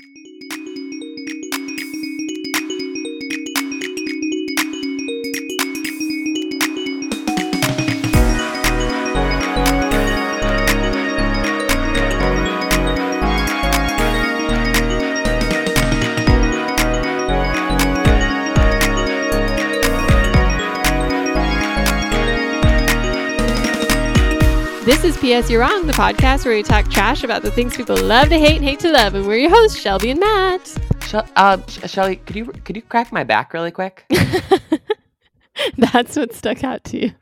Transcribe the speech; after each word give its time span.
This 0.00 0.27
P.S. 25.28 25.50
You're 25.50 25.60
Wrong, 25.60 25.86
the 25.86 25.92
podcast 25.92 26.46
where 26.46 26.54
we 26.54 26.62
talk 26.62 26.90
trash 26.90 27.22
about 27.22 27.42
the 27.42 27.50
things 27.50 27.76
people 27.76 27.98
love 27.98 28.30
to 28.30 28.38
hate 28.38 28.56
and 28.56 28.64
hate 28.64 28.80
to 28.80 28.90
love. 28.90 29.14
And 29.14 29.26
we're 29.26 29.36
your 29.36 29.50
hosts, 29.50 29.78
Shelby 29.78 30.10
and 30.12 30.20
Matt. 30.20 30.74
Shel- 31.06 31.28
uh, 31.36 31.58
Sh- 31.68 31.80
Shelly, 31.90 32.16
could 32.16 32.34
you 32.34 32.46
could 32.46 32.76
you 32.76 32.80
crack 32.80 33.12
my 33.12 33.24
back 33.24 33.52
really 33.52 33.70
quick? 33.70 34.06
That's 35.76 36.16
what 36.16 36.32
stuck 36.32 36.64
out 36.64 36.82
to 36.84 36.98
you. 36.98 37.12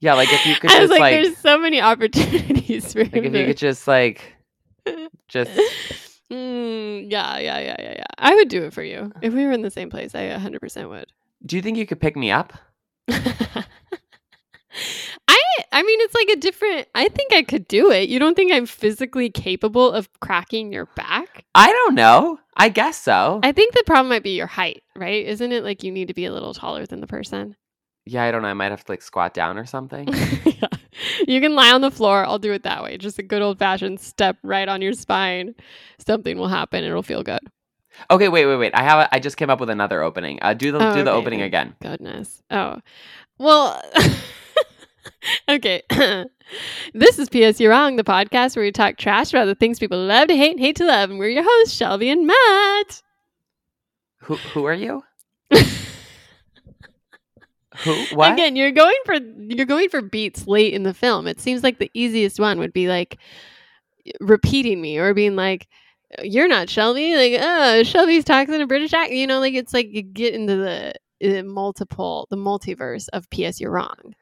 Yeah, 0.00 0.14
like 0.14 0.32
if 0.32 0.44
you 0.44 0.56
could 0.56 0.72
I 0.72 0.80
was 0.80 0.88
just 0.88 0.90
like, 0.90 1.00
like, 1.00 1.22
there's 1.22 1.36
so 1.38 1.56
many 1.56 1.80
opportunities 1.80 2.92
for 2.94 3.04
like 3.04 3.14
if 3.14 3.32
you 3.32 3.46
could 3.46 3.58
just 3.58 3.86
like 3.86 4.34
just 5.28 5.52
Mm, 6.32 7.12
yeah, 7.12 7.38
yeah, 7.38 7.60
yeah, 7.60 7.76
yeah, 7.78 7.94
yeah. 7.98 8.04
I 8.18 8.34
would 8.34 8.48
do 8.48 8.64
it 8.64 8.74
for 8.74 8.82
you. 8.82 9.12
If 9.22 9.34
we 9.34 9.44
were 9.44 9.52
in 9.52 9.62
the 9.62 9.70
same 9.70 9.88
place, 9.88 10.16
I 10.16 10.22
100% 10.30 10.88
would. 10.88 11.06
do 11.46 11.54
you 11.54 11.62
think 11.62 11.78
you 11.78 11.86
could 11.86 12.00
pick 12.00 12.16
me 12.16 12.32
up? 12.32 12.54
I 15.32 15.64
I 15.72 15.82
mean 15.82 15.98
it's 16.02 16.14
like 16.14 16.28
a 16.28 16.36
different 16.40 16.88
I 16.94 17.08
think 17.08 17.32
I 17.32 17.42
could 17.42 17.66
do 17.68 17.90
it. 17.90 18.08
You 18.08 18.18
don't 18.18 18.34
think 18.34 18.52
I'm 18.52 18.66
physically 18.66 19.30
capable 19.30 19.90
of 19.90 20.08
cracking 20.20 20.72
your 20.72 20.86
back? 20.94 21.44
I 21.54 21.70
don't 21.72 21.94
know. 21.94 22.38
I 22.56 22.68
guess 22.68 22.98
so. 22.98 23.40
I 23.42 23.52
think 23.52 23.74
the 23.74 23.82
problem 23.86 24.08
might 24.10 24.22
be 24.22 24.36
your 24.36 24.46
height, 24.46 24.82
right? 24.94 25.24
Isn't 25.26 25.52
it 25.52 25.64
like 25.64 25.82
you 25.82 25.90
need 25.90 26.08
to 26.08 26.14
be 26.14 26.26
a 26.26 26.32
little 26.32 26.52
taller 26.54 26.86
than 26.86 27.00
the 27.00 27.06
person? 27.06 27.56
yeah, 28.04 28.24
I 28.24 28.32
don't 28.32 28.42
know. 28.42 28.48
I 28.48 28.54
might 28.54 28.72
have 28.72 28.84
to 28.84 28.92
like 28.92 29.00
squat 29.00 29.32
down 29.32 29.56
or 29.58 29.64
something. 29.64 30.08
yeah. 30.44 30.66
You 31.28 31.40
can 31.40 31.54
lie 31.54 31.70
on 31.70 31.80
the 31.82 31.90
floor. 31.90 32.24
I'll 32.26 32.38
do 32.40 32.52
it 32.52 32.64
that 32.64 32.82
way. 32.82 32.98
Just 32.98 33.18
a 33.18 33.22
good 33.22 33.42
old 33.42 33.58
fashioned 33.60 34.00
step 34.00 34.36
right 34.42 34.68
on 34.68 34.82
your 34.82 34.92
spine. 34.92 35.54
Something 36.04 36.36
will 36.36 36.48
happen. 36.48 36.82
It'll 36.84 37.02
feel 37.04 37.22
good. 37.22 37.40
okay, 38.10 38.28
wait, 38.28 38.44
wait, 38.46 38.56
wait. 38.56 38.74
I 38.74 38.82
have. 38.82 38.98
A, 38.98 39.14
I 39.14 39.20
just 39.20 39.36
came 39.36 39.50
up 39.50 39.60
with 39.60 39.70
another 39.70 40.02
opening. 40.02 40.40
Uh, 40.42 40.52
do 40.52 40.72
the 40.72 40.78
Oh, 40.78 40.94
do 40.94 41.04
the 41.04 41.10
okay, 41.12 41.18
opening 41.20 41.42
again. 41.42 41.74
Goodness. 41.80 42.42
Oh, 42.50 42.80
well. 43.38 43.80
okay. 45.48 45.82
this 46.94 47.18
is 47.18 47.28
P.S. 47.28 47.60
You're 47.60 47.70
Wrong, 47.70 47.96
the 47.96 48.04
podcast 48.04 48.56
where 48.56 48.64
we 48.64 48.72
talk 48.72 48.96
trash 48.96 49.32
about 49.32 49.46
the 49.46 49.54
things 49.54 49.78
people 49.78 49.98
love 49.98 50.28
to 50.28 50.36
hate 50.36 50.52
and 50.52 50.60
hate 50.60 50.76
to 50.76 50.86
love. 50.86 51.10
And 51.10 51.18
we're 51.18 51.28
your 51.28 51.44
hosts, 51.46 51.74
Shelby 51.74 52.10
and 52.10 52.26
Matt. 52.26 53.02
Who 54.22 54.36
who 54.36 54.64
are 54.64 54.74
you? 54.74 55.02
Who 57.78 58.04
what? 58.14 58.32
Again, 58.32 58.54
you're 58.54 58.70
going 58.70 58.98
for 59.04 59.14
you're 59.14 59.66
going 59.66 59.88
for 59.88 60.02
beats 60.02 60.46
late 60.46 60.74
in 60.74 60.82
the 60.82 60.94
film. 60.94 61.26
It 61.26 61.40
seems 61.40 61.62
like 61.62 61.78
the 61.78 61.90
easiest 61.94 62.38
one 62.38 62.58
would 62.58 62.72
be 62.72 62.86
like 62.86 63.18
repeating 64.20 64.80
me 64.80 64.98
or 64.98 65.14
being 65.14 65.36
like, 65.36 65.68
"You're 66.22 66.48
not 66.48 66.68
Shelby." 66.68 67.16
Like, 67.16 67.40
"Oh, 67.42 67.82
Shelby's 67.82 68.24
talking 68.24 68.54
in 68.54 68.60
a 68.60 68.66
British 68.66 68.92
accent." 68.92 69.16
You 69.16 69.26
know, 69.26 69.40
like 69.40 69.54
it's 69.54 69.72
like 69.72 69.88
you 69.90 70.02
get 70.02 70.34
into 70.34 70.56
the 70.56 70.94
uh, 71.24 71.42
multiple, 71.44 72.26
the 72.30 72.36
multiverse 72.36 73.08
of 73.12 73.28
P.S. 73.30 73.60
You're 73.60 73.72
wrong. 73.72 74.14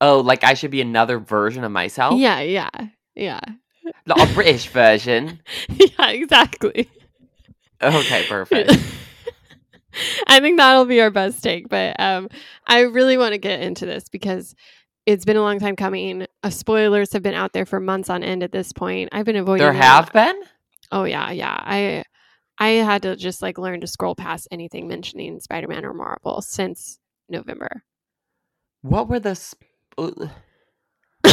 Oh, 0.00 0.20
like 0.20 0.44
I 0.44 0.54
should 0.54 0.70
be 0.70 0.80
another 0.80 1.18
version 1.18 1.64
of 1.64 1.72
myself. 1.72 2.18
Yeah, 2.18 2.40
yeah, 2.40 2.68
yeah, 3.14 3.40
Not 4.06 4.30
a 4.30 4.34
British 4.34 4.68
version. 4.68 5.40
yeah. 5.68 6.10
Exactly. 6.10 6.88
Okay, 7.82 8.24
perfect. 8.28 8.72
I 10.26 10.40
think 10.40 10.58
that'll 10.58 10.84
be 10.86 11.00
our 11.00 11.10
best 11.10 11.42
take. 11.42 11.68
But 11.68 11.98
um, 12.00 12.28
I 12.66 12.80
really 12.80 13.16
want 13.16 13.32
to 13.32 13.38
get 13.38 13.60
into 13.60 13.86
this 13.86 14.08
because 14.08 14.54
it's 15.06 15.24
been 15.24 15.36
a 15.36 15.42
long 15.42 15.60
time 15.60 15.76
coming. 15.76 16.26
Uh, 16.42 16.50
spoilers 16.50 17.12
have 17.12 17.22
been 17.22 17.34
out 17.34 17.52
there 17.52 17.66
for 17.66 17.80
months 17.80 18.10
on 18.10 18.22
end 18.22 18.42
at 18.42 18.52
this 18.52 18.72
point. 18.72 19.10
I've 19.12 19.26
been 19.26 19.36
avoiding. 19.36 19.64
There 19.64 19.72
have 19.72 20.12
been. 20.12 20.40
Oh 20.90 21.04
yeah, 21.04 21.30
yeah. 21.30 21.56
I 21.60 22.04
I 22.58 22.68
had 22.68 23.02
to 23.02 23.16
just 23.16 23.42
like 23.42 23.58
learn 23.58 23.80
to 23.80 23.86
scroll 23.86 24.14
past 24.14 24.48
anything 24.50 24.88
mentioning 24.88 25.40
Spider-Man 25.40 25.84
or 25.84 25.92
Marvel 25.92 26.40
since 26.40 26.98
November. 27.28 27.82
What 28.82 29.08
were 29.08 29.20
the 29.20 29.34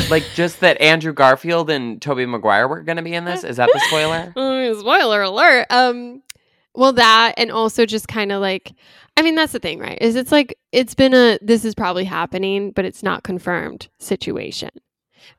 like 0.09 0.23
just 0.35 0.59
that 0.59 0.79
Andrew 0.81 1.13
Garfield 1.13 1.69
and 1.69 2.01
Tobey 2.01 2.25
Maguire 2.25 2.67
were 2.67 2.81
going 2.81 2.97
to 2.97 3.01
be 3.01 3.13
in 3.13 3.25
this? 3.25 3.44
Is 3.44 3.57
that 3.57 3.69
the 3.73 3.79
spoiler? 3.88 4.31
Spoiler 4.79 5.22
alert. 5.22 5.67
Um 5.69 6.22
well 6.73 6.94
that 6.94 7.33
and 7.38 7.51
also 7.51 7.85
just 7.85 8.07
kind 8.07 8.31
of 8.31 8.41
like 8.41 8.73
I 9.17 9.22
mean 9.22 9.35
that's 9.35 9.53
the 9.53 9.59
thing, 9.59 9.79
right? 9.79 9.97
Is 9.99 10.16
it's 10.16 10.31
like 10.31 10.57
it's 10.72 10.95
been 10.95 11.13
a 11.13 11.38
this 11.41 11.66
is 11.66 11.75
probably 11.75 12.05
happening, 12.05 12.72
but 12.72 12.85
it's 12.85 13.03
not 13.03 13.23
confirmed 13.23 13.89
situation. 13.99 14.69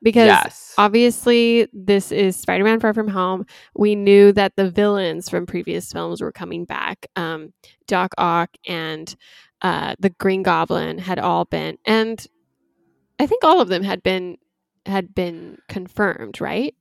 Because 0.01 0.27
yes. 0.27 0.75
obviously 0.79 1.69
this 1.73 2.13
is 2.13 2.37
Spider-Man 2.37 2.79
Far 2.81 2.95
From 2.95 3.09
Home. 3.09 3.47
We 3.75 3.95
knew 3.97 4.33
that 4.33 4.55
the 4.57 4.71
villains 4.71 5.29
from 5.29 5.45
previous 5.45 5.93
films 5.93 6.21
were 6.21 6.33
coming 6.33 6.65
back. 6.65 7.07
Um 7.17 7.53
Doc 7.87 8.13
Ock 8.19 8.51
and 8.67 9.15
uh 9.63 9.95
the 9.99 10.11
Green 10.11 10.43
Goblin 10.43 10.99
had 10.99 11.19
all 11.19 11.45
been 11.45 11.79
and 11.85 12.27
I 13.19 13.27
think 13.27 13.45
all 13.45 13.61
of 13.61 13.69
them 13.69 13.83
had 13.83 14.03
been 14.03 14.39
had 14.87 15.15
been 15.15 15.59
confirmed, 15.69 16.41
right? 16.41 16.75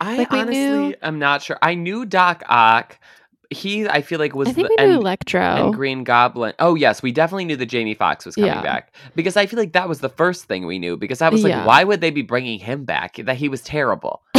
I 0.00 0.18
like 0.18 0.32
honestly 0.32 0.54
knew- 0.54 0.94
am 1.02 1.18
not 1.18 1.42
sure. 1.42 1.58
I 1.62 1.74
knew 1.74 2.04
Doc 2.04 2.42
Ock. 2.48 2.98
He, 3.50 3.88
I 3.88 4.02
feel 4.02 4.18
like 4.18 4.34
was 4.34 4.48
I 4.48 4.52
think 4.52 4.68
the 4.68 4.74
we 4.78 4.86
knew 4.86 4.92
and, 4.94 5.00
Electro. 5.00 5.40
and 5.42 5.74
Green 5.74 6.04
Goblin. 6.04 6.54
Oh 6.58 6.74
yes, 6.74 7.02
we 7.02 7.12
definitely 7.12 7.44
knew 7.44 7.56
that 7.56 7.66
Jamie 7.66 7.94
Foxx 7.94 8.24
was 8.26 8.34
coming 8.34 8.50
Yeah. 8.50 8.62
back 8.62 8.94
because 9.14 9.36
I 9.36 9.46
feel 9.46 9.58
like 9.58 9.72
that 9.72 9.88
was 9.88 10.00
the 10.00 10.08
first 10.08 10.44
thing 10.44 10.66
we 10.66 10.78
knew 10.78 10.96
because 10.96 11.20
I 11.22 11.28
was 11.28 11.42
like, 11.42 11.50
Yeah. 11.50 11.64
why 11.66 11.84
would 11.84 12.00
they 12.00 12.10
be 12.10 12.22
bringing 12.22 12.58
him 12.58 12.84
back? 12.84 13.16
That 13.16 13.36
he 13.36 13.48
was 13.48 13.62
terrible. 13.62 14.22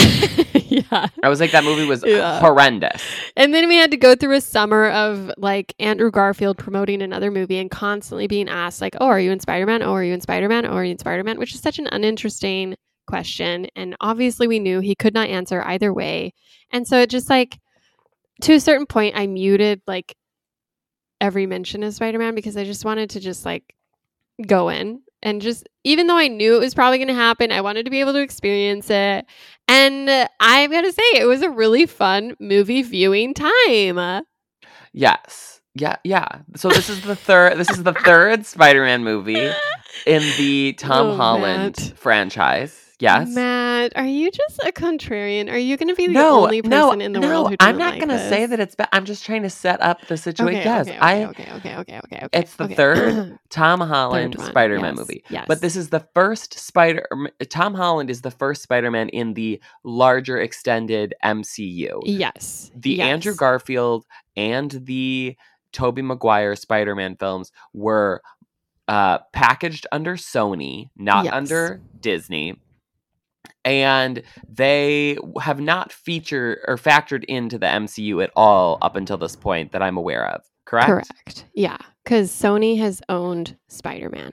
yeah. 0.53 1.07
I 1.23 1.29
was 1.29 1.39
like, 1.39 1.51
that 1.51 1.63
movie 1.63 1.85
was 1.85 2.03
Yeah. 2.05 2.39
horrendous. 2.39 3.01
And 3.35 3.53
then 3.53 3.67
we 3.67 3.75
had 3.75 3.91
to 3.91 3.97
go 3.97 4.15
through 4.15 4.35
a 4.35 4.41
summer 4.41 4.89
of 4.89 5.31
like 5.37 5.73
Andrew 5.79 6.11
Garfield 6.11 6.57
promoting 6.57 7.01
another 7.01 7.31
movie 7.31 7.57
and 7.59 7.69
constantly 7.71 8.27
being 8.27 8.49
asked, 8.49 8.81
like, 8.81 8.95
oh, 8.99 9.07
are 9.07 9.19
you 9.19 9.31
in 9.31 9.39
Spider 9.39 9.65
Man? 9.65 9.81
Oh, 9.83 9.93
are 9.93 10.03
you 10.03 10.13
in 10.13 10.21
Spider 10.21 10.49
Man? 10.49 10.65
Oh, 10.65 10.73
are 10.73 10.83
you 10.85 10.91
in 10.91 10.97
Spider 10.99 11.23
Man? 11.23 11.37
Which 11.39 11.53
is 11.53 11.61
such 11.61 11.79
an 11.79 11.87
uninteresting 11.91 12.75
question. 13.07 13.67
And 13.75 13.95
obviously, 14.01 14.47
we 14.47 14.59
knew 14.59 14.79
he 14.79 14.95
could 14.95 15.13
not 15.13 15.29
answer 15.29 15.61
either 15.63 15.93
way. 15.93 16.33
And 16.71 16.87
so 16.87 16.99
it 17.01 17.09
just 17.09 17.29
like, 17.29 17.59
to 18.41 18.53
a 18.53 18.59
certain 18.59 18.85
point, 18.85 19.15
I 19.17 19.27
muted 19.27 19.81
like 19.87 20.15
every 21.21 21.45
mention 21.45 21.83
of 21.83 21.93
Spider 21.93 22.19
Man 22.19 22.35
because 22.35 22.57
I 22.57 22.63
just 22.63 22.85
wanted 22.85 23.11
to 23.11 23.19
just 23.19 23.45
like 23.45 23.75
go 24.45 24.69
in 24.69 25.01
and 25.23 25.41
just, 25.41 25.67
even 25.83 26.07
though 26.07 26.17
I 26.17 26.27
knew 26.27 26.55
it 26.55 26.59
was 26.59 26.73
probably 26.75 26.97
going 26.97 27.07
to 27.07 27.13
happen, 27.13 27.51
I 27.51 27.61
wanted 27.61 27.85
to 27.85 27.91
be 27.91 27.99
able 28.01 28.13
to 28.13 28.21
experience 28.21 28.89
it. 28.89 29.25
And 29.67 30.09
uh, 30.09 30.27
I've 30.39 30.69
got 30.71 30.81
to 30.81 30.91
say, 30.91 31.03
it 31.15 31.25
was 31.27 31.41
a 31.41 31.49
really 31.49 31.85
fun 31.85 32.35
movie 32.39 32.81
viewing 32.83 33.33
time. 33.33 34.23
Yes. 34.93 35.61
Yeah, 35.73 35.95
yeah. 36.03 36.27
So 36.55 36.69
this 36.69 36.89
is 36.89 37.01
the 37.01 37.15
third 37.17 37.57
this 37.57 37.69
is 37.69 37.83
the 37.83 37.91
third 37.93 38.45
Spider-Man 38.45 39.03
movie 39.03 39.49
in 40.05 40.21
the 40.37 40.73
Tom 40.73 41.07
Oh, 41.07 41.15
Holland 41.17 41.75
Matt. 41.77 41.97
franchise. 41.97 42.84
Yes. 42.99 43.29
Matt, 43.29 43.93
are 43.95 44.05
you 44.05 44.31
just 44.31 44.59
a 44.59 44.71
contrarian? 44.71 45.51
Are 45.51 45.57
you 45.57 45.75
going 45.77 45.89
to 45.89 45.95
be 45.95 46.07
the 46.07 46.13
no, 46.13 46.43
only 46.45 46.61
person 46.61 46.99
no, 46.99 47.05
in 47.05 47.11
the 47.11 47.19
no, 47.19 47.27
world 47.27 47.49
who 47.49 47.55
I'm 47.59 47.77
doesn't 47.77 47.91
like 47.91 47.99
gonna 47.99 48.29
say 48.29 48.45
that 48.45 48.59
it's 48.59 48.75
bad. 48.75 48.87
I'm 48.93 49.05
just 49.05 49.25
trying 49.25 49.43
to 49.43 49.49
set 49.49 49.81
up 49.81 50.05
the 50.07 50.17
situation. 50.17 50.61
Okay, 50.61 50.69
yes, 50.69 50.87
okay, 50.87 50.97
I 50.97 51.25
okay, 51.25 51.51
okay, 51.55 51.75
okay, 51.77 51.99
okay, 51.99 52.19
okay. 52.25 52.27
it's 52.31 52.55
the 52.55 52.65
okay. 52.65 52.75
third 52.75 53.39
Tom 53.49 53.81
Holland 53.81 54.35
one, 54.35 54.47
Spider-Man 54.47 54.93
yes, 54.93 54.97
movie. 54.97 55.23
Yes. 55.29 55.45
But 55.47 55.61
this 55.61 55.75
is 55.75 55.89
the 55.89 56.07
first 56.13 56.57
Spider 56.57 57.05
Tom 57.49 57.73
Holland 57.73 58.09
is 58.09 58.21
the 58.21 58.31
first 58.31 58.61
Spider-Man 58.63 59.09
in 59.09 59.33
the 59.33 59.61
larger 59.83 60.39
extended 60.39 61.13
MCU. 61.23 62.01
yes. 62.05 62.71
The 62.75 62.91
yes. 62.91 63.07
Andrew 63.07 63.35
Garfield 63.35 64.05
and 64.37 64.71
the 64.71 65.35
Tobey 65.71 66.01
Maguire 66.01 66.55
Spider-Man 66.55 67.17
films 67.17 67.51
were 67.73 68.21
uh, 68.87 69.19
packaged 69.33 69.87
under 69.91 70.15
Sony, 70.15 70.89
not 70.95 71.25
Yes. 71.25 71.33
under 71.33 71.81
Disney. 71.99 72.55
And 73.65 74.21
they 74.47 75.17
have 75.41 75.59
not 75.59 75.91
featured 75.91 76.59
or 76.67 76.77
factored 76.77 77.23
into 77.25 77.57
the 77.57 77.65
MCU 77.65 78.23
at 78.23 78.31
all 78.35 78.77
up 78.81 78.95
until 78.95 79.17
this 79.17 79.35
point 79.35 79.71
that 79.71 79.81
I'm 79.81 79.97
aware 79.97 80.27
of. 80.27 80.43
Correct? 80.65 80.87
Correct. 80.87 81.45
Yeah, 81.53 81.77
because 82.03 82.31
Sony 82.31 82.77
has 82.79 83.01
owned 83.09 83.57
Spider 83.67 84.09
Man, 84.09 84.31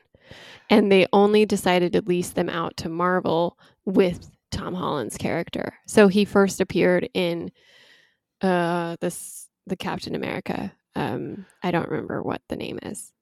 and 0.70 0.93
they 0.93 1.06
only 1.12 1.44
decided 1.46 1.93
to 1.94 2.02
lease 2.02 2.31
them 2.31 2.49
out 2.49 2.76
to 2.79 2.88
Marvel 2.88 3.58
with 3.84 4.31
Tom 4.50 4.75
Holland's 4.75 5.17
character. 5.17 5.75
So 5.87 6.08
he 6.08 6.25
first 6.25 6.61
appeared 6.61 7.08
in 7.14 7.50
uh 8.40 8.96
this 9.00 9.49
the 9.67 9.76
Captain 9.76 10.14
America. 10.14 10.73
Um, 10.94 11.46
I 11.62 11.70
don't 11.70 11.88
remember 11.88 12.23
what 12.23 12.43
the 12.49 12.56
name 12.56 12.78
is. 12.82 13.12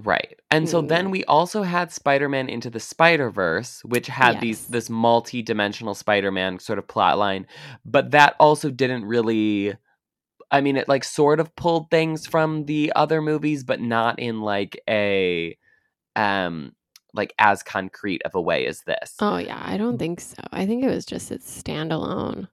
Right. 0.00 0.40
And 0.50 0.68
so 0.68 0.80
then 0.80 1.08
Mm. 1.08 1.10
we 1.10 1.24
also 1.24 1.62
had 1.62 1.92
Spider-Man 1.92 2.48
into 2.48 2.70
the 2.70 2.80
Spider-Verse, 2.80 3.84
which 3.84 4.06
had 4.06 4.40
these 4.40 4.66
this 4.66 4.88
multi-dimensional 4.88 5.94
Spider-Man 5.94 6.58
sort 6.60 6.78
of 6.78 6.88
plot 6.88 7.18
line, 7.18 7.46
but 7.84 8.10
that 8.12 8.34
also 8.40 8.70
didn't 8.70 9.04
really 9.04 9.74
I 10.50 10.60
mean, 10.60 10.76
it 10.76 10.86
like 10.86 11.02
sort 11.02 11.40
of 11.40 11.54
pulled 11.56 11.90
things 11.90 12.26
from 12.26 12.66
the 12.66 12.92
other 12.94 13.22
movies, 13.22 13.64
but 13.64 13.80
not 13.80 14.18
in 14.18 14.42
like 14.42 14.80
a 14.88 15.56
um 16.16 16.72
like 17.14 17.34
as 17.38 17.62
concrete 17.62 18.22
of 18.24 18.34
a 18.34 18.40
way 18.40 18.66
as 18.66 18.80
this. 18.82 19.14
Oh 19.20 19.36
yeah, 19.36 19.60
I 19.62 19.76
don't 19.76 19.98
think 19.98 20.20
so. 20.20 20.42
I 20.52 20.64
think 20.66 20.84
it 20.84 20.88
was 20.88 21.04
just 21.06 21.30
its 21.30 21.62
standalone 21.62 22.48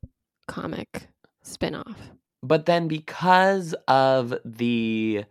comic 0.47 1.07
spin-off. 1.41 2.11
But 2.43 2.65
then 2.65 2.87
because 2.87 3.73
of 3.87 4.33
the 4.45 5.25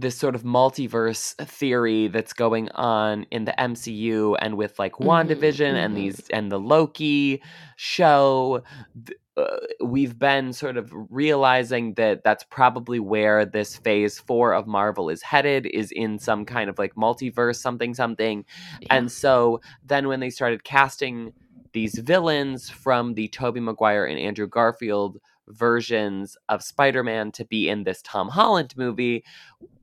this 0.00 0.16
sort 0.16 0.34
of 0.34 0.42
multiverse 0.42 1.34
theory 1.46 2.08
that's 2.08 2.32
going 2.34 2.68
on 2.70 3.24
in 3.30 3.46
the 3.46 3.54
MCU 3.58 4.36
and 4.40 4.56
with 4.56 4.78
like 4.78 4.92
Mhm, 4.94 5.06
WandaVision 5.06 5.72
and 5.74 5.94
mhm. 5.94 5.96
these 5.96 6.28
and 6.30 6.52
the 6.52 6.58
Loki 6.60 7.42
show 7.76 8.62
uh, 9.38 9.56
we've 9.84 10.18
been 10.18 10.52
sort 10.52 10.76
of 10.78 10.90
realizing 11.10 11.92
that 11.94 12.24
that's 12.24 12.44
probably 12.44 12.98
where 12.98 13.44
this 13.44 13.76
phase 13.76 14.18
4 14.18 14.54
of 14.54 14.66
Marvel 14.66 15.10
is 15.10 15.20
headed 15.22 15.66
is 15.66 15.92
in 15.92 16.18
some 16.18 16.44
kind 16.46 16.70
of 16.70 16.78
like 16.78 16.94
multiverse 16.94 17.56
something 17.56 17.92
something 17.94 18.44
Yeah. 18.80 18.88
and 18.96 19.12
so 19.12 19.60
then 19.84 20.08
when 20.08 20.20
they 20.20 20.30
started 20.30 20.64
casting 20.64 21.32
these 21.72 21.98
villains 21.98 22.70
from 22.70 23.12
the 23.14 23.28
Tobey 23.28 23.60
Maguire 23.60 24.06
and 24.06 24.18
Andrew 24.18 24.46
Garfield 24.46 25.18
versions 25.48 26.36
of 26.48 26.62
Spider-Man 26.62 27.32
to 27.32 27.44
be 27.44 27.68
in 27.68 27.84
this 27.84 28.02
Tom 28.02 28.28
Holland 28.28 28.74
movie, 28.76 29.24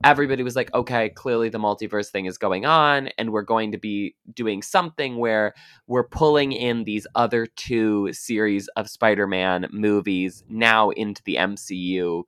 everybody 0.04 0.44
was 0.44 0.56
like, 0.56 0.74
okay, 0.74 1.10
clearly 1.10 1.50
the 1.50 1.58
multiverse 1.60 2.10
thing 2.10 2.26
is 2.26 2.38
going 2.38 2.66
on, 2.66 3.08
and 3.18 3.32
we're 3.32 3.42
going 3.42 3.72
to 3.72 3.78
be 3.78 4.16
doing 4.34 4.62
something 4.62 5.18
where 5.18 5.54
we're 5.88 6.08
pulling 6.08 6.52
in 6.52 6.84
these 6.84 7.08
other 7.16 7.46
two 7.46 8.12
series 8.14 8.68
of 8.76 8.90
Spider-Man 8.90 9.68
movies 9.72 10.44
now 10.50 10.90
into 10.92 11.22
the 11.24 11.36
MCU 11.36 12.24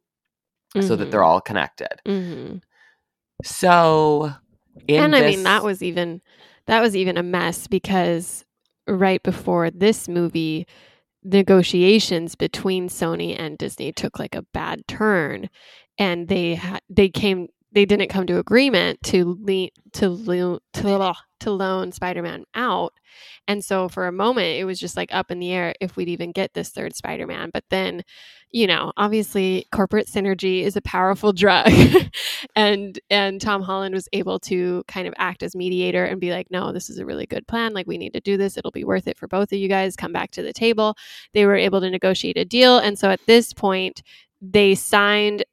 so 0.82 0.96
that 0.98 1.10
they're 1.10 1.24
all 1.24 1.40
connected. 1.42 2.02
Mhm. 2.06 2.62
So 3.44 4.34
in 4.88 5.04
and 5.04 5.16
I 5.16 5.22
this- 5.22 5.36
mean 5.36 5.44
that 5.44 5.64
was 5.64 5.82
even 5.82 6.22
that 6.68 6.82
was 6.82 6.96
even 6.96 7.18
a 7.18 7.24
mess 7.24 7.68
because 7.68 8.44
right 8.88 9.22
before 9.24 9.70
this 9.70 10.08
movie 10.10 10.68
negotiations 11.26 12.36
between 12.36 12.90
Sony 12.90 13.36
and 13.38 13.58
Disney 13.58 13.92
took 13.92 14.20
like 14.20 14.36
a 14.36 14.46
bad 14.54 14.88
turn 14.88 15.50
and 15.98 16.28
they 16.28 16.56
ha- 16.56 16.80
they 16.90 17.10
came 17.10 17.48
they 17.76 17.86
didn't 17.86 18.08
come 18.08 18.26
to 18.26 18.40
agreement 18.40 19.04
to 19.04 19.38
le- 19.42 19.70
to 19.92 20.10
lo- 20.10 20.60
to, 20.74 21.14
to 21.42 21.52
loan 21.52 21.92
Spider-Man 21.92 22.46
out. 22.56 22.94
And 23.48 23.64
so 23.64 23.90
for 23.90 24.08
a 24.08 24.14
moment 24.14 24.58
it 24.58 24.64
was 24.64 24.80
just 24.80 24.96
like 24.98 25.14
up 25.14 25.30
in 25.30 25.40
the 25.40 25.52
air 25.52 25.76
if 25.82 25.98
we'd 25.98 26.08
even 26.08 26.32
get 26.32 26.54
this 26.54 26.70
third 26.70 26.96
Spider-Man. 26.96 27.52
But 27.54 27.66
then 27.70 28.04
you 28.52 28.66
know 28.66 28.94
obviously 28.96 29.68
corporate 29.74 30.08
synergy 30.08 30.64
is 30.64 30.78
a 30.78 30.82
powerful 30.82 31.34
drug. 31.44 31.70
And 32.56 32.98
and 33.10 33.42
Tom 33.42 33.62
Holland 33.62 33.94
was 33.94 34.08
able 34.14 34.40
to 34.42 34.84
kind 34.88 35.08
of 35.08 35.14
act 35.18 35.44
as 35.44 35.56
mediator 35.56 36.06
and 36.06 36.22
be 36.22 36.32
like 36.32 36.48
no 36.50 36.72
this 36.72 36.90
is 36.90 36.98
a 36.98 37.06
really 37.06 37.26
good 37.26 37.46
plan. 37.46 37.74
Like 37.74 37.88
we 37.88 37.98
need 37.98 38.14
to 38.14 38.22
do 38.22 38.38
this. 38.38 38.58
It'll 38.58 38.72
be 38.72 38.86
worth 38.86 39.08
it 39.08 39.18
for 39.18 39.28
both 39.28 39.52
of 39.52 39.60
you 39.60 39.68
guys. 39.68 39.98
Come 39.98 40.14
back 40.14 40.32
to 40.32 40.42
the 40.42 40.54
table. 40.54 40.96
They 41.34 41.46
were 41.46 41.56
able 41.56 41.82
to 41.82 41.90
negotiate 41.90 42.38
a 42.38 42.46
deal. 42.46 42.78
And 42.78 42.98
so 42.98 43.10
at 43.10 43.20
this 43.28 43.54
point 43.54 44.02
they 44.42 44.76
signed 44.76 45.44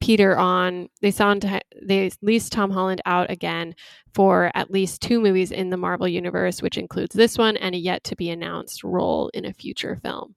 Peter 0.00 0.36
on 0.36 0.88
they 1.02 1.10
signed 1.10 1.62
they 1.82 2.10
leased 2.22 2.52
Tom 2.52 2.70
Holland 2.70 3.00
out 3.06 3.30
again 3.30 3.74
for 4.14 4.50
at 4.54 4.70
least 4.70 5.02
two 5.02 5.20
movies 5.20 5.50
in 5.50 5.70
the 5.70 5.76
Marvel 5.76 6.08
universe 6.08 6.62
which 6.62 6.78
includes 6.78 7.14
this 7.14 7.36
one 7.38 7.56
and 7.58 7.74
a 7.74 7.78
yet 7.78 8.02
to 8.04 8.16
be 8.16 8.30
announced 8.30 8.82
role 8.82 9.30
in 9.34 9.44
a 9.44 9.52
future 9.52 9.96
film 10.02 10.34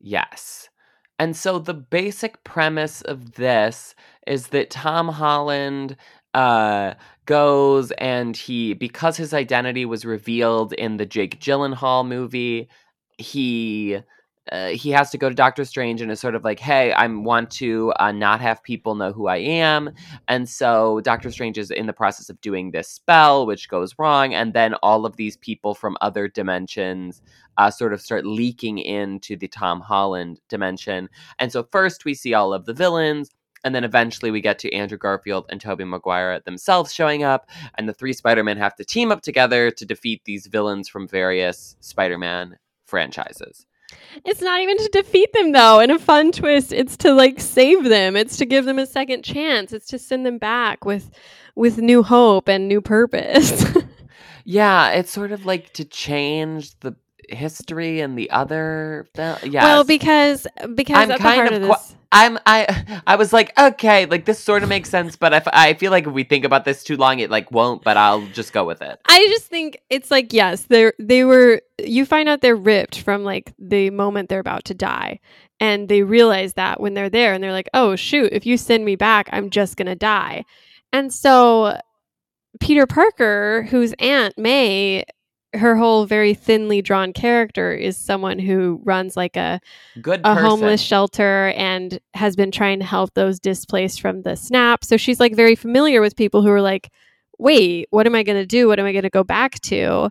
Yes. 0.00 0.68
And 1.18 1.36
so 1.36 1.58
the 1.58 1.74
basic 1.74 2.42
premise 2.44 3.02
of 3.02 3.32
this 3.34 3.94
is 4.26 4.48
that 4.48 4.70
Tom 4.70 5.08
Holland 5.08 5.96
uh, 6.32 6.94
goes 7.26 7.90
and 7.92 8.36
he, 8.36 8.72
because 8.72 9.18
his 9.18 9.34
identity 9.34 9.84
was 9.84 10.04
revealed 10.06 10.72
in 10.72 10.96
the 10.96 11.04
Jake 11.04 11.40
Gyllenhaal 11.40 12.06
movie, 12.06 12.68
he. 13.18 13.98
Uh, 14.50 14.68
he 14.68 14.90
has 14.90 15.10
to 15.10 15.18
go 15.18 15.28
to 15.28 15.34
Doctor 15.34 15.64
Strange 15.64 16.00
and 16.00 16.10
is 16.10 16.18
sort 16.18 16.34
of 16.34 16.44
like, 16.44 16.58
"Hey, 16.58 16.92
I 16.92 17.06
want 17.06 17.50
to 17.52 17.92
uh, 18.00 18.10
not 18.10 18.40
have 18.40 18.62
people 18.62 18.94
know 18.94 19.12
who 19.12 19.28
I 19.28 19.36
am," 19.36 19.90
and 20.28 20.48
so 20.48 21.00
Doctor 21.02 21.30
Strange 21.30 21.58
is 21.58 21.70
in 21.70 21.86
the 21.86 21.92
process 21.92 22.30
of 22.30 22.40
doing 22.40 22.70
this 22.70 22.88
spell, 22.88 23.46
which 23.46 23.68
goes 23.68 23.94
wrong, 23.98 24.34
and 24.34 24.52
then 24.54 24.74
all 24.82 25.04
of 25.04 25.16
these 25.16 25.36
people 25.36 25.74
from 25.74 25.96
other 26.00 26.26
dimensions 26.26 27.22
uh, 27.58 27.70
sort 27.70 27.92
of 27.92 28.00
start 28.00 28.24
leaking 28.24 28.78
into 28.78 29.36
the 29.36 29.48
Tom 29.48 29.80
Holland 29.80 30.40
dimension. 30.48 31.08
And 31.38 31.52
so 31.52 31.62
first 31.70 32.04
we 32.04 32.14
see 32.14 32.32
all 32.34 32.54
of 32.54 32.64
the 32.64 32.74
villains, 32.74 33.30
and 33.62 33.74
then 33.74 33.84
eventually 33.84 34.30
we 34.30 34.40
get 34.40 34.58
to 34.60 34.72
Andrew 34.72 34.98
Garfield 34.98 35.44
and 35.50 35.60
Tobey 35.60 35.84
Maguire 35.84 36.40
themselves 36.40 36.94
showing 36.94 37.22
up, 37.22 37.48
and 37.76 37.88
the 37.88 37.94
three 37.94 38.14
Spider-Men 38.14 38.56
have 38.56 38.74
to 38.76 38.84
team 38.84 39.12
up 39.12 39.20
together 39.20 39.70
to 39.70 39.84
defeat 39.84 40.22
these 40.24 40.46
villains 40.46 40.88
from 40.88 41.06
various 41.06 41.76
Spider-Man 41.80 42.56
franchises. 42.86 43.66
It's 44.24 44.40
not 44.42 44.60
even 44.60 44.76
to 44.78 44.88
defeat 44.92 45.32
them 45.32 45.52
though. 45.52 45.80
In 45.80 45.90
a 45.90 45.98
fun 45.98 46.32
twist, 46.32 46.72
it's 46.72 46.96
to 46.98 47.12
like 47.12 47.40
save 47.40 47.84
them. 47.84 48.16
It's 48.16 48.36
to 48.38 48.46
give 48.46 48.64
them 48.64 48.78
a 48.78 48.86
second 48.86 49.22
chance. 49.22 49.72
It's 49.72 49.88
to 49.88 49.98
send 49.98 50.26
them 50.26 50.38
back 50.38 50.84
with 50.84 51.10
with 51.54 51.78
new 51.78 52.02
hope 52.02 52.48
and 52.48 52.68
new 52.68 52.80
purpose. 52.80 53.64
Yeah, 54.44 54.90
it's 54.90 55.10
sort 55.10 55.32
of 55.32 55.46
like 55.46 55.72
to 55.74 55.84
change 55.84 56.78
the 56.80 56.96
history 57.30 58.00
and 58.00 58.18
the 58.18 58.30
other. 58.30 59.08
Th- 59.14 59.44
yes. 59.44 59.64
Well, 59.64 59.84
because 59.84 60.46
because 60.74 60.96
I'm 60.96 61.10
at 61.10 61.18
the 61.18 61.22
kind 61.22 61.40
heart 61.40 61.52
of 61.52 61.62
of 61.62 61.68
this, 61.68 61.96
I'm 62.12 62.38
I 62.46 63.00
I 63.06 63.16
was 63.16 63.32
like 63.32 63.56
okay 63.58 64.06
like 64.06 64.24
this 64.24 64.38
sort 64.38 64.62
of 64.62 64.68
makes 64.68 64.90
sense 64.90 65.14
but 65.16 65.46
i 65.54 65.74
feel 65.74 65.90
like 65.92 66.06
if 66.06 66.12
we 66.12 66.24
think 66.24 66.44
about 66.44 66.64
this 66.64 66.82
too 66.82 66.96
long 66.96 67.20
it 67.20 67.30
like 67.30 67.50
won't 67.52 67.84
but 67.84 67.96
I'll 67.96 68.26
just 68.28 68.52
go 68.52 68.64
with 68.64 68.82
it. 68.82 68.98
I 69.06 69.26
just 69.28 69.46
think 69.46 69.80
it's 69.90 70.10
like 70.10 70.32
yes, 70.32 70.62
they 70.62 70.92
they 70.98 71.24
were. 71.24 71.60
You 71.78 72.04
find 72.04 72.28
out 72.28 72.40
they're 72.40 72.56
ripped 72.56 73.00
from 73.00 73.24
like 73.24 73.52
the 73.58 73.90
moment 73.90 74.28
they're 74.28 74.40
about 74.40 74.64
to 74.66 74.74
die, 74.74 75.20
and 75.58 75.88
they 75.88 76.02
realize 76.02 76.54
that 76.54 76.80
when 76.80 76.94
they're 76.94 77.10
there, 77.10 77.32
and 77.32 77.42
they're 77.42 77.52
like, 77.52 77.68
oh 77.74 77.96
shoot, 77.96 78.32
if 78.32 78.46
you 78.46 78.56
send 78.56 78.84
me 78.84 78.96
back, 78.96 79.28
I'm 79.32 79.50
just 79.50 79.76
gonna 79.76 79.96
die, 79.96 80.44
and 80.92 81.12
so 81.12 81.78
Peter 82.60 82.86
Parker, 82.86 83.66
whose 83.70 83.94
Aunt 83.98 84.36
May. 84.38 85.04
Her 85.52 85.76
whole 85.76 86.06
very 86.06 86.34
thinly 86.34 86.80
drawn 86.80 87.12
character 87.12 87.72
is 87.72 87.96
someone 87.96 88.38
who 88.38 88.80
runs 88.84 89.16
like 89.16 89.36
a 89.36 89.60
Good 90.00 90.20
a 90.20 90.34
person. 90.34 90.44
homeless 90.44 90.80
shelter 90.80 91.48
and 91.56 91.98
has 92.14 92.36
been 92.36 92.50
trying 92.50 92.78
to 92.78 92.84
help 92.84 93.14
those 93.14 93.40
displaced 93.40 94.00
from 94.00 94.22
the 94.22 94.36
snap. 94.36 94.84
So 94.84 94.96
she's 94.96 95.18
like 95.18 95.34
very 95.34 95.56
familiar 95.56 96.00
with 96.00 96.14
people 96.16 96.42
who 96.42 96.50
are 96.50 96.62
like, 96.62 96.90
wait, 97.38 97.88
what 97.90 98.06
am 98.06 98.14
I 98.14 98.22
going 98.22 98.38
to 98.38 98.46
do? 98.46 98.68
What 98.68 98.78
am 98.78 98.86
I 98.86 98.92
going 98.92 99.02
to 99.02 99.10
go 99.10 99.24
back 99.24 99.60
to? 99.62 100.10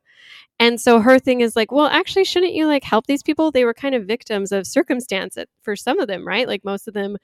And 0.60 0.82
so 0.82 1.00
her 1.00 1.20
thing 1.20 1.40
is 1.40 1.56
like, 1.56 1.72
well, 1.72 1.88
actually, 1.88 2.26
shouldn't 2.26 2.54
you 2.54 2.68
like 2.68 2.84
help 2.84 3.08
these 3.08 3.24
people? 3.24 3.50
They 3.52 3.64
were 3.64 3.74
kind 3.74 3.96
of 3.96 4.06
victims 4.06 4.52
of 4.52 4.68
circumstance 4.68 5.38
for 5.62 5.76
some 5.76 6.00
of 6.00 6.08
them, 6.08 6.28
right? 6.28 6.48
Like 6.48 6.66
most 6.66 6.88
of 6.88 6.94
them 6.94 7.18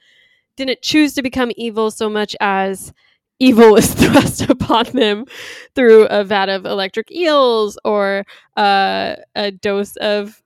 didn't 0.56 0.80
choose 0.80 1.12
to 1.14 1.22
become 1.22 1.52
evil 1.56 1.90
so 1.90 2.08
much 2.08 2.34
as 2.40 2.94
evil 3.38 3.76
is 3.76 3.92
thrust 3.94 4.42
upon 4.42 4.84
them 4.86 5.24
through 5.74 6.06
a 6.06 6.24
vat 6.24 6.48
of 6.48 6.64
electric 6.64 7.10
eels 7.10 7.78
or 7.84 8.24
uh, 8.56 9.16
a 9.34 9.50
dose 9.50 9.96
of 9.96 10.42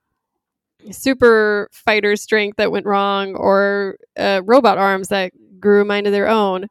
super 0.89 1.69
fighter 1.71 2.15
strength 2.15 2.57
that 2.57 2.71
went 2.71 2.85
wrong 2.85 3.35
or 3.35 3.97
uh, 4.17 4.41
robot 4.45 4.77
arms 4.77 5.09
that 5.09 5.31
grew 5.59 5.85
mind 5.85 6.07
of 6.07 6.13
their 6.13 6.27
own. 6.27 6.67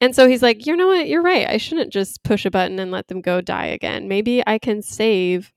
And 0.00 0.14
so 0.14 0.28
he's 0.28 0.42
like, 0.42 0.66
you 0.66 0.76
know 0.76 0.88
what? 0.88 1.08
You're 1.08 1.22
right. 1.22 1.48
I 1.48 1.56
shouldn't 1.56 1.92
just 1.92 2.22
push 2.22 2.44
a 2.44 2.50
button 2.50 2.78
and 2.78 2.90
let 2.90 3.08
them 3.08 3.20
go 3.20 3.40
die 3.40 3.66
again. 3.66 4.08
Maybe 4.08 4.42
I 4.46 4.58
can 4.58 4.82
save, 4.82 5.52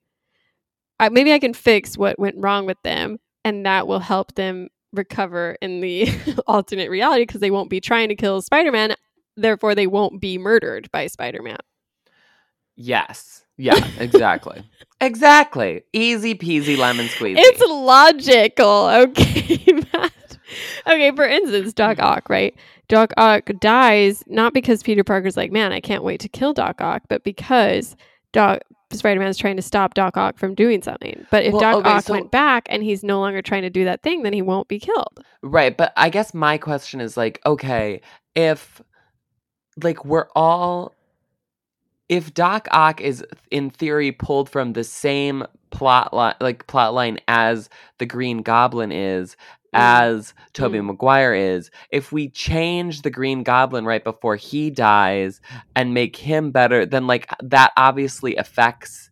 maybe 1.11 1.33
I 1.33 1.39
can 1.39 1.53
fix 1.53 1.97
what 1.97 2.19
went 2.19 2.35
wrong 2.37 2.65
with 2.65 2.81
them, 2.83 3.17
and 3.43 3.65
that 3.65 3.87
will 3.87 3.99
help 3.99 4.33
them 4.35 4.69
recover 4.93 5.57
in 5.61 5.81
the 5.81 6.09
alternate 6.47 6.89
reality 6.89 7.23
because 7.23 7.41
they 7.41 7.51
won't 7.51 7.69
be 7.69 7.81
trying 7.81 8.09
to 8.09 8.15
kill 8.15 8.41
Spider 8.41 8.71
Man. 8.71 8.95
Therefore, 9.37 9.75
they 9.75 9.87
won't 9.87 10.19
be 10.19 10.37
murdered 10.37 10.89
by 10.91 11.07
Spider 11.07 11.41
Man. 11.41 11.57
Yes. 12.75 13.43
Yeah, 13.57 13.75
exactly. 13.99 14.63
exactly. 15.01 15.83
Easy 15.93 16.35
peasy 16.35 16.77
lemon 16.77 17.07
squeezy. 17.07 17.35
It's 17.37 17.61
logical, 17.61 18.87
okay, 18.87 19.63
Matt. 19.93 20.11
Okay, 20.85 21.11
for 21.15 21.25
instance, 21.25 21.73
Doc 21.73 21.99
Ock, 21.99 22.29
right? 22.29 22.55
Doc 22.87 23.13
Ock 23.17 23.49
dies 23.59 24.23
not 24.27 24.53
because 24.53 24.83
Peter 24.83 25.03
Parker's 25.03 25.35
like, 25.35 25.51
man, 25.51 25.71
I 25.73 25.79
can't 25.79 26.03
wait 26.03 26.19
to 26.21 26.29
kill 26.29 26.53
Doc 26.53 26.79
Ock, 26.81 27.03
but 27.09 27.23
because 27.23 27.95
Doc 28.31 28.59
Spider 28.93 29.19
Man's 29.19 29.37
trying 29.37 29.57
to 29.57 29.61
stop 29.63 29.95
Doc 29.95 30.15
Ock 30.17 30.37
from 30.37 30.53
doing 30.53 30.81
something. 30.83 31.25
But 31.31 31.43
if 31.43 31.53
Well, 31.53 31.61
Doc 31.61 31.75
okay, 31.77 31.89
Ock 31.89 32.03
so- 32.03 32.13
went 32.13 32.31
back 32.31 32.67
and 32.69 32.83
he's 32.83 33.03
no 33.03 33.19
longer 33.19 33.41
trying 33.41 33.63
to 33.63 33.69
do 33.71 33.85
that 33.85 34.03
thing, 34.03 34.21
then 34.23 34.33
he 34.33 34.41
won't 34.43 34.67
be 34.67 34.79
killed. 34.79 35.19
Right, 35.41 35.75
but 35.75 35.91
I 35.97 36.09
guess 36.09 36.33
my 36.33 36.57
question 36.59 37.01
is 37.01 37.17
like, 37.17 37.41
okay, 37.45 38.01
if 38.35 38.81
like 39.83 40.05
we're 40.05 40.27
all 40.35 40.93
if 42.09 42.33
Doc 42.33 42.67
Ock 42.71 43.01
is 43.01 43.23
in 43.51 43.69
theory 43.69 44.11
pulled 44.11 44.49
from 44.49 44.73
the 44.73 44.83
same 44.83 45.43
plot 45.69 46.13
line 46.13 46.35
like 46.39 46.67
plot 46.67 46.93
line 46.93 47.19
as 47.27 47.69
the 47.97 48.05
Green 48.05 48.41
Goblin 48.41 48.91
is 48.91 49.35
as 49.73 50.33
Tobey 50.53 50.79
Mm. 50.79 50.87
Maguire 50.87 51.33
is, 51.33 51.69
if 51.91 52.11
we 52.11 52.29
change 52.29 53.01
the 53.01 53.09
Green 53.09 53.43
Goblin 53.43 53.85
right 53.85 54.03
before 54.03 54.35
he 54.35 54.69
dies 54.71 55.41
and 55.75 55.93
make 55.93 56.15
him 56.15 56.51
better, 56.51 56.85
then 56.85 57.05
like 57.05 57.29
that 57.43 57.73
obviously 57.77 58.35
affects 58.37 59.09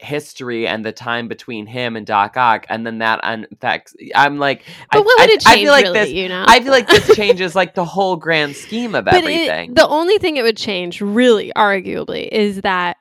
history 0.00 0.66
and 0.68 0.84
the 0.84 0.92
time 0.92 1.26
between 1.28 1.66
him 1.66 1.96
and 1.96 2.06
Doc 2.06 2.36
Ock, 2.36 2.66
and 2.68 2.86
then 2.86 2.98
that 2.98 3.20
affects. 3.24 3.94
I'm 4.14 4.38
like, 4.38 4.64
But 4.92 4.98
I, 4.98 5.00
what 5.00 5.18
would 5.20 5.30
I- 5.30 5.32
it 5.32 5.46
I 5.46 5.54
change? 5.54 5.62
feel 5.64 5.72
like 5.72 5.84
really, 5.84 5.98
this. 5.98 6.10
you 6.10 6.28
know, 6.28 6.44
I 6.46 6.60
feel 6.60 6.70
like 6.72 6.88
this 6.88 7.16
changes 7.16 7.54
like 7.56 7.74
the 7.74 7.84
whole 7.84 8.16
grand 8.16 8.54
scheme 8.56 8.94
of 8.94 9.04
but 9.06 9.14
everything. 9.14 9.70
It, 9.70 9.74
the 9.76 9.88
only 9.88 10.18
thing 10.18 10.36
it 10.36 10.42
would 10.42 10.56
change, 10.56 11.00
really, 11.00 11.52
arguably, 11.56 12.28
is 12.28 12.60
that 12.62 12.96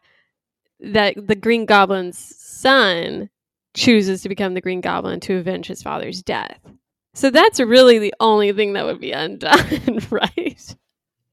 that 0.80 1.16
the 1.28 1.36
Green 1.36 1.66
Goblin's 1.66 2.18
son 2.18 3.30
chooses 3.76 4.22
to 4.24 4.30
become 4.30 4.54
the 4.54 4.62
Green 4.62 4.82
Goblin 4.82 5.20
to 5.22 5.36
avenge 5.38 5.68
his 5.68 5.82
father's 5.84 6.22
death. 6.24 6.60
So 7.14 7.30
that's 7.32 7.60
really 7.60 7.98
the 8.00 8.14
only 8.20 8.52
thing 8.54 8.74
that 8.74 8.86
would 8.86 9.00
be 9.00 9.12
undone, 9.12 10.00
right? 10.12 10.76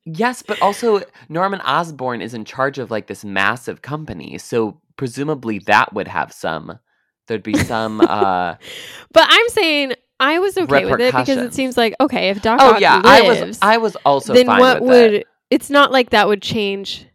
Yes, 0.04 0.42
but 0.42 0.60
also 0.60 1.02
Norman 1.28 1.60
Osborn 1.62 2.20
is 2.20 2.34
in 2.34 2.44
charge 2.44 2.78
of 2.78 2.90
like 2.90 3.06
this 3.06 3.24
massive 3.24 3.82
company, 3.82 4.38
so 4.38 4.80
presumably 4.96 5.58
that 5.60 5.92
would 5.94 6.08
have 6.08 6.32
some. 6.32 6.78
There'd 7.26 7.42
be 7.42 7.56
some. 7.56 8.00
uh 8.00 8.54
But 9.12 9.26
I'm 9.28 9.48
saying 9.48 9.94
I 10.20 10.38
was 10.38 10.56
okay 10.58 10.84
with 10.84 11.00
it 11.00 11.14
because 11.14 11.28
it 11.38 11.54
seems 11.54 11.76
like 11.76 11.94
okay, 12.00 12.28
if 12.30 12.42
Doc 12.42 12.58
Oh 12.60 12.74
Ock 12.74 12.80
yeah, 12.80 13.00
I 13.04 13.22
was. 13.22 13.58
I 13.62 13.78
was 13.78 13.96
also 14.04 14.34
then 14.34 14.46
fine 14.46 14.60
what 14.60 14.80
with 14.80 14.88
would 14.90 15.14
it. 15.14 15.26
it's 15.50 15.70
not 15.70 15.90
like 15.90 16.10
that 16.10 16.28
would 16.28 16.42
change 16.42 17.06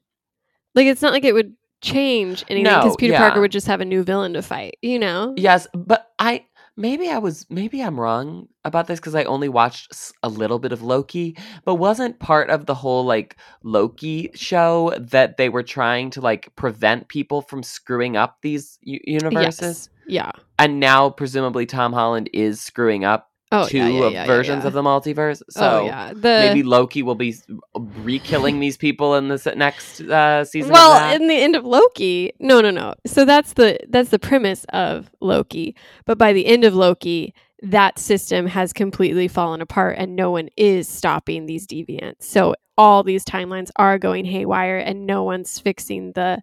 like 0.75 0.87
it's 0.87 1.01
not 1.01 1.13
like 1.13 1.23
it 1.23 1.33
would 1.33 1.53
change 1.81 2.43
anything 2.49 2.63
because 2.65 2.91
No, 2.91 2.95
Peter 2.97 3.13
yeah. 3.13 3.19
Parker 3.19 3.41
would 3.41 3.51
just 3.51 3.67
have 3.67 3.81
a 3.81 3.85
new 3.85 4.03
villain 4.03 4.33
to 4.33 4.41
fight, 4.41 4.77
you 4.81 4.99
know? 4.99 5.33
Yes, 5.37 5.67
but 5.73 6.09
I 6.19 6.45
maybe 6.79 7.09
I 7.09 7.17
was 7.19 7.45
maybe 7.49 7.81
I'm 7.83 7.99
wrong 7.99 8.47
about 8.63 8.87
this 8.87 8.99
because 8.99 9.13
I 9.13 9.25
only 9.25 9.49
watched 9.49 9.93
a 10.23 10.29
little 10.29 10.57
bit 10.57 10.71
of 10.71 10.81
Loki, 10.81 11.37
but 11.65 11.75
wasn't 11.75 12.19
part 12.19 12.49
of 12.49 12.65
the 12.65 12.73
whole 12.73 13.03
like 13.03 13.35
Loki 13.63 14.31
show 14.33 14.93
that 14.97 15.37
they 15.37 15.49
were 15.49 15.61
trying 15.63 16.09
to 16.11 16.21
like 16.21 16.55
prevent 16.55 17.09
people 17.09 17.41
from 17.41 17.61
screwing 17.61 18.15
up 18.17 18.37
these 18.41 18.79
u- 18.81 18.99
universes, 19.03 19.89
Yes. 20.07 20.07
Yeah. 20.07 20.31
and 20.57 20.79
now 20.79 21.09
presumably 21.09 21.65
Tom 21.67 21.93
Holland 21.93 22.29
is 22.33 22.61
screwing 22.61 23.03
up 23.03 23.29
Oh, 23.51 23.67
two 23.67 23.77
yeah, 23.79 23.87
yeah, 23.87 24.09
yeah, 24.09 24.25
versions 24.27 24.63
of 24.63 24.73
the 24.73 24.83
multiverse. 24.83 25.41
So 25.49 25.81
oh 25.81 25.85
yeah. 25.85 26.13
The 26.13 26.19
maybe 26.21 26.61
Loki 26.61 27.01
will 27.01 27.15
be 27.15 27.35
re-killing 27.75 28.59
these 28.59 28.77
people 28.77 29.15
in 29.15 29.29
this 29.29 29.47
next 29.55 30.01
uh, 30.01 30.45
season. 30.45 30.71
well, 30.71 31.15
in 31.15 31.27
the 31.27 31.35
end 31.35 31.55
of 31.55 31.65
Loki, 31.65 32.31
no, 32.39 32.61
no, 32.61 32.69
no. 32.69 32.93
So 33.07 33.25
that's 33.25 33.53
the 33.53 33.79
that's 33.89 34.09
the 34.09 34.19
premise 34.19 34.65
of 34.69 35.09
Loki. 35.19 35.75
But 36.05 36.19
by 36.19 36.31
the 36.31 36.45
end 36.45 36.63
of 36.63 36.75
Loki, 36.75 37.33
that 37.63 37.97
system 37.97 38.45
has 38.45 38.71
completely 38.71 39.27
fallen 39.27 39.61
apart, 39.61 39.95
and 39.97 40.15
no 40.15 40.29
one 40.31 40.49
is 40.55 40.87
stopping 40.87 41.45
these 41.45 41.65
deviants. 41.65 42.23
So 42.23 42.55
all 42.77 43.03
these 43.03 43.25
timelines 43.25 43.71
are 43.75 43.97
going 43.97 44.25
haywire, 44.25 44.77
and 44.77 45.05
no 45.07 45.23
one's 45.23 45.59
fixing 45.59 46.11
the, 46.13 46.41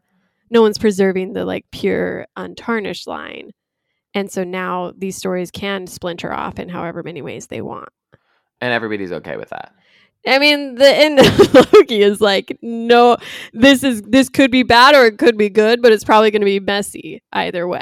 no 0.50 0.60
one's 0.60 0.78
preserving 0.78 1.32
the 1.32 1.44
like 1.44 1.66
pure 1.70 2.26
untarnished 2.36 3.06
line. 3.06 3.52
And 4.16 4.32
so 4.32 4.42
now 4.44 4.94
these 4.96 5.14
stories 5.14 5.50
can 5.50 5.86
splinter 5.86 6.32
off 6.32 6.58
in 6.58 6.70
however 6.70 7.02
many 7.04 7.20
ways 7.20 7.46
they 7.48 7.60
want. 7.60 7.90
and 8.62 8.72
everybody's 8.72 9.12
okay 9.12 9.36
with 9.36 9.50
that. 9.50 9.74
I 10.26 10.38
mean, 10.38 10.76
the 10.76 10.88
end 10.88 11.20
of 11.20 11.54
Loki 11.74 12.00
is 12.02 12.20
like, 12.20 12.58
no, 12.62 13.18
this 13.52 13.84
is 13.84 14.00
this 14.02 14.30
could 14.30 14.50
be 14.50 14.62
bad 14.64 14.94
or 14.94 15.04
it 15.04 15.18
could 15.18 15.36
be 15.36 15.50
good, 15.50 15.82
but 15.82 15.92
it's 15.92 16.02
probably 16.02 16.30
going 16.30 16.40
to 16.40 16.46
be 16.46 16.58
messy 16.58 17.22
either 17.32 17.68
way. 17.68 17.80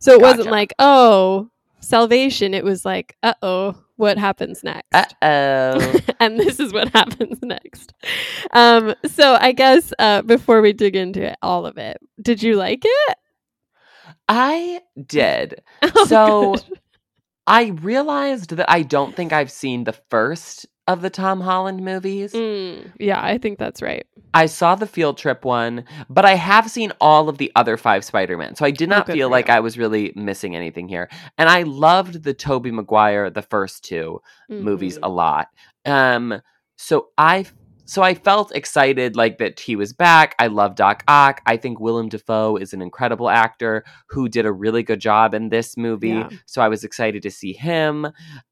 So 0.00 0.12
it 0.12 0.20
wasn't 0.20 0.50
like, 0.50 0.74
oh, 0.80 1.48
salvation. 1.80 2.52
It 2.52 2.64
was 2.64 2.84
like, 2.84 3.16
uh 3.22 3.34
oh, 3.40 3.76
what 3.96 4.18
happens 4.18 4.64
next? 4.64 4.88
Uh 4.92 5.04
oh. 5.22 5.98
and 6.20 6.38
this 6.40 6.58
is 6.58 6.72
what 6.72 6.88
happens 6.92 7.38
next. 7.40 7.94
Um, 8.52 8.94
so 9.06 9.38
I 9.40 9.52
guess 9.52 9.92
uh, 10.00 10.22
before 10.22 10.60
we 10.60 10.72
dig 10.72 10.96
into 10.96 11.22
it, 11.22 11.36
all 11.40 11.66
of 11.66 11.78
it, 11.78 11.98
did 12.20 12.42
you 12.42 12.56
like 12.56 12.82
it? 12.84 13.18
I 14.28 14.80
did. 15.06 15.62
Oh, 15.82 16.04
So- 16.06 16.52
good. 16.54 16.78
I 17.46 17.66
realized 17.82 18.50
that 18.56 18.70
I 18.70 18.80
don't 18.82 19.14
think 19.14 19.32
I've 19.34 19.50
seen 19.50 19.84
the 19.84 19.92
first 20.08 20.64
of 20.88 21.02
the 21.02 21.10
Tom 21.10 21.42
Holland 21.42 21.84
movies. 21.84 22.32
Mm, 22.32 22.90
yeah, 22.98 23.22
I 23.22 23.36
think 23.36 23.58
that's 23.58 23.82
right. 23.82 24.06
I 24.32 24.46
saw 24.46 24.74
the 24.76 24.86
field 24.86 25.18
trip 25.18 25.44
one, 25.44 25.84
but 26.08 26.24
I 26.24 26.36
have 26.36 26.70
seen 26.70 26.90
all 27.02 27.28
of 27.28 27.36
the 27.36 27.52
other 27.54 27.76
five 27.76 28.02
Spider-Man. 28.02 28.54
So 28.54 28.64
I 28.64 28.70
did 28.70 28.88
Oh, 28.90 28.96
not 28.96 29.06
good 29.06 29.12
feel 29.12 29.28
like 29.30 29.48
you. 29.48 29.54
I 29.54 29.60
was 29.60 29.76
really 29.76 30.10
missing 30.16 30.56
anything 30.56 30.88
here. 30.88 31.10
And 31.36 31.50
I 31.50 31.64
loved 31.64 32.22
the 32.22 32.32
Tobey 32.34 32.70
Maguire, 32.70 33.28
the 33.28 33.42
first 33.42 33.84
two 33.84 34.20
movies 34.48 34.96
Mhm. 34.96 35.00
a 35.02 35.08
lot. 35.10 35.48
Um 35.84 36.40
so 36.76 37.08
I 37.18 37.44
so 37.84 38.02
I 38.02 38.14
felt 38.14 38.54
excited 38.54 39.16
like 39.16 39.38
that 39.38 39.60
he 39.60 39.76
was 39.76 39.92
back. 39.92 40.34
I 40.38 40.46
love 40.46 40.74
Doc 40.74 41.04
Ock. 41.06 41.40
I 41.46 41.56
think 41.56 41.80
Willem 41.80 42.08
Dafoe 42.08 42.56
is 42.56 42.72
an 42.72 42.80
incredible 42.80 43.28
actor 43.28 43.84
who 44.08 44.28
did 44.28 44.46
a 44.46 44.52
really 44.52 44.82
good 44.82 45.00
job 45.00 45.34
in 45.34 45.48
this 45.50 45.76
movie. 45.76 46.08
Yeah. 46.08 46.30
So 46.46 46.62
I 46.62 46.68
was 46.68 46.84
excited 46.84 47.22
to 47.22 47.30
see 47.30 47.52
him. 47.52 48.08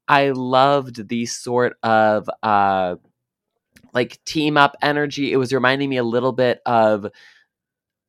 I 0.07 0.29
loved 0.29 1.09
the 1.09 1.25
sort 1.25 1.77
of 1.83 2.29
uh 2.41 2.95
like 3.93 4.23
team 4.25 4.57
up 4.57 4.75
energy. 4.81 5.31
It 5.31 5.37
was 5.37 5.53
reminding 5.53 5.89
me 5.89 5.97
a 5.97 6.03
little 6.03 6.31
bit 6.31 6.59
of 6.65 7.07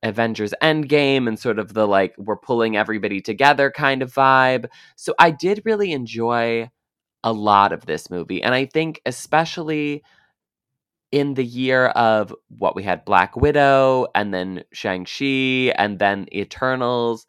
Avengers 0.02 0.52
Endgame 0.62 1.26
and 1.26 1.38
sort 1.38 1.59
of 1.59 1.73
the 1.73 1.87
like 1.87 2.14
we're 2.19 2.37
pulling 2.37 2.76
everybody 2.76 3.21
together 3.21 3.71
kind 3.71 4.02
of 4.02 4.12
vibe. 4.12 4.66
So 4.97 5.14
I 5.19 5.31
did 5.31 5.62
really 5.64 5.93
enjoy 5.93 6.71
a 7.23 7.33
lot 7.33 7.73
of 7.73 7.87
this 7.87 8.11
movie. 8.11 8.43
And 8.43 8.54
I 8.54 8.66
think 8.66 9.00
especially 9.07 10.02
in 11.14 11.35
the 11.35 11.44
year 11.44 11.87
of 11.87 12.35
what 12.59 12.75
we 12.75 12.83
had 12.83 13.04
Black 13.04 13.37
Widow 13.37 14.09
and 14.16 14.35
then 14.35 14.64
Shang-Chi 14.73 15.73
and 15.78 16.00
then 16.00 16.26
Eternals, 16.35 17.25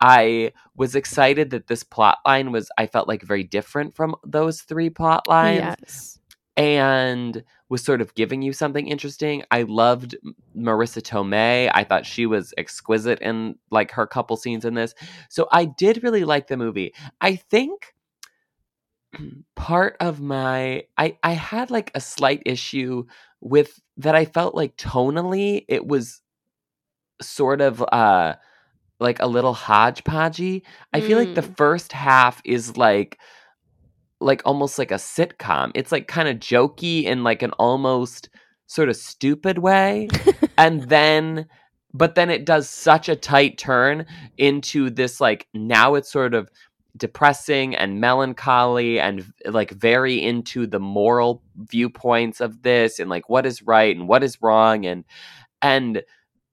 I 0.00 0.52
was 0.76 0.94
excited 0.94 1.50
that 1.50 1.66
this 1.66 1.82
plot 1.82 2.18
line 2.24 2.52
was 2.52 2.70
I 2.78 2.86
felt 2.86 3.08
like 3.08 3.22
very 3.22 3.42
different 3.42 3.96
from 3.96 4.14
those 4.24 4.60
three 4.62 4.88
plot 4.88 5.26
lines 5.26 5.74
Yes. 5.80 6.20
and 6.56 7.42
was 7.68 7.82
sort 7.82 8.00
of 8.00 8.14
giving 8.14 8.40
you 8.40 8.52
something 8.52 8.86
interesting. 8.86 9.42
I 9.50 9.62
loved 9.62 10.16
Marisa 10.56 11.02
Tomei. 11.02 11.68
I 11.74 11.82
thought 11.82 12.06
she 12.06 12.26
was 12.26 12.54
exquisite 12.56 13.18
in 13.20 13.56
like 13.72 13.90
her 13.90 14.06
couple 14.06 14.36
scenes 14.36 14.64
in 14.64 14.74
this. 14.74 14.94
So 15.28 15.48
I 15.50 15.64
did 15.64 16.04
really 16.04 16.22
like 16.24 16.46
the 16.46 16.56
movie. 16.56 16.94
I 17.20 17.34
think 17.34 17.93
part 19.56 19.96
of 20.00 20.20
my 20.20 20.84
I 20.96 21.16
I 21.22 21.32
had 21.32 21.70
like 21.70 21.90
a 21.94 22.00
slight 22.00 22.42
issue 22.46 23.04
with 23.40 23.80
that 23.98 24.14
I 24.14 24.24
felt 24.24 24.54
like 24.54 24.76
tonally 24.76 25.64
it 25.68 25.86
was 25.86 26.20
sort 27.22 27.60
of 27.60 27.82
uh 27.82 28.34
like 29.00 29.20
a 29.20 29.26
little 29.26 29.54
hodgepodgey. 29.54 30.62
I 30.92 31.00
feel 31.00 31.18
like 31.18 31.34
the 31.34 31.42
Mm. 31.42 31.56
first 31.56 31.92
half 31.92 32.40
is 32.44 32.76
like 32.76 33.18
like 34.20 34.42
almost 34.44 34.78
like 34.78 34.90
a 34.90 34.94
sitcom. 34.94 35.70
It's 35.74 35.92
like 35.92 36.06
kind 36.08 36.28
of 36.28 36.36
jokey 36.36 37.04
in 37.04 37.24
like 37.24 37.42
an 37.42 37.50
almost 37.52 38.30
sort 38.66 38.88
of 38.88 38.96
stupid 38.96 39.58
way. 39.58 40.08
and 40.56 40.82
then 40.88 41.46
but 41.92 42.16
then 42.16 42.28
it 42.30 42.44
does 42.44 42.68
such 42.68 43.08
a 43.08 43.14
tight 43.16 43.56
turn 43.58 44.06
into 44.36 44.90
this 44.90 45.20
like 45.20 45.46
now 45.54 45.94
it's 45.94 46.10
sort 46.10 46.34
of 46.34 46.48
depressing 46.96 47.74
and 47.74 48.00
melancholy 48.00 49.00
and 49.00 49.24
like 49.46 49.70
very 49.72 50.22
into 50.22 50.66
the 50.66 50.78
moral 50.78 51.42
viewpoints 51.56 52.40
of 52.40 52.62
this 52.62 52.98
and 52.98 53.10
like 53.10 53.28
what 53.28 53.44
is 53.44 53.62
right 53.62 53.96
and 53.96 54.06
what 54.06 54.22
is 54.22 54.40
wrong 54.40 54.86
and 54.86 55.04
and 55.60 56.02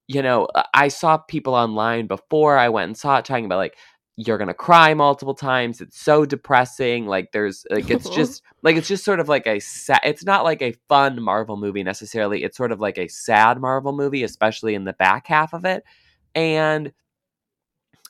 you 0.07 0.21
know 0.21 0.47
I- 0.73 0.87
saw 0.87 1.17
people 1.17 1.53
online 1.53 2.07
before 2.07 2.57
i 2.57 2.69
went 2.69 2.87
and 2.87 2.97
saw 2.97 3.19
it 3.19 3.25
talking 3.25 3.45
about 3.45 3.57
like 3.57 3.77
you're 4.17 4.37
gonna 4.37 4.53
cry 4.53 4.93
multiple 4.93 5.33
times. 5.33 5.81
It's 5.81 5.99
so 5.99 6.25
depressing. 6.25 7.07
Like 7.07 7.31
there's 7.31 7.65
like 7.69 7.89
it's 7.89 8.09
just 8.15 8.43
like 8.61 8.75
it's 8.75 8.87
just 8.87 9.03
sort 9.03 9.19
of 9.19 9.29
like 9.29 9.47
a 9.47 9.59
sad 9.59 10.01
it's 10.03 10.23
not 10.25 10.43
like 10.43 10.61
a 10.61 10.75
fun 10.87 11.21
marvel 11.21 11.57
movie 11.57 11.83
necessarily. 11.83 12.43
It's 12.43 12.57
sort 12.57 12.71
of 12.71 12.79
like 12.79 12.97
a 12.97 13.07
sad 13.07 13.59
marvel 13.59 13.93
movie 13.93 14.23
especially 14.23 14.75
in 14.75 14.83
the 14.83 14.93
back 14.93 15.27
half 15.27 15.53
of 15.53 15.65
it. 15.65 15.83
And 16.35 16.93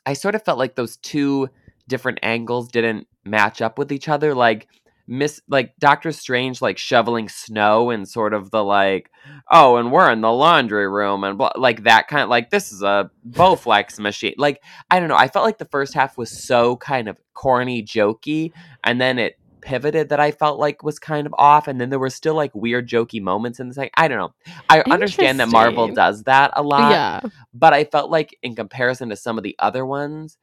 i 0.05 0.13
sort 0.13 0.33
of 0.33 0.43
felt 0.43 0.57
like 0.57 0.75
those 0.75 0.97
two 0.97 1.47
different 1.87 2.19
angles 2.23 2.69
didn't 2.69 3.07
match 3.23 3.61
up 3.61 3.77
with 3.77 3.91
each 3.91 4.09
other 4.09 4.33
like 4.33 4.67
miss 5.07 5.41
like 5.49 5.73
doctor 5.77 6.11
strange 6.11 6.61
like 6.61 6.77
shoveling 6.77 7.27
snow 7.27 7.89
and 7.89 8.07
sort 8.07 8.33
of 8.33 8.49
the 8.51 8.63
like 8.63 9.11
oh 9.51 9.75
and 9.75 9.91
we're 9.91 10.09
in 10.11 10.21
the 10.21 10.31
laundry 10.31 10.87
room 10.87 11.23
and 11.23 11.37
blah, 11.37 11.51
like 11.55 11.83
that 11.83 12.07
kind 12.07 12.23
of 12.23 12.29
like 12.29 12.49
this 12.49 12.71
is 12.71 12.81
a 12.81 13.09
bowflex 13.29 13.99
machine. 13.99 14.33
Like 14.37 14.61
i 14.89 14.99
don't 14.99 15.09
know 15.09 15.17
i 15.17 15.27
felt 15.27 15.45
like 15.45 15.57
the 15.57 15.65
first 15.65 15.93
half 15.93 16.17
was 16.17 16.31
so 16.31 16.77
kind 16.77 17.09
of 17.09 17.17
corny 17.33 17.83
jokey 17.83 18.53
and 18.83 19.01
then 19.01 19.19
it 19.19 19.37
pivoted 19.59 20.09
that 20.09 20.19
i 20.19 20.31
felt 20.31 20.59
like 20.59 20.81
was 20.81 20.97
kind 20.97 21.27
of 21.27 21.35
off 21.37 21.67
and 21.67 21.79
then 21.79 21.89
there 21.89 21.99
were 21.99 22.09
still 22.09 22.33
like 22.33 22.55
weird 22.55 22.87
jokey 22.87 23.21
moments 23.21 23.59
in 23.59 23.67
the 23.67 23.73
second 23.73 23.91
i 23.95 24.07
don't 24.07 24.17
know. 24.17 24.33
I 24.69 24.81
understand 24.89 25.39
that 25.39 25.49
marvel 25.49 25.87
does 25.89 26.23
that 26.23 26.51
a 26.55 26.63
lot 26.63 26.91
yeah. 26.91 27.19
but 27.53 27.73
I 27.73 27.83
felt 27.83 28.09
like 28.09 28.37
in 28.41 28.55
comparison 28.55 29.09
to 29.09 29.15
some 29.15 29.37
of 29.37 29.43
the 29.43 29.55
other 29.59 29.85
ones, 29.85 30.37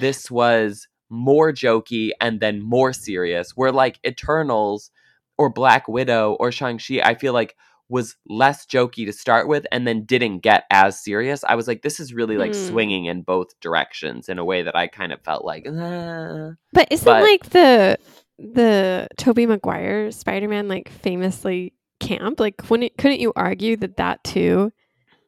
this 0.00 0.30
was 0.30 0.86
more 1.10 1.52
jokey 1.52 2.10
and 2.20 2.40
then 2.40 2.60
more 2.62 2.92
serious. 2.92 3.52
Where 3.56 3.72
like 3.72 3.98
Eternals 4.06 4.90
or 5.38 5.48
Black 5.50 5.88
Widow 5.88 6.36
or 6.40 6.50
Shang-Chi, 6.52 7.00
I 7.02 7.14
feel 7.14 7.32
like 7.32 7.56
was 7.90 8.16
less 8.28 8.66
jokey 8.66 9.06
to 9.06 9.12
start 9.14 9.48
with 9.48 9.66
and 9.72 9.86
then 9.86 10.04
didn't 10.04 10.40
get 10.40 10.64
as 10.70 11.02
serious. 11.02 11.42
I 11.44 11.54
was 11.54 11.66
like, 11.66 11.80
this 11.80 11.98
is 12.00 12.12
really 12.12 12.36
like 12.36 12.54
Hmm. 12.54 12.66
swinging 12.68 13.04
in 13.06 13.22
both 13.22 13.58
directions 13.60 14.28
in 14.28 14.38
a 14.38 14.44
way 14.44 14.62
that 14.62 14.76
I 14.76 14.88
kind 14.88 15.10
of 15.10 15.22
felt 15.22 15.42
like, 15.44 15.66
"Ah." 15.66 16.50
But 16.74 16.88
isn't 16.90 17.04
But- 17.06 17.22
like 17.22 17.48
the 17.50 17.98
the 18.38 19.08
Tobey 19.16 19.46
Maguire 19.46 20.10
Spider-Man 20.10 20.68
like 20.68 20.90
famously 20.90 21.72
camp? 21.98 22.38
Like 22.40 22.58
couldn't 22.58 22.96
couldn't 22.98 23.20
you 23.20 23.32
argue 23.34 23.76
that 23.78 23.96
that 23.96 24.22
too 24.22 24.70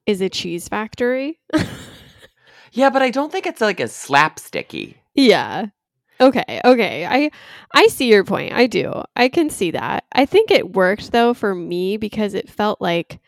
is 0.06 0.20
a 0.20 0.28
cheese 0.28 0.68
factory? 0.68 1.40
yeah, 2.72 2.90
but 2.90 3.02
I 3.02 3.10
don't 3.10 3.32
think 3.32 3.46
it's 3.46 3.60
like 3.60 3.80
as 3.80 3.92
slapsticky. 3.92 4.96
yeah. 5.14 5.66
Okay, 6.20 6.60
okay. 6.66 7.06
I 7.06 7.30
I 7.72 7.86
see 7.86 8.08
your 8.08 8.24
point. 8.24 8.52
I 8.52 8.66
do. 8.66 8.92
I 9.16 9.30
can 9.30 9.48
see 9.48 9.70
that. 9.70 10.04
I 10.12 10.26
think 10.26 10.50
it 10.50 10.74
worked 10.74 11.12
though 11.12 11.32
for 11.32 11.54
me 11.54 11.96
because 11.96 12.34
it 12.34 12.50
felt 12.50 12.78
like 12.78 13.20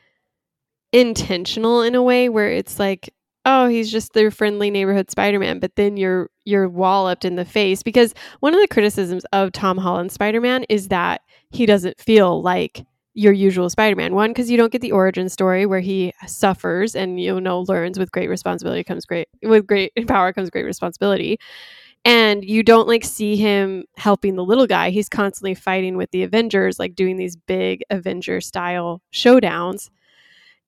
intentional 0.93 1.81
in 1.81 1.95
a 1.95 2.03
way 2.03 2.29
where 2.29 2.51
it's 2.51 2.79
like 2.79 3.15
oh 3.47 3.67
he's 3.67 3.91
just 3.91 4.13
their 4.13 4.31
friendly 4.31 4.71
neighborhood 4.71 5.11
spider-man 5.11 5.59
but 5.59 5.75
then 5.75 5.97
you're 5.97 6.29
you're 6.45 6.69
walloped 6.69 7.25
in 7.25 7.37
the 7.37 7.47
face 7.47 7.83
because 7.83 8.15
one 8.41 8.55
of 8.55 8.61
the 8.61 8.69
criticisms 8.69 9.25
of 9.33 9.51
tom 9.53 9.79
holland's 9.79 10.13
spider-man 10.13 10.65
is 10.69 10.89
that 10.89 11.23
he 11.51 11.65
doesn't 11.65 11.99
feel 11.99 12.43
like 12.43 12.85
your 13.15 13.33
usual 13.33 13.69
spider-man. 13.69 14.15
One 14.15 14.31
because 14.31 14.51
you 14.51 14.57
don't 14.57 14.73
get 14.73 14.81
the 14.81 14.93
origin 14.93 15.29
story 15.29 15.67
where 15.67 15.81
he 15.81 16.13
suffers 16.27 16.95
and 16.97 17.21
you 17.21 17.41
know 17.41 17.61
learns 17.63 17.99
with 17.99 18.11
great 18.13 18.29
responsibility 18.29 18.85
comes 18.85 19.05
great 19.05 19.29
with 19.43 19.67
great 19.67 19.93
power 20.09 20.33
comes 20.33 20.51
great 20.51 20.65
responsibility. 20.65 21.39
And 22.05 22.45
you 22.45 22.63
don't 22.65 22.89
like 22.89 23.05
see 23.05 23.37
him 23.37 23.85
helping 23.97 24.35
the 24.37 24.45
little 24.45 24.67
guy. 24.67 24.91
He's 24.91 25.09
constantly 25.09 25.55
fighting 25.55 25.97
with 25.97 26.11
the 26.11 26.25
avengers 26.25 26.79
like 26.79 26.95
doing 26.97 27.17
these 27.17 27.37
big 27.37 27.83
avenger 27.91 28.41
style 28.41 29.03
showdowns. 29.13 29.91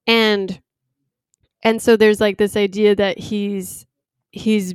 And 0.06 0.60
and 1.62 1.80
so 1.80 1.96
there's 1.96 2.20
like 2.20 2.38
this 2.38 2.56
idea 2.56 2.94
that 2.94 3.18
he's 3.18 3.86
he's 4.30 4.74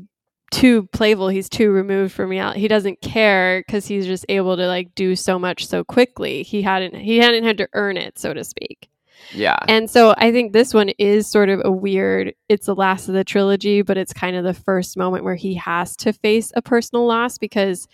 too 0.51 0.83
playful 0.87 1.27
he's 1.27 1.49
too 1.49 1.71
removed 1.71 2.13
from 2.13 2.29
reality 2.29 2.59
he 2.59 2.67
doesn't 2.67 3.01
care 3.01 3.63
because 3.65 3.85
he's 3.87 4.05
just 4.05 4.25
able 4.29 4.57
to 4.57 4.65
like 4.67 4.93
do 4.95 5.15
so 5.15 5.37
much 5.37 5.67
so 5.67 5.83
quickly 5.83 6.43
he 6.43 6.61
hadn't 6.61 6.95
he 6.95 7.17
hadn't 7.17 7.43
had 7.43 7.57
to 7.57 7.67
earn 7.73 7.97
it 7.97 8.17
so 8.17 8.33
to 8.33 8.43
speak 8.43 8.89
Yeah. 9.33 9.59
and 9.67 9.89
so 9.89 10.13
I 10.17 10.31
think 10.31 10.53
this 10.53 10.73
one 10.73 10.89
is 10.97 11.27
sort 11.27 11.49
of 11.49 11.61
a 11.63 11.71
weird, 11.71 12.33
it's 12.47 12.65
the 12.65 12.73
last 12.75 13.07
of 13.09 13.13
the 13.13 13.23
trilogy, 13.23 13.81
but 13.83 13.97
it's 13.97 14.13
kind 14.13 14.35
of 14.35 14.43
the 14.43 14.53
first 14.53 14.97
moment 14.97 15.23
where 15.23 15.35
he 15.35 15.53
has 15.55 15.95
to 15.97 16.13
face 16.13 16.51
a 16.55 16.61
personal 16.61 17.05
loss 17.05 17.37
because 17.37 17.87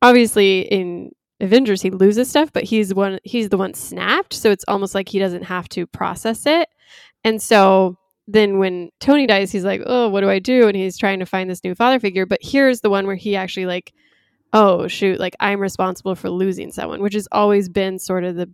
obviously 0.00 0.60
in 0.60 1.10
Avengers 1.40 1.82
he 1.82 1.90
loses 1.90 2.30
stuff, 2.30 2.52
but 2.52 2.62
he's 2.64 2.94
one 2.94 3.18
he's 3.24 3.48
the 3.48 3.58
one 3.58 3.74
snapped, 3.74 4.32
so 4.32 4.50
it's 4.50 4.64
almost 4.68 4.94
like 4.94 5.08
he 5.08 5.18
doesn't 5.18 5.42
have 5.42 5.68
to 5.70 5.86
process 5.86 6.46
it. 6.46 6.68
And 7.24 7.42
so 7.42 7.98
then 8.26 8.58
when 8.58 8.90
Tony 9.00 9.26
dies, 9.26 9.52
he's 9.52 9.64
like, 9.64 9.82
"Oh, 9.86 10.08
what 10.08 10.22
do 10.22 10.30
I 10.30 10.38
do?" 10.38 10.68
and 10.68 10.76
he's 10.76 10.98
trying 10.98 11.20
to 11.20 11.26
find 11.26 11.50
this 11.50 11.64
new 11.64 11.74
father 11.74 12.00
figure, 12.00 12.26
but 12.26 12.40
here's 12.42 12.80
the 12.80 12.90
one 12.90 13.06
where 13.06 13.16
he 13.16 13.36
actually 13.36 13.66
like 13.66 13.92
oh 14.56 14.86
shoot 14.86 15.18
like 15.18 15.34
i'm 15.40 15.58
responsible 15.58 16.14
for 16.14 16.30
losing 16.30 16.70
someone 16.70 17.02
which 17.02 17.14
has 17.14 17.26
always 17.32 17.68
been 17.68 17.98
sort 17.98 18.22
of 18.22 18.36
the 18.36 18.48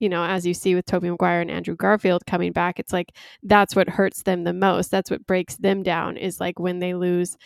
you 0.00 0.08
know, 0.08 0.24
as 0.24 0.46
you 0.46 0.54
see 0.54 0.74
with 0.74 0.86
Tobey 0.86 1.10
Maguire 1.10 1.42
and 1.42 1.50
Andrew 1.50 1.76
Garfield 1.76 2.24
coming 2.26 2.52
back, 2.52 2.80
it's 2.80 2.92
like 2.92 3.12
that's 3.42 3.76
what 3.76 3.88
hurts 3.88 4.22
them 4.22 4.44
the 4.44 4.54
most. 4.54 4.90
That's 4.90 5.10
what 5.10 5.26
breaks 5.26 5.56
them 5.56 5.82
down 5.82 6.16
is 6.16 6.40
like 6.40 6.58
when 6.58 6.78
they 6.78 6.94
lose 6.94 7.36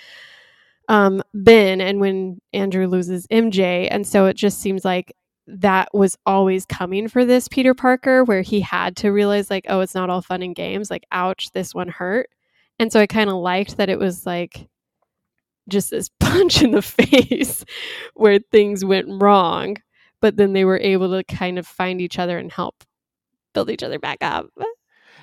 um 0.88 1.22
Ben 1.34 1.80
and 1.80 2.00
when 2.00 2.40
Andrew 2.52 2.86
loses 2.86 3.26
MJ. 3.28 3.88
And 3.90 4.06
so 4.06 4.26
it 4.26 4.36
just 4.36 4.60
seems 4.60 4.84
like 4.84 5.14
that 5.46 5.88
was 5.92 6.16
always 6.26 6.66
coming 6.66 7.08
for 7.08 7.24
this 7.24 7.48
Peter 7.48 7.74
Parker 7.74 8.24
where 8.24 8.42
he 8.42 8.60
had 8.60 8.96
to 8.96 9.10
realize 9.10 9.50
like, 9.50 9.66
oh, 9.68 9.80
it's 9.80 9.94
not 9.94 10.10
all 10.10 10.22
fun 10.22 10.42
and 10.42 10.54
games. 10.54 10.90
Like, 10.90 11.04
ouch, 11.12 11.50
this 11.52 11.74
one 11.74 11.88
hurt. 11.88 12.30
And 12.78 12.92
so 12.92 13.00
I 13.00 13.06
kind 13.06 13.30
of 13.30 13.36
liked 13.36 13.76
that 13.76 13.90
it 13.90 13.98
was 13.98 14.26
like 14.26 14.68
just 15.68 15.90
this 15.90 16.10
punch 16.20 16.62
in 16.62 16.72
the 16.72 16.82
face 16.82 17.64
where 18.14 18.38
things 18.50 18.84
went 18.84 19.22
wrong 19.22 19.76
but 20.24 20.38
then 20.38 20.54
they 20.54 20.64
were 20.64 20.78
able 20.78 21.10
to 21.10 21.22
kind 21.24 21.58
of 21.58 21.66
find 21.66 22.00
each 22.00 22.18
other 22.18 22.38
and 22.38 22.50
help 22.50 22.82
build 23.52 23.68
each 23.68 23.82
other 23.82 23.98
back 23.98 24.16
up. 24.22 24.46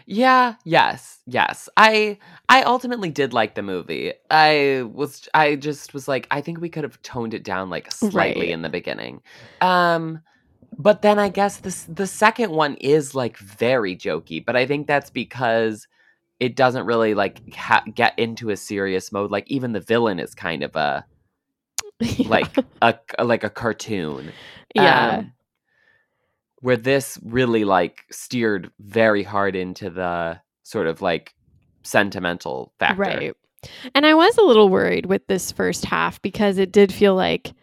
Yeah, 0.06 0.56
yes, 0.66 1.20
yes. 1.26 1.70
I 1.78 2.18
I 2.50 2.64
ultimately 2.64 3.10
did 3.10 3.34
like 3.34 3.56
the 3.56 3.62
movie. 3.62 4.14
I 4.30 4.84
was 4.92 5.28
I 5.34 5.56
just 5.56 5.94
was 5.94 6.08
like 6.08 6.28
I 6.32 6.42
think 6.42 6.60
we 6.60 6.70
could 6.70 6.84
have 6.84 7.02
toned 7.02 7.34
it 7.34 7.44
down 7.44 7.70
like 7.70 7.92
slightly 7.92 8.48
Right. 8.48 8.50
in 8.50 8.62
the 8.62 8.70
beginning. 8.70 9.22
Um 9.62 10.22
but 10.78 11.02
then 11.02 11.20
I 11.20 11.30
guess 11.30 11.58
this 11.58 11.84
the 11.84 12.08
second 12.08 12.52
one 12.52 12.76
is 12.76 13.14
like 13.16 13.38
very 13.38 13.96
jokey, 13.96 14.44
but 14.44 14.56
I 14.56 14.66
think 14.66 14.88
that's 14.88 15.10
because 15.10 15.88
it 16.40 16.56
doesn't 16.56 16.86
really 16.86 17.14
like 17.14 17.54
ha- 17.54 17.84
get 17.94 18.18
into 18.18 18.50
a 18.50 18.58
serious 18.58 19.12
mode. 19.12 19.30
Like 19.32 19.50
even 19.52 19.74
the 19.74 19.80
villain 19.80 20.20
is 20.20 20.34
kind 20.34 20.64
of 20.64 20.76
a 20.76 21.06
like 22.26 22.58
a 22.82 22.96
like 23.24 23.44
a 23.44 23.50
cartoon. 23.50 24.32
yeah, 24.74 25.20
Um, 25.20 25.34
where 26.62 26.78
this 26.78 27.20
really 27.24 27.66
like 27.66 28.06
steered 28.12 28.72
very 28.80 29.24
hard 29.24 29.56
into 29.56 29.90
the 29.90 30.40
sort 30.64 30.88
of 30.88 31.02
like 31.02 31.34
sentimental 31.84 32.72
factor. 32.80 33.02
right. 33.02 33.34
And 33.94 34.06
I 34.06 34.14
was 34.14 34.38
a 34.38 34.44
little 34.44 34.70
worried 34.70 35.06
with 35.06 35.28
this 35.28 35.52
first 35.52 35.86
half 35.86 36.22
because 36.22 36.58
it 36.58 36.72
did 36.72 36.92
feel 36.92 37.16
like, 37.16 37.54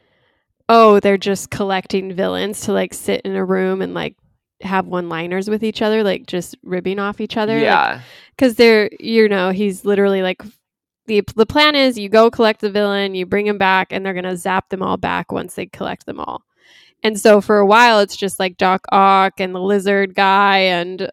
oh, 0.69 1.01
they're 1.01 1.17
just 1.17 1.51
collecting 1.51 2.15
villains 2.15 2.61
to 2.63 2.73
like 2.73 2.95
sit 2.95 3.23
in 3.23 3.35
a 3.35 3.45
room 3.45 3.83
and 3.83 3.95
like 3.95 4.17
have 4.61 4.87
one 4.87 5.09
liners 5.09 5.49
with 5.49 5.65
each 5.65 5.83
other, 5.83 6.05
like 6.05 6.27
just 6.27 6.57
ribbing 6.63 6.99
off 6.99 7.21
each 7.21 7.37
other. 7.37 7.59
Yeah. 7.59 8.01
because 8.37 8.55
they're 8.57 8.91
you 9.01 9.29
know 9.29 9.51
he's 9.51 9.85
literally 9.85 10.23
like 10.23 10.43
the 11.07 11.23
the 11.37 11.47
plan 11.47 11.75
is 11.75 11.99
you 11.99 12.09
go 12.09 12.31
collect 12.31 12.61
the 12.61 12.71
villain, 12.71 13.15
you 13.15 13.27
bring 13.27 13.47
him 13.47 13.59
back, 13.59 13.93
and 13.93 14.05
they're 14.05 14.15
gonna 14.15 14.37
zap 14.37 14.69
them 14.69 14.83
all 14.83 14.97
back 14.97 15.33
once 15.33 15.55
they 15.55 15.67
collect 15.67 16.07
them 16.07 16.21
all. 16.21 16.43
And 17.03 17.19
so 17.19 17.41
for 17.41 17.59
a 17.59 17.67
while, 17.67 18.01
it's 18.01 18.17
just 18.17 18.41
like 18.41 18.57
Doc 18.57 18.87
Ock 18.91 19.35
and 19.39 19.55
the 19.55 19.61
lizard 19.61 20.15
guy, 20.15 20.59
and 20.59 21.11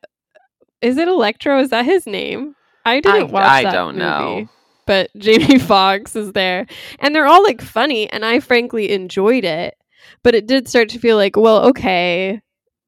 is 0.82 0.98
it 0.98 1.08
Electro? 1.08 1.60
Is 1.60 1.70
that 1.70 1.86
his 1.86 2.08
name? 2.08 2.56
I 2.86 3.00
didn't 3.00 3.30
I, 3.30 3.32
watch 3.32 3.44
I 3.44 3.64
that 3.64 3.72
don't 3.72 3.98
know. 3.98 4.50
But 4.88 5.10
Jamie 5.18 5.60
Foxx 5.60 6.16
is 6.16 6.32
there, 6.34 6.66
and 7.00 7.14
they're 7.14 7.28
all 7.28 7.44
like 7.44 7.62
funny, 7.62 8.10
and 8.10 8.26
I 8.26 8.40
frankly 8.40 8.92
enjoyed 8.92 9.44
it. 9.44 9.76
But 10.24 10.36
it 10.36 10.48
did 10.48 10.68
start 10.68 10.90
to 10.90 11.00
feel 11.00 11.18
like, 11.18 11.36
well, 11.36 11.68
okay, 11.70 12.42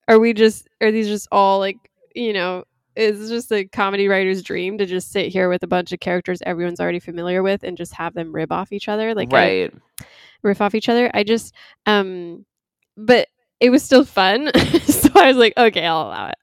are 0.07 0.19
we 0.19 0.33
just 0.33 0.67
are 0.81 0.91
these 0.91 1.07
just 1.07 1.27
all 1.31 1.59
like 1.59 1.77
you 2.15 2.33
know 2.33 2.63
is 2.95 3.29
just 3.29 3.51
a 3.51 3.65
comedy 3.65 4.07
writer's 4.07 4.41
dream 4.41 4.77
to 4.77 4.85
just 4.85 5.11
sit 5.11 5.31
here 5.31 5.49
with 5.49 5.63
a 5.63 5.67
bunch 5.67 5.91
of 5.91 5.99
characters 5.99 6.41
everyone's 6.45 6.79
already 6.79 6.99
familiar 6.99 7.43
with 7.43 7.63
and 7.63 7.77
just 7.77 7.93
have 7.93 8.13
them 8.13 8.33
rib 8.33 8.51
off 8.51 8.71
each 8.71 8.87
other 8.87 9.13
like 9.13 9.31
I- 9.33 9.37
right. 9.37 9.73
riff 10.41 10.61
off 10.61 10.75
each 10.75 10.89
other 10.89 11.11
i 11.13 11.23
just 11.23 11.53
um 11.85 12.45
but 12.97 13.27
it 13.59 13.69
was 13.69 13.83
still 13.83 14.03
fun 14.03 14.51
so 14.83 15.09
i 15.15 15.27
was 15.27 15.37
like 15.37 15.53
okay 15.57 15.85
i'll 15.85 16.01
allow 16.07 16.27
it 16.27 16.37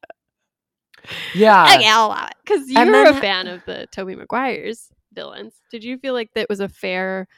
Yeah. 1.34 1.64
okay 1.64 1.88
i'll 1.88 2.06
allow 2.06 2.26
it 2.26 2.34
because 2.44 2.68
you 2.70 2.78
and 2.78 2.90
were 2.90 3.04
then- 3.04 3.16
a 3.16 3.20
fan 3.20 3.46
of 3.48 3.64
the 3.66 3.86
tobey 3.90 4.14
maguire's 4.14 4.88
villains 5.12 5.52
did 5.70 5.84
you 5.84 5.98
feel 5.98 6.14
like 6.14 6.32
that 6.34 6.48
was 6.48 6.60
a 6.60 6.68
fair 6.68 7.28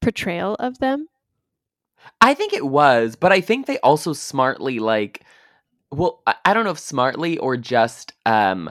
portrayal 0.00 0.54
of 0.58 0.78
them 0.78 1.06
I 2.22 2.32
think 2.32 2.54
it 2.54 2.64
was, 2.66 3.14
but 3.14 3.30
I 3.30 3.42
think 3.42 3.66
they 3.66 3.78
also 3.80 4.14
smartly 4.14 4.78
like 4.78 5.22
well, 5.92 6.22
I, 6.26 6.34
I 6.46 6.54
don't 6.54 6.64
know 6.64 6.70
if 6.70 6.78
smartly 6.78 7.36
or 7.36 7.58
just 7.58 8.14
um 8.24 8.70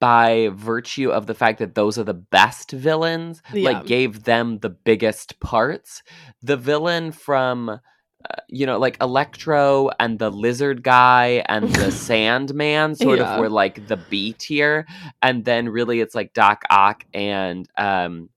by 0.00 0.50
virtue 0.52 1.10
of 1.10 1.26
the 1.26 1.34
fact 1.34 1.60
that 1.60 1.76
those 1.76 1.96
are 1.96 2.02
the 2.02 2.12
best 2.12 2.72
villains, 2.72 3.40
Yeah. 3.52 3.70
like 3.70 3.86
gave 3.86 4.24
them 4.24 4.58
the 4.58 4.70
biggest 4.70 5.38
parts. 5.38 6.02
The 6.42 6.56
villain 6.56 7.12
from 7.12 7.78
uh, 8.24 8.40
you 8.48 8.66
know, 8.66 8.78
like 8.78 8.96
Electro 9.00 9.90
and 10.00 10.18
the 10.18 10.30
lizard 10.30 10.82
guy 10.82 11.44
and 11.48 11.68
the 11.74 11.90
Sandman 12.06 12.94
sort 12.94 13.18
Yeah. 13.18 13.34
of 13.34 13.40
were 13.40 13.50
like 13.50 13.86
the 13.88 13.96
B 13.96 14.32
tier, 14.32 14.86
and 15.22 15.44
then 15.44 15.68
really 15.68 16.00
it's 16.00 16.14
like 16.14 16.32
Doc 16.32 16.62
Ock 16.70 17.04
and 17.14 17.68
um 17.76 18.30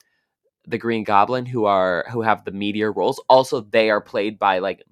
the 0.68 0.78
Green 0.78 1.04
Goblin 1.04 1.46
who 1.46 1.66
are 1.66 2.06
who 2.12 2.22
have 2.22 2.44
the 2.46 2.52
meteor 2.52 2.92
roles. 2.92 3.20
Also, 3.30 3.62
they 3.62 3.90
are 3.90 4.02
played 4.02 4.38
by 4.38 4.60
like 4.60 4.84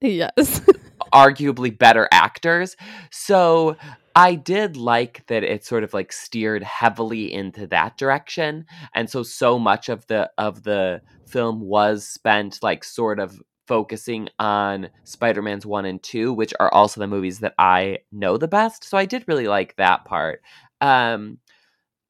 yes 0.00 0.60
arguably 1.14 1.76
better 1.76 2.08
actors. 2.12 2.76
So 3.10 3.76
I 4.16 4.34
did 4.34 4.76
like 4.76 5.26
that 5.28 5.42
it 5.42 5.64
sort 5.64 5.84
of 5.84 5.94
like 5.94 6.12
steered 6.12 6.62
heavily 6.62 7.32
into 7.32 7.66
that 7.68 7.96
direction. 7.96 8.66
And 8.94 9.08
so 9.08 9.22
so 9.22 9.58
much 9.58 9.88
of 9.88 10.06
the 10.08 10.30
of 10.38 10.62
the 10.64 11.00
film 11.26 11.60
was 11.60 12.06
spent 12.06 12.62
like 12.62 12.84
sort 12.84 13.18
of 13.18 13.40
focusing 13.66 14.28
on 14.38 14.90
Spider-Man's 15.04 15.66
1 15.66 15.84
and 15.84 16.02
2, 16.02 16.32
which 16.32 16.52
are 16.60 16.72
also 16.72 17.00
the 17.00 17.06
movies 17.06 17.40
that 17.40 17.54
I 17.58 17.98
know 18.12 18.36
the 18.36 18.48
best. 18.48 18.84
So 18.84 18.98
I 18.98 19.06
did 19.06 19.24
really 19.26 19.48
like 19.48 19.76
that 19.76 20.04
part. 20.04 20.42
Um 20.80 21.38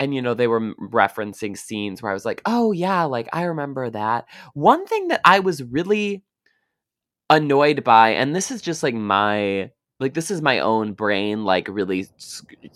and 0.01 0.13
you 0.13 0.21
know 0.21 0.35
they 0.35 0.49
were 0.49 0.75
referencing 0.75 1.57
scenes 1.57 2.03
where 2.03 2.11
I 2.11 2.15
was 2.15 2.25
like, 2.25 2.43
"Oh 2.47 2.73
yeah, 2.73 3.05
like 3.05 3.29
I 3.33 3.45
remember 3.45 3.91
that." 3.91 4.27
One 4.53 4.87
thing 4.87 5.09
that 5.09 5.21
I 5.25 5.39
was 5.39 5.63
really 5.63 6.25
annoyed 7.31 7.83
by 7.85 8.11
and 8.11 8.37
this 8.37 8.51
is 8.51 8.61
just 8.61 8.83
like 8.83 8.95
my 8.95 9.71
like 9.99 10.13
this 10.13 10.31
is 10.31 10.43
my 10.43 10.59
own 10.59 10.93
brain 10.93 11.45
like 11.45 11.67
really 11.69 12.07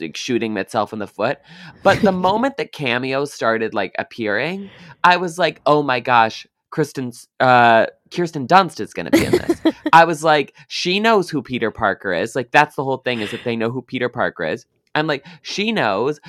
like 0.01 0.17
shooting 0.17 0.57
itself 0.57 0.93
in 0.93 0.99
the 0.99 1.07
foot 1.07 1.39
but 1.83 2.01
the 2.01 2.13
moment 2.29 2.57
that 2.57 2.73
cameos 2.73 3.33
started 3.33 3.75
like 3.75 3.95
appearing 3.99 4.71
i 5.05 5.19
was 5.19 5.39
like 5.39 5.61
oh 5.67 5.83
my 5.83 6.01
gosh 6.01 6.47
kristen's 6.71 7.29
uh 7.41 7.87
kirsten 8.11 8.47
dunst 8.47 8.81
is 8.81 8.93
going 8.93 9.07
to 9.07 9.13
be 9.13 9.25
in 9.25 9.33
this. 9.33 9.61
I 9.93 10.05
was 10.05 10.25
like 10.25 10.55
she 10.69 11.01
knows 11.01 11.31
who 11.31 11.43
peter 11.43 11.71
parker 11.71 12.13
is. 12.13 12.35
Like 12.35 12.51
that's 12.51 12.77
the 12.77 12.85
whole 12.85 12.99
thing 12.99 13.21
is 13.21 13.31
that 13.31 13.45
they 13.45 13.57
know 13.57 13.71
who 13.71 13.83
peter 13.83 14.09
parker 14.09 14.45
is. 14.45 14.67
I'm 14.95 15.07
like 15.07 15.27
she 15.43 15.73
knows 15.73 16.21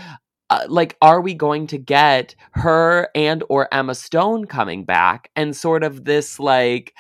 uh, 0.50 0.66
like 0.68 0.98
are 1.02 1.22
we 1.22 1.34
going 1.34 1.68
to 1.68 1.78
get 1.78 2.36
her 2.52 3.10
and 3.14 3.44
or 3.50 3.68
emma 3.74 3.96
stone 3.96 4.46
coming 4.46 4.84
back 4.84 5.30
and 5.36 5.56
sort 5.56 5.84
of 5.84 6.06
this 6.06 6.40
like 6.40 6.94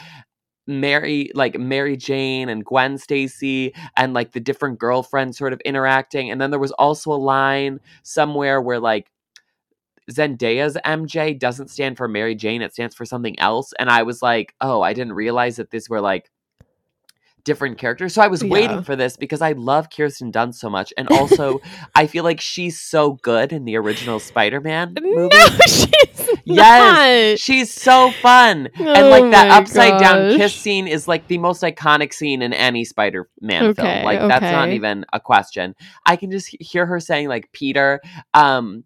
Mary 0.67 1.31
like 1.33 1.57
Mary 1.59 1.97
Jane 1.97 2.47
and 2.47 2.63
Gwen 2.63 2.99
Stacy 2.99 3.73
and 3.97 4.13
like 4.13 4.33
the 4.33 4.39
different 4.39 4.77
girlfriends 4.77 5.37
sort 5.37 5.51
of 5.51 5.59
interacting? 5.61 6.29
And 6.29 6.39
then 6.39 6.51
there 6.51 6.59
was 6.59 6.71
also 6.73 7.11
a 7.11 7.13
line 7.13 7.79
somewhere 8.03 8.61
where 8.61 8.79
like 8.79 9.11
Zendaya's 10.11 10.77
MJ 10.85 11.37
doesn't 11.37 11.69
stand 11.69 11.97
for 11.97 12.07
Mary 12.07 12.35
Jane 12.35 12.61
it 12.61 12.73
stands 12.73 12.95
for 12.95 13.05
something 13.05 13.39
else 13.39 13.73
and 13.79 13.89
I 13.89 14.03
was 14.03 14.21
like 14.21 14.55
oh 14.61 14.81
I 14.81 14.93
didn't 14.93 15.13
realize 15.13 15.57
that 15.57 15.71
these 15.71 15.89
were 15.89 16.01
like 16.01 16.29
different 17.45 17.77
characters 17.77 18.13
so 18.13 18.21
I 18.21 18.27
was 18.27 18.43
Yeah. 18.43 18.49
waiting 18.51 18.83
for 18.83 18.95
this 18.95 19.15
because 19.17 19.41
I 19.41 19.53
love 19.53 19.87
Kirsten 19.89 20.31
Dunst 20.31 20.55
so 20.55 20.69
much 20.69 20.91
and 20.97 21.07
also 21.09 21.59
I 21.95 22.05
feel 22.05 22.23
like 22.23 22.41
she's 22.41 22.79
so 22.79 23.13
good 23.13 23.53
in 23.53 23.65
the 23.65 23.77
original 23.77 24.19
Spider-Man 24.19 24.95
movie 25.01 25.29
No, 25.37 25.45
she's 25.67 26.29
Yes, 26.45 27.39
she's 27.39 27.73
so 27.73 28.11
fun. 28.11 28.69
not. 28.79 28.97
and 28.97 29.09
like 29.09 29.23
Oh 29.23 29.31
that 29.31 29.49
my 29.49 29.57
upside 29.57 29.99
down 29.99 30.35
kiss 30.37 30.55
scene 30.55 30.87
is 30.87 31.07
like 31.07 31.27
the 31.27 31.37
most 31.37 31.61
iconic 31.63 32.13
scene 32.13 32.41
in 32.41 32.53
any 32.53 32.83
Spider-Man 32.83 33.63
Okay, 33.69 33.81
film. 33.81 34.03
Like 34.03 34.19
that's 34.27 34.41
not 34.51 34.69
even 34.71 35.05
a 35.13 35.19
question. 35.19 35.75
I 36.05 36.15
can 36.17 36.31
just 36.31 36.47
hear 36.59 36.85
her 36.87 36.99
saying 36.99 37.29
like 37.29 37.51
Peter 37.53 38.01
um 38.33 38.83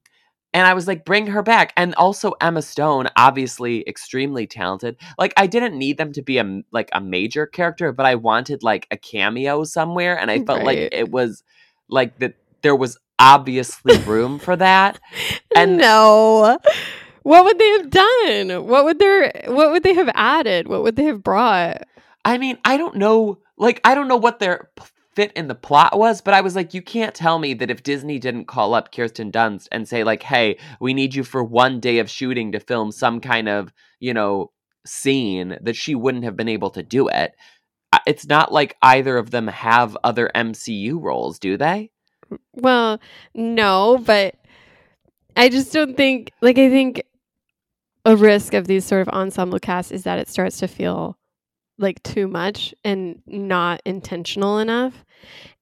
and 0.54 0.68
I 0.68 0.74
was 0.74 0.88
like 0.88 1.06
bring 1.06 1.28
her 1.28 1.42
back. 1.44 1.74
And 1.76 1.96
also 1.96 2.34
Emma 2.42 2.62
Stone 2.62 3.10
obviously 3.16 3.84
extremely 3.88 4.48
talented. 4.48 4.98
Like 5.18 5.34
I 5.38 5.48
didn't 5.48 5.78
need 5.78 5.98
them 5.98 6.12
to 6.14 6.22
be 6.22 6.38
a 6.38 6.62
like 6.72 6.90
a 6.94 7.02
major 7.02 7.46
character, 7.46 7.92
but 7.92 8.06
I 8.06 8.16
wanted 8.16 8.64
like 8.64 8.88
a 8.92 8.98
cameo 8.98 9.64
somewhere 9.64 10.18
and 10.18 10.30
I 10.32 10.44
felt 10.44 10.64
like 10.64 10.78
it 10.92 11.12
was 11.12 11.44
like 11.90 12.20
that 12.20 12.36
there 12.62 12.76
was 12.76 12.98
obviously 13.20 13.98
room 14.00 14.40
for 14.40 14.56
that. 14.56 15.00
And- 15.56 15.78
no. 15.78 16.58
What 17.24 17.46
would 17.46 17.58
they 17.58 17.70
have 17.70 17.90
done? 17.90 18.68
What 18.68 18.84
would 18.84 19.00
their 19.00 19.32
what 19.46 19.72
would 19.72 19.84
they 19.84 19.94
have 19.94 20.10
added? 20.14 20.68
What 20.68 20.84
would 20.84 20.98
they 20.98 21.06
have 21.06 21.24
brought? 21.24 21.84
I 22.26 22.38
mean, 22.38 22.58
I 22.66 22.76
don't 22.78 22.96
know. 22.96 23.40
Like, 23.58 23.80
I 23.86 23.96
don't 23.96 24.08
know 24.10 24.18
what 24.18 24.40
their 24.40 24.70
p- 24.76 24.84
fit 25.16 25.32
in 25.34 25.48
the 25.48 25.56
plot 25.56 25.98
was, 25.98 26.22
but 26.22 26.34
I 26.34 26.42
was 26.42 26.56
like, 26.56 26.74
you 26.74 26.82
can't 26.82 27.14
tell 27.14 27.40
me 27.40 27.54
that 27.56 27.70
if 27.70 27.84
Disney 27.84 28.20
didn't 28.20 28.46
call 28.46 28.74
up 28.74 28.92
Kirsten 28.92 29.32
Dunst 29.32 29.68
and 29.72 29.88
say, 29.88 30.04
like, 30.04 30.24
hey, 30.24 30.58
we 30.80 30.94
need 30.94 31.16
you 31.16 31.24
for 31.24 31.44
one 31.44 31.80
day 31.80 32.00
of 32.00 32.10
shooting 32.10 32.52
to 32.52 32.60
film 32.60 32.92
some 32.92 33.20
kind 33.20 33.48
of, 33.48 33.72
you 34.00 34.14
know, 34.14 34.52
scene, 34.86 35.58
that 35.62 35.76
she 35.76 35.96
wouldn't 35.96 36.24
have 36.24 36.36
been 36.36 36.50
able 36.50 36.70
to 36.72 36.84
do 36.84 37.08
it. 37.08 37.34
It's 38.06 38.26
not 38.26 38.52
like 38.52 38.76
either 38.82 39.18
of 39.18 39.32
them 39.32 39.48
have 39.48 39.96
other 40.04 40.32
MCU 40.36 41.02
roles, 41.02 41.40
do 41.40 41.58
they? 41.58 41.92
Well, 42.54 43.00
no, 43.36 44.00
but 44.04 44.36
I 45.36 45.50
just 45.50 45.72
don't 45.72 45.96
think 45.96 46.32
like 46.42 46.58
I 46.58 46.70
think 46.70 47.04
a 48.06 48.16
risk 48.16 48.54
of 48.54 48.68
these 48.68 48.86
sort 48.86 49.02
of 49.02 49.10
ensemble 49.10 49.60
casts 49.60 49.92
is 49.92 50.04
that 50.04 50.20
it 50.20 50.28
starts 50.28 50.58
to 50.60 50.68
feel 50.68 51.18
like 51.78 52.02
too 52.04 52.28
much 52.28 52.74
and 52.84 53.22
not 53.26 53.82
intentional 53.86 54.60
enough. 54.60 55.04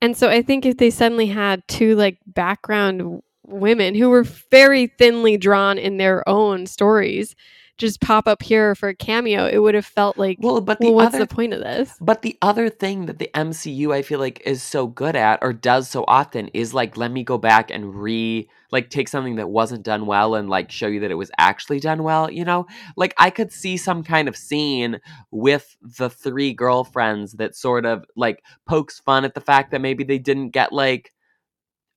And 0.01 0.17
so 0.17 0.29
I 0.29 0.41
think 0.41 0.65
if 0.65 0.77
they 0.77 0.89
suddenly 0.89 1.27
had 1.27 1.67
two 1.67 1.95
like 1.95 2.17
background 2.25 3.21
women 3.45 3.95
who 3.95 4.09
were 4.09 4.23
very 4.23 4.87
thinly 4.87 5.37
drawn 5.37 5.77
in 5.77 5.97
their 5.97 6.27
own 6.27 6.65
stories 6.65 7.35
just 7.77 8.01
pop 8.01 8.27
up 8.27 8.41
here 8.43 8.75
for 8.75 8.89
a 8.89 8.95
cameo, 8.95 9.47
it 9.47 9.59
would 9.59 9.75
have 9.75 9.85
felt 9.85 10.17
like 10.17 10.37
Well, 10.39 10.61
but 10.61 10.79
well, 10.79 10.93
what's 10.93 11.15
other 11.15 11.25
the 11.25 11.33
point 11.33 11.53
of 11.53 11.59
this? 11.59 11.95
But 11.99 12.21
the 12.21 12.37
other 12.41 12.69
thing 12.69 13.07
that 13.07 13.19
the 13.19 13.29
MCU 13.33 13.93
I 13.93 14.01
feel 14.01 14.19
like 14.19 14.41
is 14.45 14.61
so 14.61 14.87
good 14.87 15.15
at 15.15 15.39
or 15.41 15.53
does 15.53 15.89
so 15.89 16.05
often 16.07 16.49
is 16.49 16.73
like 16.73 16.97
let 16.97 17.11
me 17.11 17.23
go 17.23 17.37
back 17.37 17.71
and 17.71 17.95
re 17.95 18.49
like 18.71 18.89
take 18.89 19.09
something 19.09 19.35
that 19.35 19.49
wasn't 19.49 19.83
done 19.83 20.05
well 20.05 20.35
and 20.35 20.49
like 20.49 20.71
show 20.71 20.87
you 20.87 20.99
that 21.01 21.11
it 21.11 21.15
was 21.15 21.31
actually 21.37 21.79
done 21.79 22.03
well, 22.03 22.31
you 22.31 22.45
know? 22.45 22.65
Like 22.95 23.13
I 23.17 23.29
could 23.29 23.51
see 23.51 23.77
some 23.77 24.03
kind 24.03 24.27
of 24.27 24.37
scene 24.37 24.99
with 25.31 25.75
the 25.81 26.09
three 26.09 26.53
girlfriends 26.53 27.33
that 27.33 27.55
sort 27.55 27.85
of 27.85 28.05
like 28.15 28.43
pokes 28.65 28.99
fun 28.99 29.25
at 29.25 29.33
the 29.33 29.41
fact 29.41 29.71
that 29.71 29.81
maybe 29.81 30.03
they 30.03 30.19
didn't 30.19 30.49
get 30.49 30.71
like 30.71 31.11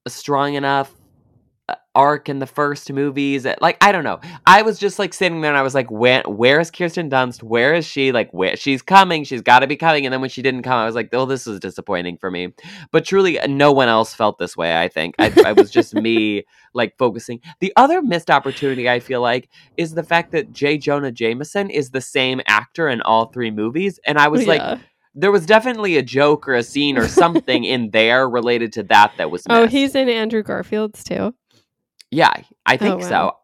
a 0.07 0.11
strong 0.11 0.55
enough 0.55 0.93
arc 1.95 2.29
in 2.29 2.39
the 2.39 2.47
first 2.47 2.93
movies. 2.93 3.47
Uh, 3.47 3.55
Like 3.61 3.77
I 3.81 3.93
don't 3.93 4.05
know. 4.05 4.21
I 4.47 4.63
was 4.63 4.79
just 4.79 4.99
like 4.99 5.15
sitting 5.15 5.41
there 5.41 5.51
and 5.51 5.59
I 5.59 5.63
was 5.63 5.75
like, 5.75 5.91
where 5.91 6.23
where 6.27 6.61
is 6.61 6.71
Kirsten 6.71 7.09
Dunst? 7.11 7.43
Where 7.43 7.75
is 7.75 7.85
she? 7.87 8.13
Like 8.13 8.31
where 8.33 8.57
she's 8.57 8.83
coming? 8.83 9.25
She's 9.25 9.43
got 9.43 9.61
to 9.61 9.67
be 9.67 9.77
coming. 9.77 10.07
And 10.07 10.13
then 10.13 10.21
when 10.21 10.31
she 10.31 10.43
didn't 10.43 10.63
come, 10.63 10.79
I 10.79 10.87
was 10.87 10.95
like, 10.95 11.11
oh, 11.13 11.27
this 11.27 11.47
is 11.47 11.61
disappointing 11.61 12.19
for 12.19 12.31
me. 12.31 12.53
But 12.91 13.05
truly, 13.05 13.39
uh, 13.39 13.47
no 13.47 13.73
one 13.73 13.89
else 13.89 14.15
felt 14.15 14.39
this 14.39 14.57
way. 14.57 14.77
I 14.77 14.89
think 14.89 15.15
I, 15.19 15.33
I 15.47 15.53
was 15.53 15.71
just 15.71 15.95
me 15.95 16.45
like 16.75 16.97
focusing. 16.99 17.41
The 17.61 17.73
other 17.77 18.03
missed 18.03 18.31
opportunity 18.31 18.89
I 18.89 19.01
feel 19.01 19.21
like 19.21 19.49
is 19.77 19.95
the 19.95 20.03
fact 20.03 20.33
that 20.33 20.53
J. 20.53 20.79
Jonah 20.79 21.13
Jameson 21.13 21.71
is 21.71 21.91
the 21.91 22.01
same 22.01 22.41
actor 22.47 22.89
in 22.89 23.01
all 23.03 23.27
three 23.27 23.51
movies, 23.51 24.01
and 24.07 24.19
I 24.19 24.29
was 24.29 24.47
like. 24.47 24.81
There 25.17 25.31
was 25.31 25.47
definitely 25.47 25.97
a 25.97 26.03
joke 26.03 26.49
or 26.49 26.55
a 26.55 26.65
scene 26.65 26.99
or 26.99 27.07
something 27.07 27.63
in 27.75 27.91
there 27.91 28.29
related 28.29 28.73
to 28.73 28.83
that 28.83 29.13
that 29.17 29.31
was 29.31 29.47
missed. 29.47 29.61
oh, 29.61 29.69
he's 29.69 29.95
in 29.95 30.09
Andrew 30.09 30.43
Garfield's 30.43 31.05
too. 31.05 31.33
Yeah, 32.15 32.33
I 32.67 32.77
think 32.77 33.01
wow. 33.03 33.09
so. 33.09 33.37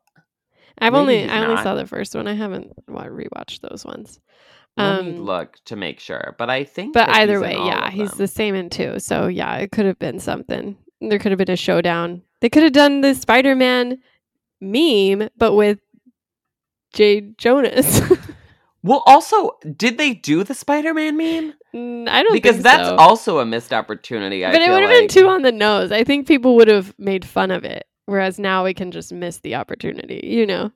I've 0.79 0.93
Maybe 0.93 1.01
only 1.01 1.29
I 1.29 1.41
only 1.43 1.55
not. 1.57 1.63
saw 1.65 1.75
the 1.75 1.87
first 1.87 2.15
one. 2.15 2.27
I 2.27 2.35
haven't 2.35 2.73
wa- 2.89 3.05
rewatched 3.05 3.61
those 3.61 3.85
ones. 3.85 4.19
Um, 4.77 5.17
look 5.19 5.57
to 5.67 5.77
make 5.77 6.01
sure, 6.01 6.35
but 6.39 6.49
I 6.49 6.65
think. 6.65 6.95
But 6.95 7.11
either 7.11 7.39
way, 7.41 7.55
yeah, 7.55 7.91
he's 7.91 8.13
the 8.13 8.29
same 8.29 8.55
in 8.55 8.71
two. 8.71 8.99
So 8.99 9.27
yeah, 9.27 9.57
it 9.57 9.73
could 9.73 9.85
have 9.85 9.99
been 9.99 10.21
something. 10.21 10.77
There 11.01 11.19
could 11.19 11.33
have 11.33 11.39
been 11.39 11.51
a 11.51 11.57
showdown. 11.57 12.23
They 12.41 12.49
could 12.49 12.63
have 12.63 12.73
done 12.73 13.01
the 13.03 13.15
Spider-Man 13.15 13.99
meme, 14.61 15.29
but 15.37 15.55
with 15.55 15.81
J. 16.95 17.33
Jonah's. 17.37 18.01
Well, 18.83 19.03
also, 19.05 19.59
did 19.77 19.99
they 19.99 20.15
do 20.15 20.43
the 20.43 20.55
Spider-Man 20.55 21.15
meme? 21.15 22.09
I 22.09 22.23
don't 22.23 22.33
Because 22.33 22.63
that's 22.63 22.89
so. 22.89 22.97
also 22.97 23.39
a 23.39 23.45
missed 23.45 23.75
opportunity. 23.75 24.43
I 24.43 24.53
but 24.53 24.63
it 24.63 24.71
would 24.71 24.81
have 24.81 24.91
been 24.91 25.03
like. 25.03 25.11
too 25.11 25.29
on 25.29 25.43
the 25.43 25.53
nose. 25.53 25.93
I 25.93 26.03
think 26.03 26.27
people 26.27 26.57
would 26.57 26.69
have 26.69 26.95
made 26.99 27.27
fun 27.27 27.51
of 27.51 27.65
it, 27.65 27.85
whereas 28.11 28.41
now 28.41 28.65
we 28.65 28.75
can 28.75 28.91
just 28.91 29.13
miss 29.13 29.39
the 29.39 29.55
opportunity. 29.55 30.21
You 30.25 30.45
know, 30.45 30.73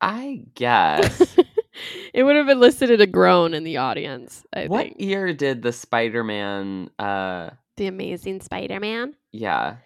I 0.00 0.44
guess. 0.54 1.36
it 2.14 2.22
would 2.22 2.36
have 2.36 2.50
elicited 2.50 3.00
a 3.00 3.06
groan 3.06 3.54
in 3.54 3.64
the 3.64 3.78
audience. 3.78 4.44
I 4.52 4.66
what 4.66 4.84
think 4.84 5.00
year 5.00 5.32
did 5.32 5.62
the 5.62 5.72
Spider-Man? 5.72 6.90
Uh, 6.98 7.50
the 7.76 7.86
Amazing 7.86 8.42
Spider-Man. 8.42 9.14
yeah, 9.32 9.76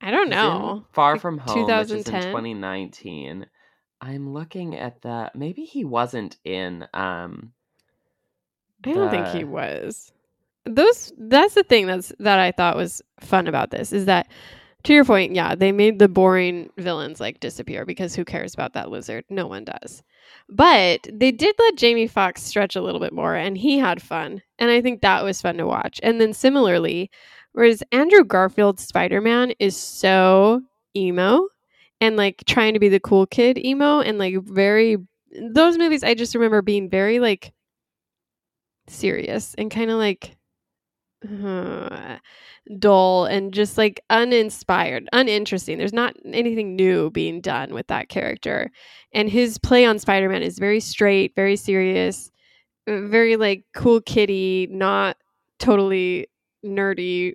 I 0.00 0.10
don't 0.10 0.30
know. 0.30 0.84
Far 0.92 1.12
Like 1.12 1.20
from 1.20 1.38
Home, 1.38 1.66
which 1.66 1.84
is 1.84 1.90
in 1.92 1.98
2010? 1.98 2.22
2019. 2.32 3.46
I'm 4.00 4.32
looking 4.32 4.76
at 4.76 5.00
the. 5.02 5.30
Maybe 5.34 5.64
he 5.64 5.84
wasn't 5.84 6.36
in. 6.44 6.88
Um, 6.92 7.52
I 8.84 8.92
don't 8.92 9.10
think 9.10 9.28
he 9.28 9.44
was. 9.44 10.12
Those 10.64 11.12
that's 11.16 11.54
the 11.54 11.62
thing 11.62 11.86
that's 11.86 12.12
that 12.18 12.38
I 12.38 12.50
thought 12.50 12.76
was 12.76 13.00
fun 13.20 13.46
about 13.46 13.70
this 13.70 13.92
is 13.92 14.06
that 14.06 14.28
to 14.84 14.92
your 14.92 15.04
point, 15.04 15.34
yeah, 15.34 15.54
they 15.54 15.72
made 15.72 15.98
the 15.98 16.08
boring 16.08 16.70
villains 16.76 17.20
like 17.20 17.40
disappear 17.40 17.84
because 17.84 18.14
who 18.14 18.24
cares 18.24 18.54
about 18.54 18.72
that 18.74 18.90
lizard? 18.90 19.24
No 19.28 19.46
one 19.46 19.64
does. 19.64 20.02
But 20.48 21.06
they 21.12 21.32
did 21.32 21.54
let 21.58 21.76
Jamie 21.76 22.06
Foxx 22.06 22.42
stretch 22.42 22.76
a 22.76 22.82
little 22.82 23.00
bit 23.00 23.12
more 23.12 23.34
and 23.34 23.56
he 23.56 23.78
had 23.78 24.02
fun. 24.02 24.42
And 24.58 24.70
I 24.70 24.80
think 24.80 25.00
that 25.00 25.24
was 25.24 25.40
fun 25.40 25.56
to 25.58 25.66
watch. 25.66 26.00
And 26.02 26.20
then 26.20 26.32
similarly, 26.32 27.10
whereas 27.52 27.82
Andrew 27.92 28.24
Garfield's 28.24 28.86
Spider-Man 28.86 29.52
is 29.58 29.76
so 29.76 30.62
emo 30.96 31.48
and 32.00 32.16
like 32.16 32.42
trying 32.46 32.74
to 32.74 32.80
be 32.80 32.88
the 32.88 33.00
cool 33.00 33.26
kid 33.26 33.58
emo 33.58 34.00
and 34.00 34.18
like 34.18 34.36
very 34.42 34.96
those 35.52 35.78
movies 35.78 36.02
I 36.02 36.14
just 36.14 36.34
remember 36.34 36.62
being 36.62 36.90
very 36.90 37.20
like 37.20 37.52
serious 38.88 39.54
and 39.56 39.70
kind 39.70 39.90
of 39.90 39.98
like 39.98 40.36
uh, 41.28 42.18
dull 42.78 43.26
and 43.26 43.52
just 43.52 43.76
like 43.76 44.00
uninspired, 44.10 45.08
uninteresting. 45.12 45.78
There's 45.78 45.92
not 45.92 46.16
anything 46.24 46.76
new 46.76 47.10
being 47.10 47.40
done 47.40 47.74
with 47.74 47.86
that 47.88 48.08
character. 48.08 48.70
And 49.12 49.28
his 49.28 49.58
play 49.58 49.84
on 49.84 49.98
Spider 49.98 50.28
Man 50.28 50.42
is 50.42 50.58
very 50.58 50.80
straight, 50.80 51.34
very 51.34 51.56
serious, 51.56 52.30
uh, 52.86 53.02
very 53.06 53.36
like 53.36 53.64
cool 53.74 54.00
kitty, 54.00 54.68
not 54.70 55.16
totally 55.58 56.28
nerdy. 56.64 57.34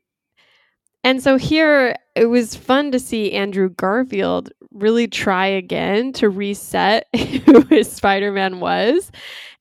And 1.04 1.22
so 1.22 1.38
here 1.38 1.96
it 2.16 2.26
was 2.26 2.56
fun 2.56 2.92
to 2.92 3.00
see 3.00 3.34
Andrew 3.34 3.70
Garfield 3.70 4.50
really 4.72 5.08
try 5.08 5.46
again 5.46 6.12
to 6.14 6.30
reset 6.30 7.08
who 7.46 7.62
his 7.62 7.92
Spider 7.92 8.32
Man 8.32 8.60
was. 8.60 9.12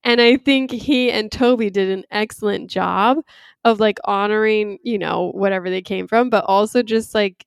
And 0.03 0.21
I 0.21 0.37
think 0.37 0.71
he 0.71 1.11
and 1.11 1.31
Tobey 1.31 1.69
did 1.69 1.89
an 1.89 2.03
excellent 2.11 2.69
job 2.69 3.17
of 3.65 3.81
like 3.81 3.99
honoring, 4.05 4.79
you 4.83 4.99
know, 4.99 5.31
whatever 5.35 5.69
they 5.71 5.83
came 5.83 6.07
from, 6.07 6.29
but 6.31 6.45
also 6.47 6.83
just 6.83 7.15
like 7.15 7.45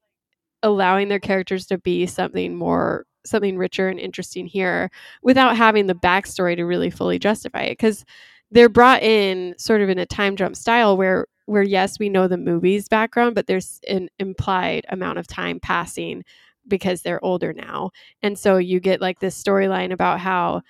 allowing 0.62 1.08
their 1.08 1.20
characters 1.20 1.66
to 1.66 1.78
be 1.78 2.06
something 2.06 2.54
more 2.56 3.04
something 3.26 3.58
richer 3.58 3.88
and 3.88 4.00
interesting 4.00 4.46
here 4.46 4.90
without 5.22 5.56
having 5.56 5.86
the 5.86 5.94
backstory 5.94 6.56
to 6.56 6.64
really 6.64 6.90
fully 6.90 7.18
justify 7.18 7.62
it 7.62 7.72
because 7.72 8.04
they're 8.50 8.68
brought 8.70 9.02
in 9.02 9.54
sort 9.58 9.82
of 9.82 9.88
in 9.90 9.98
a 9.98 10.06
time 10.06 10.36
jump 10.36 10.56
style 10.56 10.96
where 10.96 11.26
where 11.46 11.62
yes 11.62 11.98
we 11.98 12.08
know 12.08 12.26
the 12.28 12.38
movie's 12.38 12.88
background 12.88 13.34
but 13.34 13.46
there's 13.46 13.80
an 13.88 14.08
implied 14.18 14.86
amount 14.88 15.18
of 15.18 15.26
time 15.26 15.60
passing 15.60 16.24
because 16.66 17.02
they're 17.02 17.24
older 17.24 17.52
now. 17.52 17.90
And 18.22 18.38
so 18.38 18.58
you 18.58 18.80
get 18.80 19.00
like 19.00 19.20
this 19.20 19.40
storyline 19.42 19.92
about 19.92 20.20
how 20.20 20.62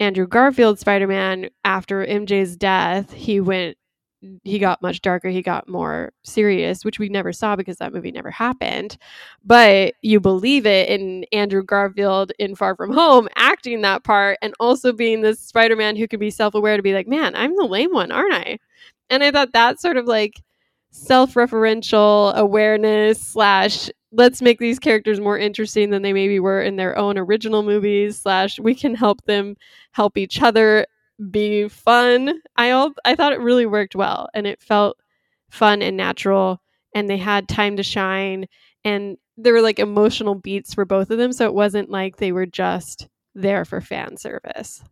andrew 0.00 0.26
garfield 0.26 0.78
spider-man 0.78 1.48
after 1.64 2.04
mj's 2.06 2.56
death 2.56 3.12
he 3.12 3.40
went 3.40 3.76
he 4.44 4.58
got 4.58 4.82
much 4.82 5.00
darker 5.00 5.28
he 5.28 5.42
got 5.42 5.68
more 5.68 6.12
serious 6.22 6.84
which 6.84 6.98
we 6.98 7.08
never 7.08 7.32
saw 7.32 7.56
because 7.56 7.78
that 7.78 7.92
movie 7.92 8.12
never 8.12 8.30
happened. 8.30 8.96
But 9.44 9.94
you 10.02 10.20
believe 10.20 10.66
it 10.66 10.88
in 10.88 11.24
andrew 11.32 11.62
garfield 11.62 12.32
in 12.38 12.54
far 12.54 12.76
from 12.76 12.92
home 12.92 13.28
acting 13.36 13.80
that 13.82 14.04
part 14.04 14.38
and 14.42 14.54
also 14.60 14.92
being 14.92 15.20
this 15.22 15.40
spider-man 15.40 15.96
who 15.96 16.08
can 16.08 16.20
be 16.20 16.30
self-aware 16.30 16.76
to 16.76 16.82
be 16.82 16.94
like 16.94 17.08
man 17.08 17.34
i'm 17.34 17.54
the 17.56 17.64
lame 17.64 17.92
one 17.92 18.12
aren't 18.12 18.34
i? 18.34 18.58
And 19.08 19.22
i 19.22 19.30
thought 19.30 19.52
that 19.52 19.80
sort 19.80 19.96
of 19.96 20.06
like 20.06 20.42
self-referential 20.90 22.34
awareness 22.34 23.20
slash 23.20 23.88
let's 24.12 24.42
make 24.42 24.58
these 24.58 24.78
characters 24.80 25.20
more 25.20 25.38
interesting 25.38 25.90
than 25.90 26.02
they 26.02 26.12
maybe 26.12 26.40
were 26.40 26.60
in 26.60 26.76
their 26.76 26.98
own 26.98 27.16
original 27.16 27.62
movies 27.62 28.18
slash 28.18 28.58
we 28.58 28.74
can 28.74 28.94
help 28.94 29.24
them 29.24 29.56
help 29.92 30.18
each 30.18 30.42
other 30.42 30.84
be 31.30 31.68
fun. 31.68 32.40
I 32.56 32.70
all 32.70 32.92
I 33.04 33.14
thought 33.14 33.32
it 33.32 33.40
really 33.40 33.66
worked 33.66 33.94
well 33.94 34.28
and 34.34 34.46
it 34.46 34.62
felt 34.62 34.96
fun 35.50 35.82
and 35.82 35.96
natural 35.96 36.60
and 36.94 37.08
they 37.08 37.18
had 37.18 37.48
time 37.48 37.76
to 37.76 37.82
shine 37.82 38.46
and 38.84 39.16
there 39.36 39.52
were 39.52 39.62
like 39.62 39.78
emotional 39.78 40.34
beats 40.34 40.74
for 40.74 40.84
both 40.84 41.10
of 41.10 41.18
them 41.18 41.32
so 41.32 41.44
it 41.46 41.54
wasn't 41.54 41.90
like 41.90 42.16
they 42.16 42.32
were 42.32 42.46
just 42.46 43.08
there 43.34 43.64
for 43.64 43.80
fan 43.80 44.16
service. 44.16 44.82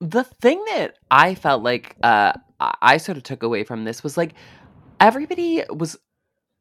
The 0.00 0.24
thing 0.24 0.64
that 0.70 0.96
I 1.10 1.34
felt 1.34 1.62
like 1.62 1.96
uh 2.02 2.32
I 2.60 2.96
sort 2.96 3.18
of 3.18 3.24
took 3.24 3.42
away 3.42 3.64
from 3.64 3.84
this 3.84 4.02
was 4.02 4.16
like 4.16 4.34
everybody 5.00 5.64
was 5.68 5.96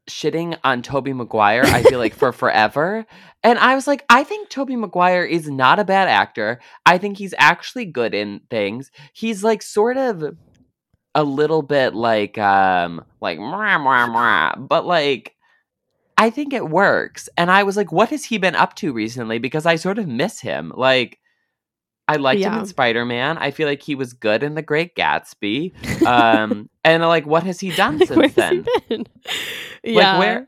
shitting 0.10 0.58
on 0.64 0.82
Tobey 0.82 1.14
Maguire, 1.14 1.64
I 1.66 1.84
feel 1.84 2.00
like 2.00 2.16
for 2.16 2.32
forever. 2.32 3.06
And 3.44 3.58
I 3.60 3.76
was 3.76 3.88
like, 3.88 4.06
I 4.10 4.24
think 4.24 4.50
Tobey 4.50 4.76
Maguire 4.76 5.24
is 5.24 5.50
not 5.50 5.80
a 5.80 5.86
bad 5.86 6.08
actor. 6.08 6.60
I 6.86 6.98
think 6.98 7.18
he's 7.18 7.34
actually 7.38 7.86
good 7.86 8.14
in 8.14 8.42
things. 8.50 8.92
He's 9.14 9.44
like 9.44 9.62
sort 9.62 9.98
of 9.98 10.38
a 11.14 11.24
little 11.24 11.62
bit 11.62 11.94
like 11.94 12.38
um 12.38 13.04
like 13.20 13.38
mwah, 13.38 13.78
mwah, 13.78 14.10
mwah, 14.10 14.68
but 14.68 14.86
like 14.86 15.36
I 16.18 16.30
think 16.30 16.54
it 16.54 16.70
works. 16.70 17.30
And 17.36 17.50
I 17.50 17.64
was 17.64 17.76
like, 17.76 17.92
what 17.92 18.10
has 18.10 18.26
he 18.26 18.38
been 18.38 18.56
up 18.56 18.76
to 18.76 18.94
recently? 18.94 19.40
Because 19.40 19.66
I 19.66 19.76
sort 19.76 19.98
of 19.98 20.08
miss 20.08 20.40
him. 20.40 20.72
Like 20.76 21.18
I 22.12 22.16
liked 22.18 22.42
him 22.42 22.54
in 22.54 22.66
Spider 22.66 23.06
Man. 23.06 23.38
I 23.38 23.52
feel 23.52 23.68
like 23.68 23.82
he 23.82 23.96
was 23.96 24.14
good 24.14 24.44
in 24.44 24.56
The 24.56 24.62
Great 24.62 24.96
Gatsby. 24.96 25.74
Um, 26.12 26.70
and 26.84 27.04
like, 27.04 27.26
what 27.28 27.44
has 27.44 27.60
he 27.60 27.72
done 27.72 28.00
since 28.06 28.12
where's 28.12 28.34
then? 28.34 28.66
he 28.90 28.98
been? 28.98 29.06
Like 29.84 29.96
yeah. 29.96 30.20
where? 30.20 30.48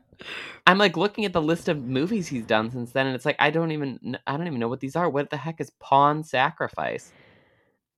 I'm 0.66 0.78
like 0.78 0.96
looking 0.96 1.24
at 1.24 1.32
the 1.32 1.42
list 1.42 1.68
of 1.68 1.84
movies 1.84 2.28
he's 2.28 2.44
done 2.44 2.70
since 2.70 2.92
then, 2.92 3.06
and 3.06 3.14
it's 3.14 3.24
like 3.24 3.36
I 3.38 3.50
don't 3.50 3.72
even 3.72 4.16
I 4.26 4.36
don't 4.36 4.46
even 4.46 4.60
know 4.60 4.68
what 4.68 4.80
these 4.80 4.96
are. 4.96 5.08
What 5.08 5.30
the 5.30 5.36
heck 5.36 5.60
is 5.60 5.70
Pawn 5.80 6.22
Sacrifice? 6.22 7.12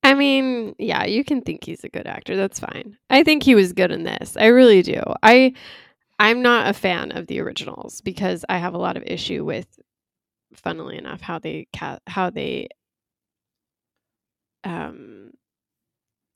I 0.03 0.15
mean, 0.15 0.75
yeah, 0.79 1.05
you 1.05 1.25
can 1.25 1.43
think 1.43 1.65
he's 1.65 1.85
a 1.85 1.89
good 1.89 2.07
actor. 2.07 2.37
That's 2.37 2.61
fine. 2.61 2.97
I 3.11 3.23
think 3.23 3.43
he 3.43 3.55
was 3.55 3.73
good 3.73 3.91
in 3.91 4.05
this. 4.05 4.37
I 4.39 4.47
really 4.47 4.83
do. 4.83 5.03
I 5.23 5.53
I'm 6.19 6.43
not 6.43 6.69
a 6.69 6.73
fan 6.73 7.13
of 7.13 7.27
the 7.27 7.41
originals 7.41 8.01
because 8.01 8.45
I 8.49 8.59
have 8.59 8.75
a 8.75 8.79
lot 8.79 8.97
of 8.97 9.03
issue 9.05 9.45
with 9.45 9.79
funnily 10.55 10.97
enough 10.97 11.21
how 11.21 11.39
they 11.39 11.69
ca- 11.77 11.99
how 12.07 12.31
they 12.31 12.69
um 14.67 15.31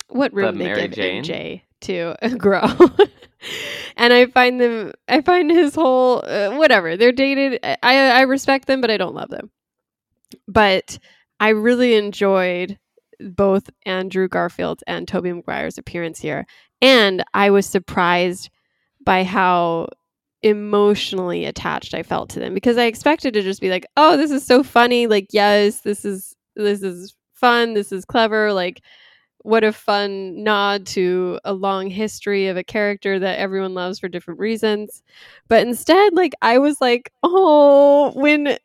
what 0.09 0.33
room 0.33 0.59
they 0.59 0.65
Mary 0.65 0.83
give 0.89 0.93
Jane? 0.93 1.25
MJ 1.25 1.63
to 1.83 2.15
grow. 2.39 2.63
and 3.97 4.13
I 4.13 4.27
find 4.27 4.61
them 4.61 4.93
I 5.09 5.21
find 5.21 5.51
his 5.51 5.75
whole 5.75 6.23
uh, 6.27 6.57
whatever. 6.57 6.97
They're 6.97 7.13
dated. 7.13 7.61
I 7.65 7.77
I 8.11 8.21
respect 8.23 8.67
them 8.67 8.81
but 8.81 8.91
I 8.91 8.97
don't 8.97 9.15
love 9.15 9.31
them. 9.31 9.51
But 10.47 10.99
I 11.39 11.51
really 11.51 11.95
enjoyed 11.95 12.79
both 13.21 13.69
Andrew 13.85 14.29
Garfield 14.29 14.83
and 14.87 15.07
Tobey 15.07 15.33
Maguire's 15.33 15.79
appearance 15.79 16.19
here. 16.21 16.47
And 16.81 17.25
I 17.35 17.51
was 17.51 17.67
surprised 17.67 18.51
by 19.05 19.25
how 19.25 19.89
emotionally 20.43 21.45
attached 21.45 21.93
I 21.95 22.03
felt 22.03 22.31
to 22.31 22.41
them 22.41 22.55
because 22.55 22.79
I 22.79 22.85
expected 22.85 23.35
to 23.35 23.43
just 23.43 23.61
be 23.61 23.71
like, 23.71 23.87
"Oh, 23.97 24.17
this 24.17 24.31
is 24.31 24.47
so 24.47 24.63
funny. 24.63 25.07
Like, 25.07 25.29
yes, 25.33 25.83
this 25.83 26.05
is 26.05 26.35
this 26.57 26.83
is 26.83 27.15
fun. 27.41 27.75
This 27.75 27.93
is 27.93 28.05
clever. 28.05 28.53
Like, 28.53 28.83
what 29.43 29.65
a 29.65 29.73
fun 29.73 30.45
nod 30.45 30.87
to 30.89 31.41
a 31.45 31.55
long 31.55 31.91
history 31.91 32.49
of 32.49 32.57
a 32.59 32.65
character 32.65 33.19
that 33.19 33.39
everyone 33.39 33.75
loves 33.75 33.99
for 34.01 34.09
different 34.09 34.41
reasons." 34.41 35.03
But 35.49 35.67
instead, 35.67 36.15
like 36.15 36.35
I 36.43 36.59
was 36.59 36.81
like, 36.81 37.13
"Oh, 37.25 38.13
when 38.17 38.59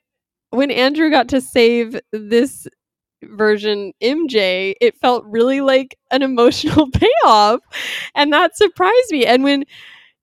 when 0.51 0.71
Andrew 0.71 1.09
got 1.09 1.29
to 1.29 1.41
save 1.41 1.99
this 2.11 2.67
version 3.23 3.93
MJ, 4.01 4.75
it 4.81 4.97
felt 5.01 5.25
really 5.25 5.61
like 5.61 5.97
an 6.11 6.21
emotional 6.23 6.89
payoff. 6.93 7.61
And 8.15 8.31
that 8.33 8.57
surprised 8.57 9.11
me. 9.11 9.25
And 9.25 9.43
when 9.43 9.65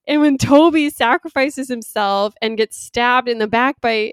and 0.09 0.21
when 0.21 0.39
Tobey 0.39 0.91
sacrifices 0.91 1.69
himself 1.69 2.35
and 2.43 2.57
gets 2.59 2.79
stabbed 2.79 3.29
in 3.29 3.39
the 3.39 3.47
back 3.49 3.81
by 3.81 4.13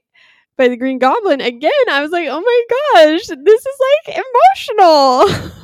by 0.60 0.68
the 0.68 0.78
Green 0.78 1.00
Goblin 1.00 1.42
again, 1.42 1.72
I 1.90 2.02
was 2.02 2.12
like, 2.12 2.28
"Oh 2.30 2.42
my 2.42 2.64
gosh, 2.94 3.26
this 3.26 3.66
is 3.66 3.78
like 4.06 4.18
emotional." 4.18 5.52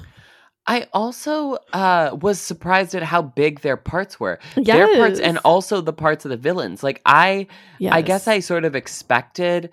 I 0.68 0.88
also 0.94 1.60
uh, 1.74 2.18
was 2.20 2.42
surprised 2.42 2.96
at 2.96 3.04
how 3.04 3.22
big 3.22 3.60
their 3.60 3.78
parts 3.78 4.20
were. 4.20 4.40
Their 4.56 4.96
parts 4.96 5.20
and 5.20 5.38
also 5.46 5.82
the 5.82 5.94
parts 5.94 6.26
of 6.26 6.32
the 6.32 6.38
villains. 6.38 6.82
Like 6.82 7.02
I 7.06 7.46
I 7.92 8.02
guess 8.02 8.28
I 8.28 8.40
sort 8.40 8.66
of 8.66 8.76
expected 8.76 9.70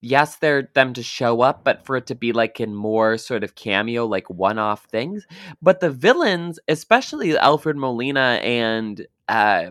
yes, 0.00 0.36
they're 0.36 0.68
them 0.74 0.94
to 0.94 1.02
show 1.02 1.42
up, 1.42 1.62
but 1.64 1.84
for 1.84 1.96
it 1.96 2.06
to 2.06 2.14
be 2.14 2.32
like 2.32 2.60
in 2.60 2.74
more 2.74 3.18
sort 3.18 3.44
of 3.44 3.54
cameo, 3.54 4.06
like 4.06 4.28
one-off 4.30 4.84
things. 4.84 5.26
But 5.60 5.80
the 5.80 5.90
villains, 5.90 6.58
especially 6.68 7.36
Alfred 7.36 7.76
Molina 7.76 8.40
and 8.42 9.06
uh, 9.28 9.70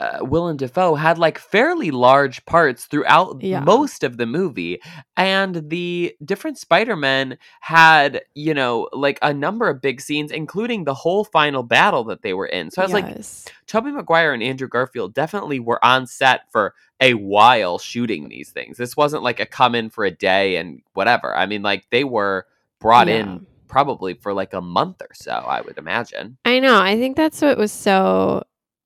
uh, 0.00 0.18
Willem 0.22 0.56
Dafoe, 0.56 0.94
had 0.94 1.18
like 1.18 1.38
fairly 1.38 1.90
large 1.90 2.44
parts 2.46 2.86
throughout 2.86 3.42
Yeah. 3.42 3.60
most 3.60 4.02
of 4.02 4.16
the 4.16 4.24
movie, 4.26 4.80
and 5.16 5.68
the 5.68 6.16
different 6.24 6.56
Spider-Men 6.58 7.36
had, 7.60 8.22
you 8.34 8.54
know, 8.54 8.88
like 8.92 9.18
a 9.20 9.34
number 9.34 9.68
of 9.68 9.82
big 9.82 10.00
scenes, 10.00 10.32
including 10.32 10.84
the 10.84 10.94
whole 10.94 11.24
final 11.24 11.62
battle 11.62 12.04
that 12.04 12.22
they 12.22 12.32
were 12.32 12.46
in. 12.46 12.70
So 12.70 12.80
I 12.80 12.84
was 12.86 12.94
like, 12.94 13.06
Yes. 13.08 13.44
Tobey 13.66 13.90
Maguire 13.90 14.32
and 14.32 14.42
Andrew 14.42 14.68
Garfield 14.68 15.12
definitely 15.14 15.60
were 15.60 15.84
on 15.84 16.06
set 16.06 16.50
for 16.50 16.74
a 17.00 17.14
while 17.14 17.78
shooting 17.78 18.28
these 18.28 18.50
things. 18.50 18.76
This 18.78 18.96
wasn't 18.96 19.22
like 19.22 19.38
a 19.40 19.46
come 19.46 19.74
in 19.74 19.90
for 19.90 20.04
a 20.04 20.10
day 20.10 20.56
and 20.56 20.80
whatever. 20.94 21.36
I 21.36 21.46
mean, 21.46 21.62
like 21.62 21.86
they 21.90 22.04
were 22.04 22.46
brought 22.80 23.08
Yeah. 23.08 23.16
in 23.20 23.46
probably 23.68 24.14
for 24.14 24.32
like 24.34 24.52
a 24.52 24.60
month 24.60 25.00
or 25.00 25.14
so, 25.14 25.30
I 25.32 25.60
would 25.60 25.78
imagine. 25.78 26.36
I 26.44 26.58
know. 26.58 26.80
I 26.80 26.96
think 26.96 27.16
that's 27.16 27.40
what 27.40 27.56
was 27.56 27.70
so. 27.70 28.42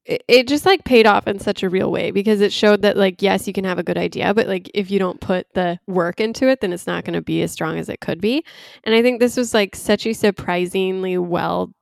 It, 0.06 0.22
it 0.28 0.48
just 0.48 0.66
like 0.66 0.84
paid 0.84 1.06
off 1.06 1.26
in 1.26 1.38
such 1.38 1.62
a 1.62 1.70
real 1.70 1.90
way 1.90 2.10
because 2.10 2.40
it 2.40 2.52
showed 2.52 2.82
that 2.82 2.96
like 2.96 3.22
yes, 3.22 3.46
you 3.46 3.52
can 3.52 3.64
have 3.64 3.78
a 3.78 3.82
good 3.82 3.98
idea, 3.98 4.34
but 4.34 4.46
like 4.48 4.70
if 4.74 4.90
you 4.90 4.98
don't 4.98 5.20
put 5.20 5.46
the 5.54 5.78
work 5.86 6.20
into 6.20 6.48
it, 6.48 6.60
then 6.60 6.72
it's 6.72 6.86
not 6.86 7.04
going 7.04 7.14
to 7.14 7.22
be 7.22 7.42
as 7.42 7.52
strong 7.52 7.78
as 7.78 7.88
it 7.88 8.00
could 8.00 8.20
be. 8.20 8.44
And 8.84 8.94
I 8.94 9.02
think 9.02 9.20
this 9.20 9.36
was 9.36 9.54
like 9.54 9.74
such 9.76 10.06
a 10.06 10.12
surprisingly 10.12 11.18
well 11.18 11.72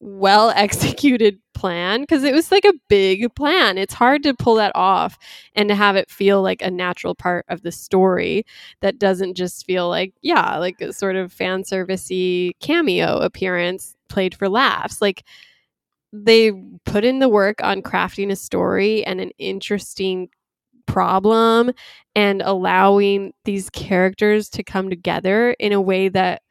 well 0.00 0.50
executed 0.56 1.38
plan 1.54 2.02
because 2.02 2.24
it 2.24 2.34
was 2.34 2.50
like 2.50 2.64
a 2.64 2.74
big 2.88 3.34
plan. 3.34 3.78
It's 3.78 3.94
hard 3.94 4.22
to 4.24 4.34
pull 4.34 4.56
that 4.56 4.72
off 4.74 5.18
and 5.54 5.68
to 5.68 5.74
have 5.74 5.96
it 5.96 6.10
feel 6.10 6.42
like 6.42 6.60
a 6.62 6.70
natural 6.70 7.14
part 7.14 7.46
of 7.48 7.62
the 7.62 7.72
story 7.72 8.44
that 8.80 8.98
doesn't 8.98 9.34
just 9.34 9.64
feel 9.66 9.88
like 9.88 10.12
yeah, 10.22 10.58
like 10.58 10.80
a 10.80 10.92
sort 10.92 11.16
of 11.16 11.32
fan 11.32 11.62
servicey 11.62 12.52
cameo 12.60 13.18
appearance 13.18 13.96
played 14.08 14.34
for 14.34 14.48
laughs. 14.48 15.00
Like 15.00 15.24
they 16.14 16.52
put 16.86 17.04
in 17.04 17.18
the 17.18 17.28
work 17.28 17.62
on 17.62 17.82
crafting 17.82 18.30
a 18.30 18.36
story 18.36 19.04
and 19.04 19.20
an 19.20 19.30
interesting 19.38 20.28
problem 20.86 21.72
and 22.14 22.42
allowing 22.42 23.32
these 23.44 23.70
characters 23.70 24.48
to 24.50 24.62
come 24.62 24.90
together 24.90 25.52
in 25.58 25.72
a 25.72 25.80
way 25.80 26.08
that 26.08 26.42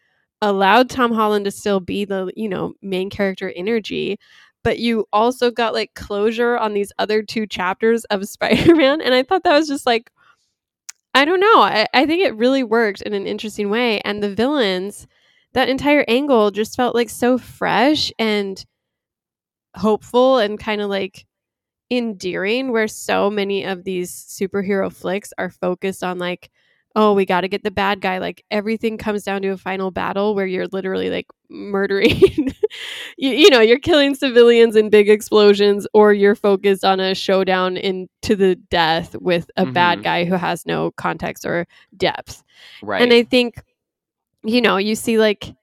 allowed 0.41 0.89
Tom 0.89 1.13
Holland 1.13 1.45
to 1.45 1.51
still 1.51 1.79
be 1.79 2.05
the, 2.05 2.31
you 2.35 2.49
know, 2.49 2.73
main 2.81 3.09
character 3.09 3.53
energy, 3.55 4.19
but 4.63 4.79
you 4.79 5.05
also 5.13 5.51
got 5.51 5.73
like 5.73 5.93
closure 5.95 6.57
on 6.57 6.73
these 6.73 6.91
other 6.99 7.23
two 7.23 7.47
chapters 7.47 8.03
of 8.05 8.27
Spider-Man 8.29 9.01
and 9.01 9.13
I 9.13 9.23
thought 9.23 9.43
that 9.43 9.57
was 9.57 9.67
just 9.67 9.85
like 9.85 10.11
I 11.15 11.25
don't 11.25 11.39
know. 11.39 11.61
I, 11.61 11.85
I 11.93 12.05
think 12.05 12.23
it 12.23 12.35
really 12.35 12.63
worked 12.63 13.01
in 13.01 13.13
an 13.13 13.27
interesting 13.27 13.69
way 13.69 14.01
and 14.01 14.21
the 14.21 14.33
villains 14.33 15.07
that 15.53 15.69
entire 15.69 16.03
angle 16.07 16.49
just 16.51 16.75
felt 16.75 16.95
like 16.95 17.09
so 17.09 17.37
fresh 17.37 18.11
and 18.17 18.63
hopeful 19.75 20.37
and 20.39 20.59
kind 20.59 20.81
of 20.81 20.89
like 20.89 21.25
endearing 21.91 22.71
where 22.71 22.87
so 22.87 23.29
many 23.29 23.63
of 23.63 23.83
these 23.83 24.11
superhero 24.11 24.91
flicks 24.91 25.31
are 25.37 25.49
focused 25.49 26.03
on 26.03 26.17
like 26.17 26.49
oh 26.95 27.13
we 27.13 27.25
got 27.25 27.41
to 27.41 27.47
get 27.47 27.63
the 27.63 27.71
bad 27.71 28.01
guy 28.01 28.17
like 28.19 28.43
everything 28.51 28.97
comes 28.97 29.23
down 29.23 29.41
to 29.41 29.49
a 29.49 29.57
final 29.57 29.91
battle 29.91 30.33
where 30.33 30.45
you're 30.45 30.67
literally 30.67 31.09
like 31.09 31.27
murdering 31.49 32.09
you, 33.17 33.29
you 33.29 33.49
know 33.49 33.59
you're 33.59 33.79
killing 33.79 34.15
civilians 34.15 34.75
in 34.75 34.89
big 34.89 35.09
explosions 35.09 35.85
or 35.93 36.13
you're 36.13 36.35
focused 36.35 36.85
on 36.85 36.99
a 36.99 37.13
showdown 37.13 37.77
into 37.77 38.35
the 38.35 38.55
death 38.69 39.15
with 39.19 39.49
a 39.57 39.65
Mhm. 39.65 39.73
bad 39.73 40.03
guy 40.03 40.23
who 40.25 40.35
has 40.35 40.65
no 40.65 40.91
context 40.91 41.45
or 41.45 41.67
depth 41.97 42.43
Right. 42.81 43.01
and 43.01 43.13
I 43.13 43.23
think, 43.23 43.61
you 44.43 44.61
know, 44.61 44.77
you 44.77 44.95
see 44.95 45.17
like 45.19 45.53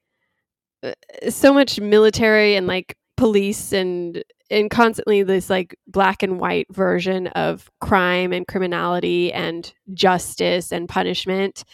uh, 0.82 0.92
so 1.28 1.52
much 1.52 1.80
military 1.80 2.54
and 2.56 2.66
like 2.66 2.96
police 3.20 3.70
and 3.70 4.24
and 4.50 4.70
constantly 4.70 5.22
this 5.22 5.50
like 5.50 5.76
black 5.86 6.22
and 6.22 6.40
white 6.40 6.66
version 6.72 7.26
of 7.28 7.70
crime 7.78 8.32
and 8.32 8.48
criminality 8.48 9.30
and 9.30 9.74
justice 9.92 10.72
and 10.72 10.88
punishment 10.88 11.64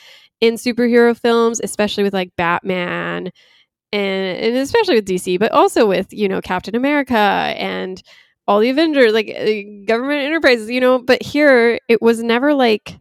in 0.40 0.54
superhero 0.54 1.16
films, 1.16 1.60
especially 1.62 2.02
with 2.02 2.12
like 2.12 2.34
Batman 2.36 3.30
and, 3.92 4.38
and 4.38 4.56
especially 4.56 4.96
with 4.96 5.06
DC, 5.06 5.38
but 5.38 5.52
also 5.52 5.86
with, 5.86 6.12
you 6.12 6.28
know, 6.28 6.40
Captain 6.40 6.74
America 6.74 7.16
and 7.16 8.02
all 8.48 8.58
the 8.58 8.68
Avengers, 8.68 9.12
like 9.12 9.28
uh, 9.28 9.86
government 9.86 10.22
enterprises, 10.22 10.68
you 10.68 10.80
know, 10.80 10.98
but 10.98 11.22
here 11.22 11.78
it 11.88 12.02
was 12.02 12.24
never 12.24 12.54
like 12.54 12.98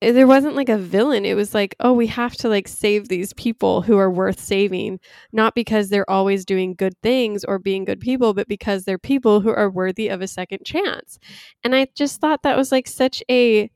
there 0.00 0.26
wasn't 0.26 0.56
like 0.56 0.70
a 0.70 0.78
villain. 0.78 1.26
It 1.26 1.34
was 1.34 1.52
like, 1.52 1.76
oh, 1.80 1.92
we 1.92 2.06
have 2.06 2.34
to 2.36 2.48
like 2.48 2.66
save 2.68 3.08
these 3.08 3.34
people 3.34 3.82
who 3.82 3.98
are 3.98 4.10
worth 4.10 4.40
saving, 4.40 4.98
not 5.32 5.54
because 5.54 5.88
they're 5.88 6.08
always 6.08 6.44
doing 6.44 6.74
good 6.74 6.94
things 7.02 7.44
or 7.44 7.58
being 7.58 7.84
good 7.84 8.00
people, 8.00 8.32
but 8.32 8.48
because 8.48 8.84
they're 8.84 8.98
people 8.98 9.40
who 9.40 9.50
are 9.50 9.68
worthy 9.68 10.08
of 10.08 10.22
a 10.22 10.26
second 10.28 10.64
chance. 10.64 11.18
And 11.62 11.74
I 11.74 11.88
just 11.94 12.20
thought 12.20 12.42
that 12.44 12.56
was 12.56 12.72
like 12.72 12.88
such 12.88 13.22
a 13.30 13.70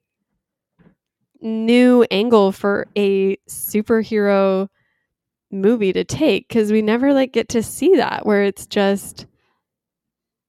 new 1.43 2.07
angle 2.11 2.53
for 2.53 2.87
a 2.97 3.37
superhero 3.49 4.69
movie 5.51 5.93
to 5.93 6.05
take 6.05 6.49
because 6.49 6.73
we 6.73 6.81
never 6.81 7.13
like 7.13 7.33
get 7.33 7.51
to 7.51 7.63
see 7.63 7.97
that 7.97 8.25
where 8.25 8.43
it's 8.43 8.67
just 8.67 9.27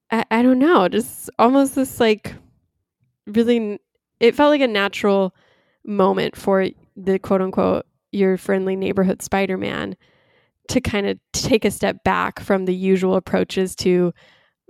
I, 0.10 0.26
I 0.32 0.42
don't 0.42 0.58
know 0.58 0.88
just 0.88 1.30
almost 1.38 1.76
this 1.76 2.00
like 2.00 2.34
really 3.28 3.78
it 4.20 4.36
felt 4.36 4.50
like 4.50 4.62
a 4.62 4.68
natural 4.68 5.36
moment 5.86 6.36
for 6.36 6.68
the 6.96 7.20
quote 7.20 7.42
unquote 7.42 7.86
your 8.12 8.38
friendly 8.38 8.76
neighborhood 8.76 9.22
spider-man 9.22 9.96
to 10.68 10.82
kind 10.82 11.06
of 11.06 11.20
take 11.34 11.64
a 11.64 11.72
step 11.72 12.04
back 12.04 12.40
from 12.40 12.66
the 12.66 12.74
usual 12.74 13.16
approaches 13.16 13.76
to 13.76 14.14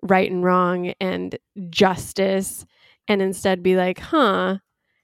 right 0.04 0.30
and 0.30 0.44
wrong 0.44 0.94
and 1.00 1.38
justice 1.70 2.66
and 3.08 3.22
instead 3.22 3.64
be 3.64 3.76
like 3.76 4.00
huh 4.00 4.58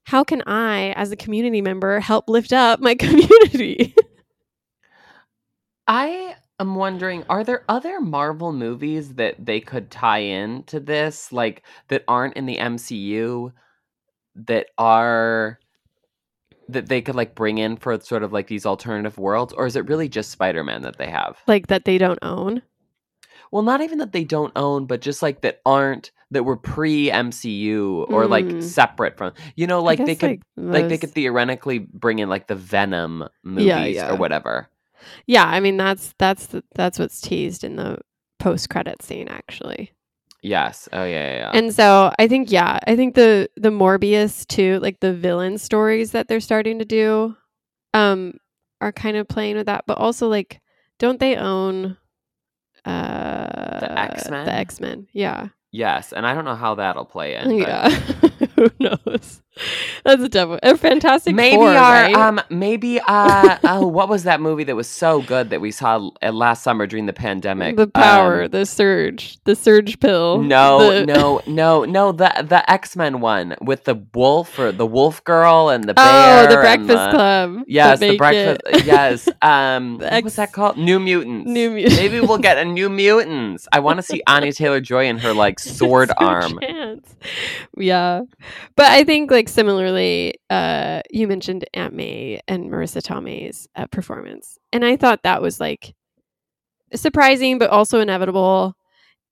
how 0.06 0.24
can 0.24 0.41
i 0.47 0.91
as 0.91 1.12
a 1.12 1.15
community 1.15 1.62
member 1.62 2.00
help 2.00 2.30
lift 2.30 2.52
up 2.52 2.80
my 2.80 2.95
community? 3.00 3.95
I 5.88 6.36
am 6.60 6.76
wondering, 6.76 7.26
are 7.28 7.43
there 7.43 7.65
other 7.67 8.00
Marvel 8.00 8.54
movies 8.54 9.15
that 9.15 9.45
they 9.45 9.60
could 9.60 9.91
tie 9.91 10.19
in 10.19 10.63
to 10.63 10.80
this, 10.80 11.32
like 11.32 11.63
that 11.89 12.04
aren't 12.08 12.38
in 12.38 12.45
the 12.45 12.58
MCU, 12.58 13.52
that 14.36 14.67
are 14.78 15.60
that 16.73 16.88
they 16.89 17.01
could 17.01 17.15
like 17.15 17.36
bring 17.36 17.57
in 17.57 17.77
for 17.77 17.99
sort 17.99 18.23
of 18.23 18.31
like 18.34 18.47
these 18.47 18.65
alternative 18.65 19.17
worlds, 19.17 19.53
or 19.53 19.65
is 19.65 19.75
it 19.75 19.88
really 19.88 20.10
just 20.10 20.31
Spider-Man 20.31 20.81
that 20.84 20.97
they 20.97 21.10
have? 21.10 21.38
like 21.47 21.67
that 21.67 21.86
they 21.86 21.97
don't 21.97 22.19
own 22.21 22.62
Well, 23.51 23.63
not 23.63 23.81
even 23.81 23.97
that 23.99 24.12
they 24.13 24.23
don't 24.23 24.53
own, 24.55 24.86
but 24.86 25.01
just 25.01 25.21
like 25.21 25.41
that 25.41 25.62
aren't 25.65 26.12
that 26.31 26.43
were 26.43 26.55
pre 26.57 27.10
MCU 27.12 28.05
or 28.10 28.25
like 28.27 28.45
Mm. 28.45 28.63
separate 28.63 29.17
from. 29.17 29.34
You 29.55 29.67
know, 29.67 29.81
like 29.84 29.99
they 29.99 30.15
could 30.15 30.41
like 30.55 30.88
they 30.88 30.97
could 30.97 31.12
theoretically 31.12 31.79
bring 31.79 32.19
in 32.19 32.29
like 32.29 32.47
the 32.47 32.55
Venom 32.55 33.27
movies 33.43 33.65
Yeah, 33.67 33.86
yeah. 33.86 34.10
or 34.12 34.15
whatever. 34.15 34.69
yeah 35.25 35.45
i 35.45 35.60
mean 35.60 35.77
that's 35.77 36.13
that's 36.19 36.47
that's 36.75 36.99
what's 36.99 37.19
teased 37.21 37.63
in 37.63 37.75
the 37.75 37.97
post-credit 38.39 39.01
scene 39.01 39.27
actually 39.27 39.91
Yes. 40.41 40.89
Oh 40.91 41.04
yeah, 41.04 41.32
yeah. 41.34 41.38
yeah. 41.38 41.51
And 41.54 41.73
so 41.73 42.12
I 42.17 42.27
think 42.27 42.51
yeah, 42.51 42.80
I 42.88 42.95
think 42.95 43.15
the 43.15 43.49
the 43.56 43.69
Morbius 43.69 44.45
too, 44.47 44.80
like 44.80 44.99
the 44.99 45.13
villain 45.13 45.58
stories 45.58 46.12
that 46.12 46.27
they're 46.27 46.39
starting 46.39 46.80
to 46.80 46.86
do 46.86 47.36
um 47.93 48.34
are 48.80 48.91
kind 48.91 49.17
of 49.17 49.27
playing 49.27 49.58
with 49.58 49.67
that, 49.67 49.84
but 49.86 49.97
also 49.97 50.27
like 50.27 50.60
don't 50.97 51.19
they 51.19 51.36
own 51.36 51.97
uh 52.86 53.80
the 53.80 53.99
X-Men? 53.99 54.45
The 54.45 54.54
X-Men. 54.54 55.08
Yeah. 55.13 55.49
yes, 55.71 56.13
and 56.13 56.25
I 56.25 56.34
don't 56.34 56.45
know 56.45 56.56
how 56.56 56.75
that'll 56.75 57.06
play 57.06 57.36
in. 57.36 57.60
but 57.60 57.67
Yeah. 57.67 57.89
Who 58.56 58.69
knows? 58.80 59.41
That's 60.05 60.35
a 60.35 60.47
one. 60.47 60.59
A 60.63 60.77
fantastic 60.77 61.35
Maybe 61.35 61.57
Four, 61.57 61.69
our 61.69 61.75
right? 62.03 62.15
um 62.15 62.41
maybe 62.49 62.99
uh 63.05 63.57
oh 63.65 63.85
what 63.85 64.07
was 64.09 64.23
that 64.23 64.39
movie 64.41 64.63
that 64.63 64.75
was 64.75 64.87
so 64.87 65.21
good 65.21 65.49
that 65.49 65.59
we 65.61 65.71
saw 65.71 66.09
uh, 66.23 66.31
last 66.31 66.63
summer 66.63 66.87
during 66.87 67.05
the 67.05 67.13
pandemic? 67.13 67.75
the 67.75 67.87
power, 67.87 68.43
Um, 68.43 68.51
the 68.51 68.65
surge, 68.65 69.39
the 69.43 69.55
surge 69.55 69.99
pill. 69.99 70.41
no, 70.41 70.79
the- 70.99 71.05
no, 71.05 71.41
no, 71.47 71.83
no. 71.85 72.11
The 72.13 72.45
the 72.47 72.69
X 72.71 72.95
Men 72.95 73.19
one 73.19 73.55
with 73.61 73.83
the 73.83 73.95
wolf 74.13 74.57
or 74.57 74.71
the 74.71 74.85
wolf 74.85 75.23
girl 75.25 75.69
and 75.69 75.83
the 75.83 75.93
bear. 75.93 76.45
Oh, 76.47 76.49
the 76.49 76.55
Breakfast 76.61 76.87
the- 76.89 77.11
Club. 77.11 77.63
Yes, 77.67 77.99
the 77.99 78.17
breakfast. 78.17 78.61
it- 78.67 78.85
yes. 78.85 79.27
Um, 79.41 79.97
The 79.97 80.07
what 80.09 80.23
was 80.23 80.35
that 80.37 80.53
called? 80.53 80.77
New 80.77 80.99
Mutants. 80.99 81.49
New 81.49 81.71
Mutants. 81.71 81.97
Maybe 81.97 82.21
we'll 82.21 82.37
get 82.37 82.57
a 82.57 82.65
New 82.65 82.89
Mutants. 82.89 83.67
I 83.73 83.79
want 83.81 83.97
to 83.97 84.03
see 84.03 84.21
Anya 84.27 84.53
Taylor 84.53 84.79
Joy 84.81 85.05
in 85.07 85.17
her 85.19 85.33
like 85.33 85.59
sword 85.59 86.11
arm. 86.17 86.57
chance. 86.61 87.15
Yeah. 87.77 88.21
But 88.75 88.85
I 88.87 89.03
think 89.03 89.29
like 89.29 89.40
similarly, 89.49 90.36
uh 90.49 91.01
you 91.10 91.27
mentioned 91.27 91.65
Aunt 91.73 91.93
May 91.93 92.41
and 92.47 92.69
Marisa 92.69 93.01
Tomei's 93.01 93.67
uh, 93.75 93.88
performance. 93.88 94.58
And 94.71 94.86
I 94.86 94.97
thought 94.97 95.23
that 95.23 95.41
was 95.41 95.60
like 95.60 95.93
surprising 96.93 97.58
but 97.58 97.69
also 97.69 97.99
inevitable, 97.99 98.75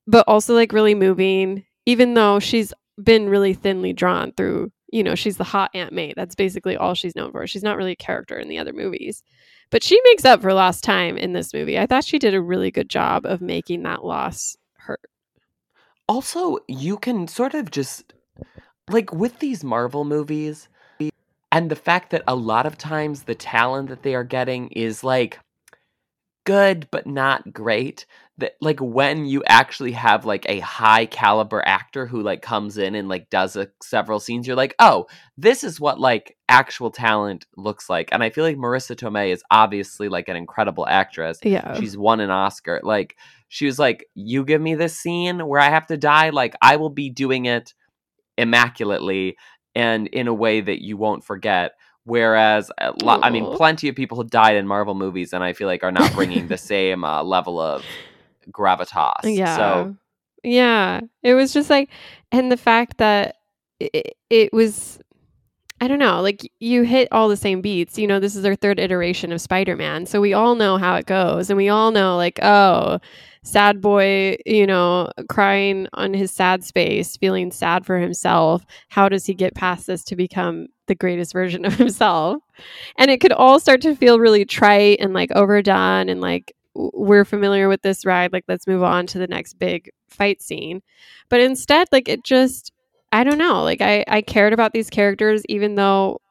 but 0.08 0.26
also 0.28 0.54
like 0.54 0.74
really 0.74 0.96
moving 0.96 1.66
even 1.86 2.14
though 2.14 2.40
she's 2.40 2.72
been 3.02 3.30
really 3.30 3.54
thinly 3.56 3.94
drawn 3.94 4.32
through, 4.34 4.72
you 4.92 5.04
know, 5.04 5.16
she's 5.16 5.38
the 5.38 5.44
hot 5.44 5.72
Aunt 5.74 5.92
May. 5.92 6.14
That's 6.16 6.36
basically 6.36 6.78
all 6.78 6.94
she's 6.94 7.16
known 7.16 7.32
for. 7.32 7.48
She's 7.48 7.64
not 7.64 7.78
really 7.78 7.94
a 7.94 7.96
character 7.96 8.38
in 8.38 8.48
the 8.48 8.60
other 8.60 8.74
movies. 8.74 9.24
But 9.72 9.84
she 9.84 10.00
makes 10.06 10.26
up 10.26 10.42
for 10.42 10.54
lost 10.54 10.84
time 10.84 11.18
in 11.18 11.34
this 11.34 11.54
movie. 11.54 11.80
I 11.80 11.86
thought 11.86 12.04
she 12.04 12.20
did 12.20 12.34
a 12.34 12.42
really 12.42 12.72
good 12.72 12.90
job 12.90 13.26
of 13.26 13.42
making 13.42 13.84
that 13.84 14.04
loss 14.04 14.56
hurt. 14.74 15.02
Also, 16.08 16.58
you 16.68 16.98
can 16.98 17.28
sort 17.28 17.54
of 17.54 17.70
just 17.72 18.14
like 18.90 19.14
with 19.14 19.40
these 19.40 19.64
Marvel 19.64 20.04
movies 20.04 20.68
and 21.52 21.70
the 21.70 21.76
fact 21.76 22.12
that 22.12 22.24
a 22.28 22.36
lot 22.36 22.66
of 22.66 22.78
times 22.78 23.24
the 23.24 23.36
talent 23.36 23.90
that 23.90 24.04
they 24.04 24.16
are 24.16 24.24
getting 24.24 24.70
is 24.70 25.04
like 25.04 25.40
good 26.46 26.88
but 26.90 27.06
not 27.06 27.54
great 27.54 28.06
that 28.40 28.54
like 28.62 28.80
when 28.80 29.26
you 29.26 29.44
actually 29.46 29.92
have 29.92 30.26
like 30.26 30.46
a 30.50 30.60
high 30.60 31.06
caliber 31.06 31.62
actor 31.68 32.08
who 32.08 32.22
like 32.22 32.42
comes 32.42 32.78
in 32.78 32.96
and 32.96 33.10
like 33.10 33.30
does 33.30 33.56
a, 33.56 33.68
several 33.84 34.20
scenes 34.20 34.48
you're 34.48 34.56
like 34.56 34.74
oh 34.80 35.06
this 35.38 35.64
is 35.64 35.80
what 35.80 36.00
like 36.00 36.38
actual 36.48 36.90
talent 36.90 37.46
looks 37.56 37.90
like. 37.90 38.10
And 38.12 38.24
i 38.24 38.30
feel 38.30 38.44
like 38.44 38.58
marisa 38.58 38.96
tomei 38.96 39.32
is 39.32 39.44
obviously 39.52 40.10
like 40.10 40.30
an 40.30 40.36
incredible 40.36 40.88
actress. 40.88 41.40
Yeah. 41.44 41.80
she's 41.80 41.98
won 41.98 42.20
an 42.20 42.32
oscar. 42.32 42.80
Like 42.84 43.18
she 43.50 43.66
was 43.66 43.78
like 43.78 44.08
you 44.16 44.44
give 44.46 44.62
me 44.62 44.76
this 44.76 44.98
scene 44.98 45.46
where 45.46 45.60
i 45.60 45.70
have 45.70 45.88
to 45.88 45.98
die 45.98 46.30
like 46.30 46.56
i 46.62 46.78
will 46.78 46.90
be 46.90 47.10
doing 47.10 47.46
it 47.46 47.74
immaculately 48.40 49.38
and 49.76 50.08
in 50.08 50.28
a 50.28 50.34
way 50.34 50.62
that 50.62 50.84
you 50.84 50.98
won't 50.98 51.24
forget 51.24 51.74
whereas 52.06 52.72
lo- 53.04 53.20
i 53.22 53.30
mean 53.30 53.46
plenty 53.56 53.88
of 53.90 53.96
people 53.96 54.18
have 54.18 54.30
died 54.30 54.56
in 54.56 54.66
marvel 54.66 54.96
movies 54.96 55.34
and 55.34 55.44
i 55.44 55.54
feel 55.54 55.68
like 55.68 55.84
are 55.84 55.92
not 55.92 56.14
bringing 56.14 56.48
the 56.48 56.58
same 56.74 57.04
uh, 57.04 57.22
level 57.24 57.60
of 57.60 57.84
gravitas 58.52 59.24
Yeah. 59.24 59.56
so 59.58 59.96
yeah. 60.44 61.02
It 61.24 61.34
was 61.34 61.54
just 61.54 61.70
like, 61.70 61.90
and 62.32 62.52
the 62.52 62.58
fact 62.58 62.98
that 62.98 63.36
it, 63.80 64.16
it 64.30 64.54
was, 64.54 65.00
I 65.82 65.88
don't 65.88 66.00
know, 66.00 66.22
like 66.22 66.52
you 66.60 66.84
hit 66.84 67.08
all 67.12 67.30
the 67.30 67.38
same 67.38 67.62
beats. 67.62 67.98
You 67.98 68.06
know, 68.06 68.20
this 68.20 68.36
is 68.36 68.44
our 68.44 68.56
third 68.56 68.80
iteration 68.80 69.32
of 69.32 69.40
Spider 69.40 69.78
Man. 69.78 70.06
So 70.06 70.20
we 70.20 70.34
all 70.34 70.56
know 70.56 70.78
how 70.78 70.96
it 70.96 71.06
goes. 71.06 71.50
And 71.50 71.56
we 71.56 71.70
all 71.70 71.92
know, 71.92 72.18
like, 72.18 72.38
oh, 72.42 73.00
sad 73.44 73.80
boy, 73.80 74.36
you 74.46 74.68
know, 74.68 75.10
crying 75.30 75.88
on 75.94 76.14
his 76.14 76.32
sad 76.32 76.66
space, 76.66 77.16
feeling 77.16 77.52
sad 77.52 77.86
for 77.86 77.98
himself. 77.98 78.66
How 78.90 79.08
does 79.08 79.26
he 79.26 79.34
get 79.34 79.56
past 79.56 79.88
this 79.88 80.04
to 80.06 80.18
become 80.18 80.68
the 80.88 80.96
greatest 80.96 81.32
version 81.32 81.64
of 81.66 81.76
himself? 81.76 82.42
And 82.98 83.10
it 83.10 83.22
could 83.22 83.32
all 83.32 83.60
start 83.60 83.82
to 83.84 83.96
feel 83.96 84.20
really 84.20 84.44
trite 84.44 85.00
and 85.00 85.14
like 85.14 85.32
overdone 85.32 86.10
and 86.10 86.20
like 86.20 86.54
we're 86.76 87.26
familiar 87.26 87.68
with 87.68 87.82
this 87.82 88.06
ride. 88.06 88.34
Like, 88.34 88.46
let's 88.48 88.68
move 88.68 88.84
on 88.84 89.08
to 89.08 89.20
the 89.20 89.28
next 89.28 89.56
big 89.60 89.90
fight 90.10 90.42
scene. 90.42 90.82
But 91.30 91.42
instead, 91.42 91.88
like, 91.92 92.08
it 92.08 92.24
just, 92.24 92.72
I 93.12 93.24
don't 93.24 93.38
know. 93.38 93.64
Like, 93.64 93.82
I, 93.82 94.06
I 94.08 94.22
cared 94.22 94.54
about 94.54 94.74
these 94.74 94.90
characters, 94.90 95.44
even 95.50 95.76
though, 95.76 96.22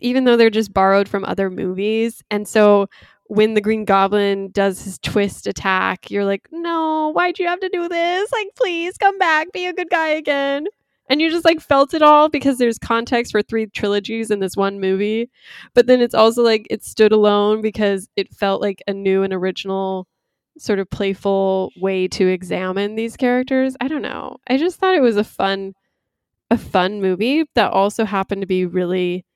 even 0.00 0.24
though 0.24 0.36
they're 0.36 0.50
just 0.50 0.72
borrowed 0.72 1.08
from 1.08 1.24
other 1.24 1.50
movies. 1.50 2.22
And 2.30 2.46
so 2.46 2.88
when 3.24 3.54
the 3.54 3.60
Green 3.60 3.84
Goblin 3.84 4.50
does 4.50 4.82
his 4.82 4.98
twist 5.00 5.46
attack, 5.46 6.10
you're 6.10 6.24
like, 6.24 6.48
no, 6.52 7.10
why'd 7.10 7.38
you 7.38 7.46
have 7.46 7.60
to 7.60 7.68
do 7.68 7.88
this? 7.88 8.32
Like, 8.32 8.48
please 8.56 8.96
come 8.96 9.18
back, 9.18 9.52
be 9.52 9.66
a 9.66 9.72
good 9.72 9.90
guy 9.90 10.08
again. 10.08 10.66
And 11.10 11.20
you 11.20 11.30
just 11.30 11.44
like 11.44 11.60
felt 11.60 11.94
it 11.94 12.02
all 12.02 12.28
because 12.28 12.58
there's 12.58 12.78
context 12.78 13.32
for 13.32 13.42
three 13.42 13.66
trilogies 13.66 14.30
in 14.30 14.40
this 14.40 14.56
one 14.56 14.78
movie. 14.78 15.30
But 15.74 15.86
then 15.86 16.00
it's 16.00 16.14
also 16.14 16.42
like 16.42 16.66
it 16.70 16.84
stood 16.84 17.12
alone 17.12 17.62
because 17.62 18.08
it 18.16 18.32
felt 18.34 18.60
like 18.60 18.82
a 18.86 18.92
new 18.92 19.22
and 19.22 19.32
original 19.32 20.06
sort 20.60 20.78
of 20.78 20.90
playful 20.90 21.72
way 21.76 22.08
to 22.08 22.26
examine 22.26 22.94
these 22.94 23.16
characters. 23.16 23.76
I 23.80 23.88
don't 23.88 24.02
know. 24.02 24.38
I 24.48 24.56
just 24.56 24.78
thought 24.78 24.94
it 24.94 25.02
was 25.02 25.16
a 25.16 25.24
fun 25.24 25.74
a 26.50 26.56
fun 26.56 27.02
movie 27.02 27.44
that 27.54 27.72
also 27.72 28.04
happened 28.04 28.40
to 28.40 28.46
be 28.46 28.64
really 28.64 29.26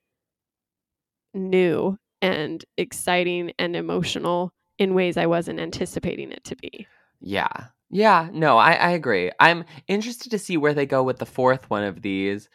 new 1.34 1.98
and 2.22 2.64
exciting 2.78 3.52
and 3.58 3.76
emotional 3.76 4.52
in 4.78 4.94
ways 4.94 5.16
I 5.16 5.26
wasn't 5.26 5.60
anticipating 5.60 6.32
it 6.32 6.44
to 6.44 6.56
be. 6.56 6.86
Yeah. 7.20 7.66
Yeah, 7.90 8.30
no, 8.32 8.56
I, 8.56 8.72
I 8.72 8.90
agree. 8.90 9.30
I'm 9.38 9.64
interested 9.86 10.30
to 10.30 10.38
see 10.38 10.56
where 10.56 10.72
they 10.72 10.86
go 10.86 11.02
with 11.02 11.18
the 11.18 11.26
fourth 11.26 11.68
one 11.68 11.84
of 11.84 12.00
these 12.00 12.48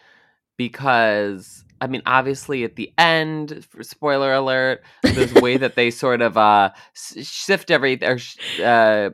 because 0.58 1.64
I 1.80 1.88
mean, 1.88 2.02
obviously, 2.06 2.64
at 2.64 2.76
the 2.76 2.92
end, 2.98 3.66
spoiler 3.82 4.34
alert, 4.34 4.84
the 5.04 5.40
way 5.42 5.58
that 5.58 5.76
they 5.76 5.92
sort 5.92 6.22
of 6.22 6.38
uh, 6.38 6.72
shift 6.94 7.72
every 7.72 8.00
or 8.04 8.18
uh, 8.64 9.12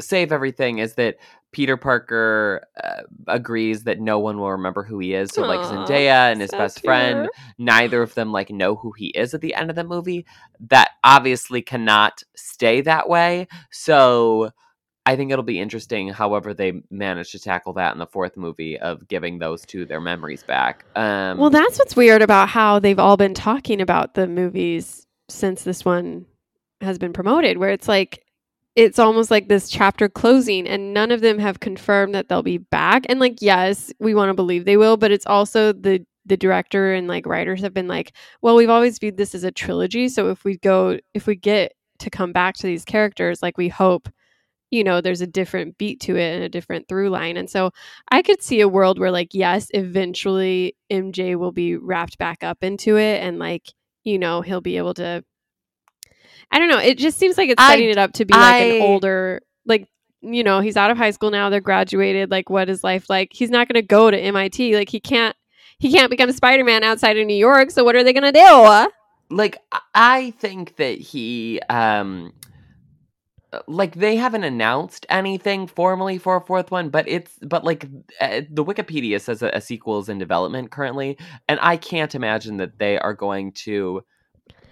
save 0.00 0.32
everything 0.32 0.78
is 0.78 0.94
that 0.94 1.16
Peter 1.52 1.76
Parker 1.76 2.66
uh, 2.82 3.02
agrees 3.28 3.84
that 3.84 4.00
no 4.00 4.18
one 4.18 4.38
will 4.38 4.50
remember 4.50 4.82
who 4.82 4.98
he 4.98 5.14
is. 5.14 5.30
So, 5.30 5.42
like 5.42 5.60
Zendaya 5.60 6.32
and 6.32 6.40
his 6.40 6.50
best 6.50 6.82
friend, 6.82 7.28
neither 7.58 8.02
of 8.02 8.14
them 8.14 8.32
like 8.32 8.50
know 8.50 8.74
who 8.74 8.92
he 8.92 9.06
is 9.06 9.34
at 9.34 9.40
the 9.40 9.54
end 9.54 9.70
of 9.70 9.76
the 9.76 9.84
movie. 9.84 10.26
That 10.68 10.90
obviously 11.04 11.62
cannot 11.62 12.24
stay 12.34 12.80
that 12.80 13.08
way. 13.08 13.46
So, 13.70 14.50
I 15.06 15.16
think 15.16 15.30
it'll 15.30 15.44
be 15.44 15.60
interesting, 15.60 16.08
however, 16.08 16.54
they 16.54 16.82
manage 16.90 17.32
to 17.32 17.38
tackle 17.38 17.74
that 17.74 17.92
in 17.92 17.98
the 17.98 18.06
fourth 18.06 18.36
movie 18.36 18.78
of 18.78 19.06
giving 19.06 19.38
those 19.38 19.64
two 19.66 19.84
their 19.84 20.00
memories 20.00 20.42
back. 20.42 20.86
Um, 20.96 21.36
Well, 21.38 21.50
that's 21.50 21.78
what's 21.78 21.94
weird 21.94 22.22
about 22.22 22.48
how 22.48 22.78
they've 22.78 22.98
all 22.98 23.18
been 23.18 23.34
talking 23.34 23.80
about 23.82 24.14
the 24.14 24.26
movies 24.26 25.06
since 25.28 25.62
this 25.62 25.84
one 25.84 26.24
has 26.80 26.98
been 26.98 27.12
promoted, 27.12 27.58
where 27.58 27.70
it's 27.70 27.88
like 27.88 28.24
it's 28.76 28.98
almost 28.98 29.30
like 29.30 29.48
this 29.48 29.68
chapter 29.68 30.08
closing 30.08 30.66
and 30.66 30.92
none 30.92 31.12
of 31.12 31.20
them 31.20 31.38
have 31.38 31.60
confirmed 31.60 32.14
that 32.14 32.28
they'll 32.28 32.42
be 32.42 32.58
back. 32.58 33.04
And 33.08 33.20
like, 33.20 33.40
yes, 33.40 33.92
we 34.00 34.14
want 34.14 34.30
to 34.30 34.34
believe 34.34 34.64
they 34.64 34.76
will, 34.76 34.96
but 34.96 35.12
it's 35.12 35.26
also 35.26 35.72
the 35.72 36.04
the 36.26 36.36
director 36.38 36.94
and 36.94 37.06
like 37.06 37.26
writers 37.26 37.60
have 37.60 37.74
been 37.74 37.86
like, 37.88 38.12
well, 38.40 38.56
we've 38.56 38.70
always 38.70 38.98
viewed 38.98 39.18
this 39.18 39.34
as 39.34 39.44
a 39.44 39.52
trilogy, 39.52 40.08
so 40.08 40.30
if 40.30 40.44
we 40.44 40.56
go 40.56 40.98
if 41.12 41.26
we 41.26 41.36
get 41.36 41.72
to 41.98 42.10
come 42.10 42.32
back 42.32 42.54
to 42.56 42.66
these 42.66 42.84
characters, 42.84 43.42
like 43.42 43.58
we 43.58 43.68
hope 43.68 44.08
you 44.74 44.82
know 44.84 45.00
there's 45.00 45.20
a 45.20 45.26
different 45.26 45.78
beat 45.78 46.00
to 46.00 46.16
it 46.16 46.34
and 46.34 46.42
a 46.44 46.48
different 46.48 46.88
through 46.88 47.08
line 47.10 47.36
and 47.36 47.48
so 47.48 47.70
I 48.10 48.22
could 48.22 48.42
see 48.42 48.60
a 48.60 48.68
world 48.68 48.98
where, 48.98 49.10
like, 49.10 49.30
yes, 49.32 49.68
eventually 49.72 50.76
MJ 50.90 51.36
will 51.36 51.52
be 51.52 51.76
wrapped 51.76 52.18
back 52.18 52.42
up 52.42 52.58
into 52.62 52.96
it, 52.96 53.22
and 53.22 53.38
like, 53.38 53.64
you 54.02 54.18
know, 54.18 54.40
he'll 54.42 54.60
be 54.60 54.76
able 54.76 54.94
to. 54.94 55.24
I 56.50 56.58
don't 56.58 56.68
know. 56.68 56.78
It 56.78 56.98
just 56.98 57.18
seems 57.18 57.38
like 57.38 57.48
it's 57.50 57.60
I- 57.62 57.70
setting 57.72 57.88
it 57.90 57.98
up 57.98 58.12
to 58.14 58.24
be 58.24 58.34
like 58.34 58.62
an 58.62 58.82
older, 58.82 59.40
like, 59.66 59.88
you 60.20 60.42
know, 60.44 60.60
he's 60.60 60.76
out 60.76 60.90
of 60.90 60.96
high 60.98 61.10
school 61.10 61.30
now. 61.30 61.50
They're 61.50 61.60
graduated. 61.60 62.30
Like, 62.30 62.48
what 62.50 62.68
is 62.68 62.84
life 62.84 63.08
like? 63.08 63.30
He's 63.32 63.50
not 63.50 63.68
going 63.68 63.80
to 63.82 63.86
go 63.86 64.10
to 64.10 64.18
MIT. 64.18 64.76
Like, 64.76 64.88
he 64.88 65.00
can't. 65.00 65.34
He 65.78 65.90
can't 65.92 66.08
become 66.10 66.30
Spider 66.32 66.64
Man 66.64 66.84
outside 66.84 67.18
of 67.18 67.26
New 67.26 67.34
York. 67.36 67.70
So 67.70 67.82
what 67.84 67.96
are 67.96 68.04
they 68.04 68.12
going 68.12 68.32
to 68.32 68.38
do? 68.40 68.88
like 69.36 69.56
I- 69.72 69.80
I 69.94 70.30
think 70.38 70.76
that 70.76 70.98
he 70.98 71.60
um 71.70 72.32
like 73.66 73.96
they 73.96 74.16
haven't 74.16 74.44
announced 74.44 75.06
anything 75.08 75.66
formally 75.66 76.18
for 76.18 76.36
a 76.36 76.40
fourth 76.40 76.70
one 76.70 76.88
but 76.88 77.08
it's 77.08 77.38
but 77.42 77.64
like 77.64 77.86
uh, 78.20 78.42
the 78.50 78.64
wikipedia 78.64 79.20
says 79.20 79.40
that 79.40 79.56
a 79.56 79.60
sequel 79.60 79.98
is 79.98 80.08
in 80.08 80.18
development 80.18 80.70
currently 80.70 81.16
and 81.48 81.58
i 81.62 81.76
can't 81.76 82.14
imagine 82.14 82.56
that 82.56 82.78
they 82.78 82.98
are 82.98 83.14
going 83.14 83.52
to 83.52 84.02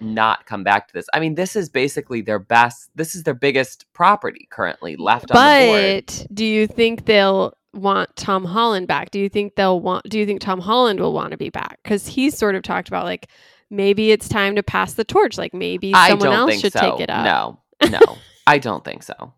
not 0.01 0.47
come 0.47 0.65
back 0.65 0.89
to 0.89 0.95
this 0.95 1.07
i 1.15 1.21
mean 1.21 1.35
this 1.35 1.55
is 1.55 1.69
basically 1.69 2.21
their 2.21 2.39
best 2.39 2.91
this 2.95 3.15
is 3.15 3.23
their 3.23 3.35
biggest 3.35 3.87
property 3.93 4.49
currently 4.51 4.97
left 4.97 5.31
on 5.31 5.37
the 5.37 5.67
board 5.67 6.05
But 6.07 6.27
do 6.35 6.45
you 6.45 6.67
think 6.67 7.05
they'll 7.05 7.57
want 7.75 8.15
Tom 8.17 8.45
Holland 8.45 8.87
back? 8.87 9.11
Do 9.11 9.19
you 9.19 9.29
think 9.29 9.55
they'll 9.55 9.81
want? 9.81 10.09
Do 10.09 10.19
you 10.19 10.27
think 10.27 10.41
Tom 10.41 10.61
Holland 10.61 11.01
will 11.01 11.13
want 11.13 11.31
to 11.33 11.37
be 11.37 11.51
back? 11.51 11.79
Because 11.83 12.07
he's 12.07 12.37
sort 12.37 12.55
of 12.55 12.63
talked 12.63 12.89
about 12.89 13.05
like 13.05 13.29
maybe 13.71 14.13
it's 14.13 14.29
time 14.29 14.57
to 14.57 14.63
pass 14.63 14.95
the 14.95 15.05
torch. 15.05 15.39
Like 15.39 15.55
maybe 15.55 15.93
someone 15.93 16.29
else 16.29 16.61
should 16.61 16.73
so 16.73 16.81
take 16.81 17.01
it 17.01 17.11
up. 17.11 17.25
no 17.81 17.91
no 17.91 18.01
i 18.47 18.59
don't 18.59 18.85
think 18.85 19.03
so 19.03 19.33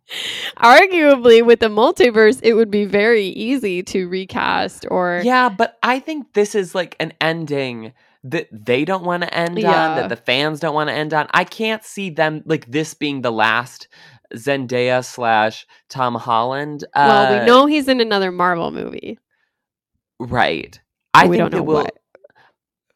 Arguably, 0.58 1.44
with 1.44 1.60
the 1.60 1.68
multiverse, 1.68 2.38
it 2.42 2.54
would 2.54 2.70
be 2.70 2.84
very 2.84 3.26
easy 3.26 3.82
to 3.82 4.08
recast 4.08 4.86
or 4.90 5.20
Yeah, 5.24 5.48
but 5.48 5.76
I 5.82 5.98
think 5.98 6.32
this 6.34 6.54
is 6.54 6.74
like 6.74 6.96
an 7.00 7.12
ending 7.20 7.92
that 8.22 8.48
they 8.52 8.84
don't 8.84 9.04
want 9.04 9.22
to 9.24 9.34
end 9.34 9.56
on, 9.58 9.62
Yeah. 9.62 9.94
that 9.96 10.08
the 10.08 10.16
fans 10.16 10.60
don't 10.60 10.74
want 10.74 10.88
to 10.88 10.94
end 10.94 11.12
on. 11.12 11.26
I 11.34 11.44
can't 11.44 11.84
see 11.84 12.08
them 12.10 12.42
like 12.46 12.70
this 12.70 12.94
being 12.94 13.20
the 13.22 13.32
last 13.32 13.88
Zendaya 14.34 15.04
slash 15.04 15.66
Tom 15.90 16.14
Holland. 16.14 16.84
well, 16.94 17.34
uh, 17.34 17.40
we 17.40 17.46
know 17.46 17.66
he's 17.66 17.88
in 17.88 18.00
another 18.00 18.30
Marvel 18.32 18.70
movie. 18.70 19.18
right. 20.18 20.80
I 21.12 21.26
we 21.26 21.36
think 21.36 21.50
don't 21.50 21.58
know 21.58 21.64
we'll, 21.64 21.82
what. 21.84 21.98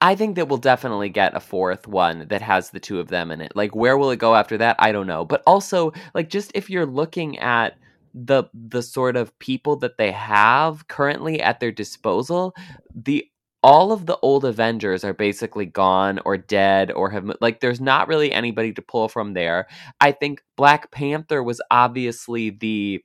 I 0.01 0.15
think 0.15 0.37
that 0.37 0.49
we'll 0.49 0.59
definitely 0.59 1.09
get 1.09 1.35
a 1.35 1.41
fourth 1.41 1.89
one 1.89 2.27
that 2.29 2.43
has 2.43 2.71
the 2.71 2.81
two 2.81 3.01
of 3.01 3.09
them 3.09 3.31
in 3.31 3.41
it. 3.41 3.57
Like 3.57 3.75
where 3.75 3.99
will 3.99 4.11
it 4.11 4.19
go 4.19 4.35
after 4.35 4.59
that? 4.59 4.77
I 4.79 4.93
don't 4.93 5.09
know. 5.09 5.25
But 5.25 5.43
also, 5.47 5.93
like 6.15 6.29
just 6.31 6.53
if 6.55 6.71
you're 6.71 6.87
looking 6.87 7.39
at 7.39 7.77
the 8.15 8.45
the 8.55 8.83
sort 8.83 9.17
of 9.17 9.37
people 9.39 9.77
that 9.77 9.99
they 9.99 10.13
have 10.13 10.87
currently 10.89 11.41
at 11.43 11.61
their 11.61 11.73
disposal, 11.73 12.55
the 12.95 13.27
all 13.63 13.91
of 13.91 14.07
the 14.07 14.17
old 14.19 14.45
Avengers 14.45 15.03
are 15.03 15.13
basically 15.13 15.67
gone 15.67 16.21
or 16.25 16.37
dead 16.37 16.93
or 16.93 17.11
have 17.11 17.31
like 17.41 17.61
there's 17.61 17.81
not 17.81 18.07
really 18.07 18.33
anybody 18.33 18.73
to 18.73 18.83
pull 18.83 19.09
from 19.09 19.35
there. 19.35 19.67
I 20.01 20.13
think 20.13 20.43
Black 20.57 20.93
Panther 20.93 21.43
was 21.43 21.61
obviously 21.71 22.51
the 22.51 23.03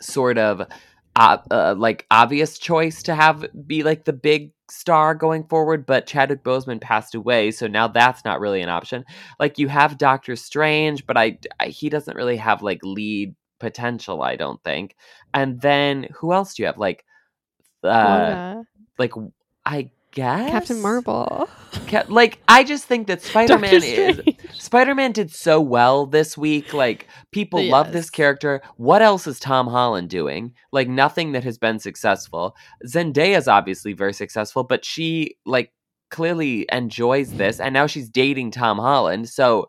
sort 0.00 0.36
of 0.36 0.66
uh, 1.16 1.38
uh, 1.50 1.74
like 1.78 2.06
obvious 2.10 2.58
choice 2.58 3.02
to 3.04 3.14
have 3.14 3.46
be 3.66 3.82
like 3.82 4.04
the 4.04 4.12
big 4.12 4.52
star 4.70 5.14
going 5.14 5.44
forward, 5.44 5.86
but 5.86 6.06
Chadwick 6.06 6.42
Boseman 6.42 6.80
passed 6.80 7.14
away, 7.14 7.50
so 7.50 7.66
now 7.66 7.88
that's 7.88 8.24
not 8.24 8.40
really 8.40 8.60
an 8.62 8.68
option. 8.68 9.04
Like 9.40 9.58
you 9.58 9.68
have 9.68 9.98
Doctor 9.98 10.36
Strange, 10.36 11.06
but 11.06 11.16
I, 11.16 11.38
I 11.60 11.68
he 11.68 11.88
doesn't 11.88 12.16
really 12.16 12.36
have 12.36 12.62
like 12.62 12.80
lead 12.82 13.34
potential, 13.58 14.22
I 14.22 14.36
don't 14.36 14.62
think. 14.62 14.96
And 15.34 15.60
then 15.60 16.08
who 16.14 16.32
else 16.32 16.54
do 16.54 16.62
you 16.62 16.66
have? 16.66 16.78
Like, 16.78 17.04
uh, 17.82 18.62
like 18.98 19.12
I 19.64 19.90
guess 20.12 20.50
Captain 20.50 20.80
Marvel, 20.80 21.48
Ca- 21.88 22.06
like 22.08 22.38
I 22.48 22.64
just 22.64 22.84
think 22.84 23.06
that 23.08 23.22
Spider 23.22 23.58
Man 23.58 23.82
is. 23.82 24.20
Spider 24.54 24.94
Man 24.94 25.12
did 25.12 25.30
so 25.30 25.60
well 25.60 26.06
this 26.06 26.36
week. 26.36 26.72
Like 26.74 27.06
people 27.32 27.62
love 27.64 27.92
this 27.92 28.10
character. 28.10 28.60
What 28.76 29.02
else 29.02 29.26
is 29.26 29.38
Tom 29.38 29.66
Holland 29.66 30.10
doing? 30.10 30.54
Like 30.72 30.88
nothing 30.88 31.32
that 31.32 31.44
has 31.44 31.58
been 31.58 31.78
successful. 31.78 32.54
Zendaya's 32.86 33.48
obviously 33.48 33.92
very 33.92 34.12
successful, 34.12 34.64
but 34.64 34.84
she 34.84 35.36
like 35.46 35.72
clearly 36.10 36.66
enjoys 36.72 37.34
this, 37.34 37.60
and 37.60 37.72
now 37.72 37.86
she's 37.86 38.08
dating 38.08 38.50
Tom 38.50 38.78
Holland. 38.78 39.28
So, 39.28 39.66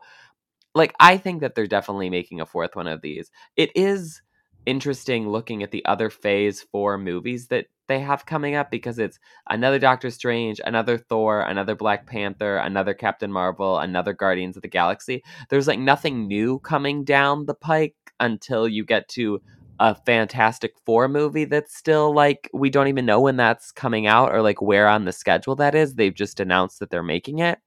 like, 0.74 0.94
I 1.00 1.16
think 1.16 1.40
that 1.40 1.54
they're 1.54 1.66
definitely 1.66 2.10
making 2.10 2.40
a 2.40 2.46
fourth 2.46 2.76
one 2.76 2.86
of 2.86 3.02
these. 3.02 3.30
It 3.56 3.70
is 3.74 4.22
interesting 4.66 5.28
looking 5.28 5.62
at 5.62 5.70
the 5.70 5.84
other 5.84 6.10
Phase 6.10 6.62
Four 6.72 6.98
movies 6.98 7.48
that 7.48 7.66
they 7.90 7.98
have 7.98 8.24
coming 8.24 8.54
up 8.54 8.70
because 8.70 9.00
it's 9.00 9.18
another 9.48 9.80
Doctor 9.80 10.10
Strange, 10.10 10.60
another 10.64 10.96
Thor, 10.96 11.42
another 11.42 11.74
Black 11.74 12.06
Panther, 12.06 12.56
another 12.58 12.94
Captain 12.94 13.32
Marvel, 13.32 13.78
another 13.78 14.12
Guardians 14.12 14.56
of 14.56 14.62
the 14.62 14.68
Galaxy. 14.68 15.24
There's 15.48 15.66
like 15.66 15.80
nothing 15.80 16.28
new 16.28 16.60
coming 16.60 17.02
down 17.02 17.46
the 17.46 17.54
pike 17.54 17.96
until 18.20 18.68
you 18.68 18.84
get 18.84 19.08
to 19.08 19.42
a 19.80 19.94
Fantastic 19.94 20.74
Four 20.86 21.08
movie 21.08 21.46
that's 21.46 21.76
still 21.76 22.14
like 22.14 22.48
we 22.54 22.70
don't 22.70 22.86
even 22.86 23.06
know 23.06 23.20
when 23.20 23.36
that's 23.36 23.72
coming 23.72 24.06
out 24.06 24.32
or 24.32 24.40
like 24.40 24.62
where 24.62 24.86
on 24.86 25.04
the 25.04 25.12
schedule 25.12 25.56
that 25.56 25.74
is. 25.74 25.94
They've 25.94 26.14
just 26.14 26.38
announced 26.38 26.78
that 26.78 26.90
they're 26.90 27.02
making 27.02 27.40
it. 27.40 27.58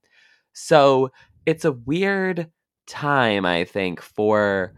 So 0.54 1.12
it's 1.46 1.66
a 1.66 1.74
weird 1.74 2.50
time, 2.88 3.46
I 3.46 3.66
think, 3.66 4.00
for 4.02 4.74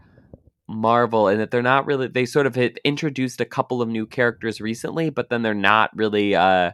Marvel 0.68 1.28
and 1.28 1.40
that 1.40 1.50
they're 1.50 1.62
not 1.62 1.86
really 1.86 2.08
they 2.08 2.26
sort 2.26 2.46
of 2.46 2.56
introduced 2.56 3.40
a 3.40 3.44
couple 3.44 3.80
of 3.82 3.88
new 3.88 4.06
characters 4.06 4.60
recently, 4.60 5.10
but 5.10 5.28
then 5.28 5.42
they're 5.42 5.54
not 5.54 5.96
really 5.96 6.34
uh 6.34 6.72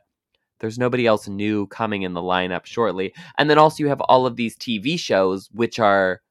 there's 0.60 0.78
nobody 0.78 1.06
else 1.06 1.28
new 1.28 1.66
coming 1.66 2.02
in 2.02 2.14
the 2.14 2.20
lineup 2.20 2.64
shortly. 2.64 3.12
And 3.36 3.50
then 3.50 3.58
also 3.58 3.82
you 3.82 3.88
have 3.88 4.00
all 4.02 4.26
of 4.26 4.36
these 4.36 4.56
TV 4.56 4.98
shows 4.98 5.50
which 5.52 5.78
are 5.78 6.22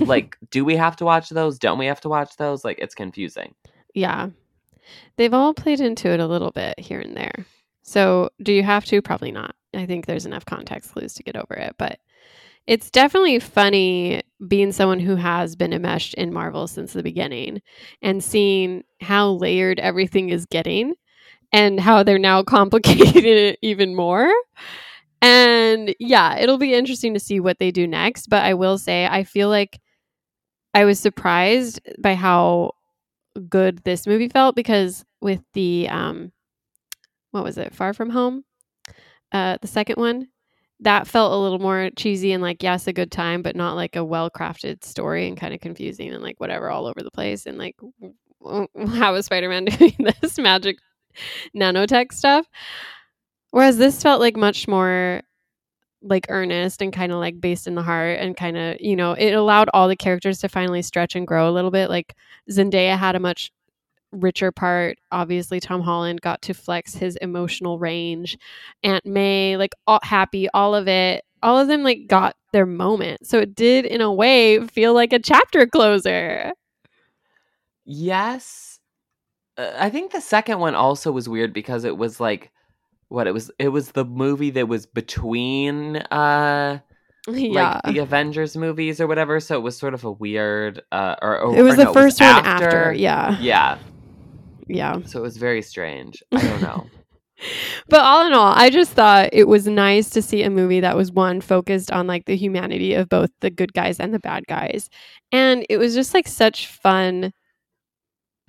like, 0.00 0.36
do 0.50 0.64
we 0.64 0.76
have 0.76 0.96
to 0.96 1.04
watch 1.04 1.28
those? 1.28 1.58
Don't 1.58 1.78
we 1.78 1.86
have 1.86 2.00
to 2.00 2.08
watch 2.08 2.36
those? 2.36 2.64
Like, 2.64 2.78
it's 2.78 2.94
confusing. 2.94 3.54
yeah. 3.94 4.30
They've 5.16 5.32
all 5.32 5.54
played 5.54 5.80
into 5.80 6.08
it 6.08 6.20
a 6.20 6.26
little 6.26 6.50
bit 6.50 6.78
here 6.78 7.00
and 7.00 7.16
there. 7.16 7.46
So, 7.82 8.30
do 8.42 8.52
you 8.52 8.62
have 8.62 8.84
to? 8.86 9.00
Probably 9.00 9.30
not. 9.30 9.54
I 9.74 9.86
think 9.86 10.06
there's 10.06 10.26
enough 10.26 10.44
context 10.44 10.92
clues 10.92 11.14
to 11.14 11.22
get 11.22 11.36
over 11.36 11.54
it, 11.54 11.74
but 11.78 12.00
it's 12.66 12.90
definitely 12.90 13.38
funny 13.38 14.22
being 14.46 14.72
someone 14.72 15.00
who 15.00 15.16
has 15.16 15.56
been 15.56 15.72
enmeshed 15.72 16.14
in 16.14 16.32
Marvel 16.32 16.66
since 16.66 16.92
the 16.92 17.02
beginning 17.02 17.60
and 18.02 18.22
seeing 18.22 18.82
how 19.00 19.30
layered 19.32 19.80
everything 19.80 20.30
is 20.30 20.46
getting 20.46 20.94
and 21.52 21.80
how 21.80 22.02
they're 22.02 22.18
now 22.18 22.42
complicating 22.44 23.24
it 23.24 23.58
even 23.62 23.94
more. 23.94 24.32
And 25.22 25.94
yeah, 26.00 26.38
it'll 26.38 26.58
be 26.58 26.74
interesting 26.74 27.14
to 27.14 27.20
see 27.20 27.40
what 27.40 27.58
they 27.58 27.70
do 27.70 27.86
next. 27.86 28.28
But 28.28 28.44
I 28.44 28.54
will 28.54 28.78
say, 28.78 29.06
I 29.06 29.24
feel 29.24 29.48
like 29.48 29.80
I 30.74 30.84
was 30.84 30.98
surprised 31.00 31.80
by 32.00 32.14
how 32.14 32.72
good 33.48 33.78
this 33.84 34.06
movie 34.06 34.28
felt 34.28 34.56
because 34.56 35.04
with 35.20 35.40
the 35.54 35.88
um 35.88 36.32
what 37.30 37.44
was 37.44 37.58
it 37.58 37.74
far 37.74 37.92
from 37.94 38.10
home 38.10 38.44
uh 39.32 39.56
the 39.62 39.68
second 39.68 39.96
one 39.96 40.28
that 40.82 41.06
felt 41.06 41.32
a 41.32 41.36
little 41.36 41.58
more 41.58 41.90
cheesy 41.96 42.32
and 42.32 42.42
like 42.42 42.62
yes 42.62 42.86
a 42.86 42.92
good 42.92 43.10
time 43.10 43.42
but 43.42 43.56
not 43.56 43.74
like 43.74 43.96
a 43.96 44.04
well 44.04 44.30
crafted 44.30 44.84
story 44.84 45.26
and 45.28 45.36
kind 45.36 45.54
of 45.54 45.60
confusing 45.60 46.12
and 46.12 46.22
like 46.22 46.38
whatever 46.40 46.70
all 46.70 46.86
over 46.86 47.02
the 47.02 47.10
place 47.10 47.46
and 47.46 47.58
like 47.58 47.76
how 48.94 49.14
is 49.14 49.26
spider-man 49.26 49.64
doing 49.78 49.96
this 50.20 50.38
magic 50.38 50.76
nanotech 51.56 52.12
stuff? 52.12 52.46
Whereas 53.50 53.76
this 53.76 54.02
felt 54.02 54.20
like 54.20 54.36
much 54.36 54.66
more 54.66 55.22
like 56.02 56.26
earnest 56.30 56.82
and 56.82 56.92
kind 56.92 57.12
of 57.12 57.18
like 57.18 57.40
based 57.40 57.66
in 57.66 57.74
the 57.76 57.82
heart 57.82 58.18
and 58.18 58.36
kind 58.36 58.56
of 58.56 58.76
you 58.80 58.96
know 58.96 59.12
it 59.12 59.32
allowed 59.32 59.70
all 59.72 59.88
the 59.88 59.96
characters 59.96 60.40
to 60.40 60.48
finally 60.48 60.82
stretch 60.82 61.14
and 61.14 61.26
grow 61.26 61.48
a 61.48 61.52
little 61.52 61.70
bit. 61.70 61.90
Like 61.90 62.16
zendaya 62.50 62.98
had 62.98 63.14
a 63.16 63.20
much 63.20 63.52
richer 64.12 64.52
part. 64.52 64.98
Obviously 65.10 65.58
tom 65.58 65.80
holland 65.80 66.20
got 66.20 66.42
to 66.42 66.54
flex 66.54 66.94
his 66.94 67.16
emotional 67.16 67.78
range. 67.78 68.38
Aunt 68.84 69.04
may 69.04 69.56
like 69.56 69.74
all, 69.86 70.00
happy 70.02 70.48
all 70.50 70.74
of 70.74 70.86
it. 70.86 71.24
All 71.42 71.58
of 71.58 71.66
them 71.66 71.82
like 71.82 72.06
got 72.06 72.36
their 72.52 72.66
moment. 72.66 73.26
So 73.26 73.38
it 73.40 73.54
did 73.54 73.84
in 73.84 74.00
a 74.00 74.12
way 74.12 74.64
feel 74.66 74.94
like 74.94 75.12
a 75.12 75.18
chapter 75.18 75.66
closer. 75.66 76.52
Yes. 77.84 78.78
Uh, 79.56 79.72
I 79.76 79.90
think 79.90 80.12
the 80.12 80.20
second 80.20 80.60
one 80.60 80.74
also 80.74 81.10
was 81.10 81.28
weird 81.28 81.52
because 81.52 81.84
it 81.84 81.96
was 81.96 82.20
like 82.20 82.50
what 83.08 83.26
it 83.26 83.32
was 83.32 83.50
it 83.58 83.68
was 83.68 83.92
the 83.92 84.04
movie 84.04 84.50
that 84.50 84.68
was 84.68 84.86
between 84.86 85.96
uh 85.96 86.78
yeah. 87.28 87.80
like 87.84 87.94
the 87.94 88.00
Avengers 88.00 88.56
movies 88.56 89.00
or 89.00 89.06
whatever. 89.06 89.40
So 89.40 89.56
it 89.56 89.62
was 89.62 89.76
sort 89.76 89.94
of 89.94 90.04
a 90.04 90.12
weird 90.12 90.82
uh 90.92 91.16
or, 91.22 91.38
or 91.40 91.56
it 91.56 91.62
was 91.62 91.76
the 91.76 91.92
first 91.92 92.20
one 92.20 92.44
after 92.44 92.92
yeah. 92.92 93.38
Yeah 93.40 93.78
yeah 94.68 94.98
so 95.04 95.18
it 95.18 95.22
was 95.22 95.36
very 95.36 95.62
strange 95.62 96.22
I 96.32 96.40
don't 96.40 96.62
know 96.62 96.86
but 97.88 98.00
all 98.00 98.26
in 98.26 98.32
all, 98.32 98.52
I 98.54 98.70
just 98.70 98.92
thought 98.92 99.30
it 99.32 99.48
was 99.48 99.66
nice 99.66 100.10
to 100.10 100.22
see 100.22 100.42
a 100.42 100.50
movie 100.50 100.80
that 100.80 100.96
was 100.96 101.12
one 101.12 101.40
focused 101.40 101.90
on 101.90 102.06
like 102.06 102.26
the 102.26 102.36
humanity 102.36 102.94
of 102.94 103.08
both 103.08 103.30
the 103.40 103.50
good 103.50 103.72
guys 103.72 103.98
and 103.98 104.14
the 104.14 104.20
bad 104.20 104.46
guys. 104.46 104.88
And 105.32 105.66
it 105.68 105.78
was 105.78 105.94
just 105.94 106.14
like 106.14 106.28
such 106.28 106.68
fun. 106.68 107.32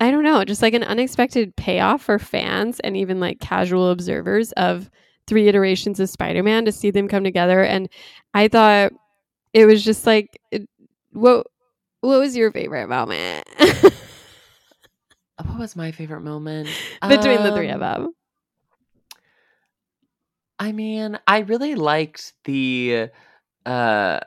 I 0.00 0.10
don't 0.10 0.24
know, 0.24 0.44
just 0.44 0.62
like 0.62 0.74
an 0.74 0.84
unexpected 0.84 1.56
payoff 1.56 2.02
for 2.02 2.18
fans 2.18 2.80
and 2.80 2.96
even 2.96 3.20
like 3.20 3.40
casual 3.40 3.90
observers 3.90 4.52
of 4.52 4.90
three 5.26 5.48
iterations 5.48 5.98
of 6.00 6.10
Spider 6.10 6.42
Man 6.42 6.64
to 6.64 6.72
see 6.72 6.90
them 6.90 7.08
come 7.08 7.24
together. 7.24 7.62
And 7.62 7.88
I 8.34 8.48
thought 8.48 8.92
it 9.52 9.66
was 9.66 9.84
just 9.84 10.06
like, 10.06 10.38
it, 10.50 10.68
what, 11.12 11.46
what 12.00 12.18
was 12.18 12.36
your 12.36 12.52
favorite 12.52 12.88
moment 12.88 13.48
what 15.42 15.58
was 15.58 15.76
my 15.76 15.92
favorite 15.92 16.22
moment 16.22 16.78
between 17.06 17.42
the 17.42 17.52
three 17.52 17.68
of 17.70 17.80
Um, 17.80 17.80
them? 17.80 18.14
I 20.58 20.72
mean, 20.72 21.18
I 21.26 21.40
really 21.40 21.74
liked 21.74 22.32
the 22.44 23.08
uh 23.66 24.20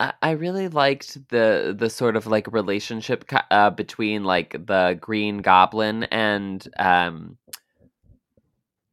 I 0.00 0.12
I 0.22 0.30
really 0.32 0.68
liked 0.68 1.28
the 1.30 1.74
the 1.78 1.90
sort 1.90 2.16
of 2.16 2.26
like 2.26 2.52
relationship 2.52 3.24
uh 3.50 3.70
between 3.70 4.24
like 4.24 4.52
the 4.52 4.98
Green 5.00 5.38
Goblin 5.38 6.04
and 6.04 6.66
um 6.78 7.38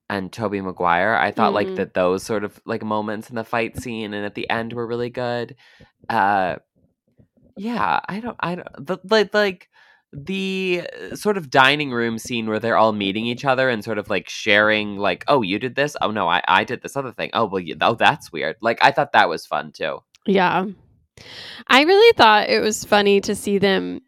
and 0.09 0.31
Tobey 0.31 0.61
Maguire. 0.61 1.15
I 1.15 1.31
thought 1.31 1.53
like 1.53 1.69
Mhm. 1.69 1.75
that 1.75 1.93
those 1.93 2.23
sort 2.23 2.43
of 2.43 2.59
like 2.65 2.83
moments 2.83 3.29
in 3.29 3.35
the 3.35 3.43
fight 3.43 3.77
scene 3.77 4.13
and 4.13 4.25
at 4.25 4.35
the 4.35 4.49
end 4.49 4.73
were 4.73 4.87
really 4.87 5.09
good. 5.09 5.55
Uh 6.09 6.57
yeah, 7.55 7.99
I 8.07 8.19
don't 8.19 8.37
I 8.39 8.55
don't 8.55 8.67
the, 8.87 8.97
like 9.09 9.33
like 9.33 9.69
the 10.13 10.87
uh, 11.11 11.15
sort 11.15 11.37
of 11.37 11.49
dining 11.49 11.91
room 11.91 12.17
scene 12.17 12.47
where 12.47 12.59
they're 12.59 12.77
all 12.77 12.91
meeting 12.91 13.25
each 13.25 13.45
other 13.45 13.69
and 13.69 13.83
sort 13.83 13.97
of 13.97 14.09
like 14.09 14.27
sharing 14.29 14.97
like 14.97 15.23
oh 15.27 15.41
you 15.41 15.57
did 15.57 15.75
this 15.75 15.95
oh 16.01 16.11
no 16.11 16.27
I 16.27 16.41
I 16.47 16.63
did 16.65 16.81
this 16.81 16.97
other 16.97 17.13
thing 17.13 17.29
oh 17.33 17.45
well 17.45 17.61
you, 17.61 17.75
oh 17.79 17.95
that's 17.95 18.31
weird 18.31 18.57
like 18.61 18.77
I 18.81 18.91
thought 18.91 19.13
that 19.13 19.29
was 19.29 19.45
fun 19.45 19.71
too 19.71 19.99
Yeah. 20.25 20.65
I 21.67 21.83
really 21.83 22.13
thought 22.17 22.49
it 22.49 22.61
was 22.61 22.83
funny 22.83 23.21
to 23.21 23.35
see 23.35 23.57
them, 23.57 24.01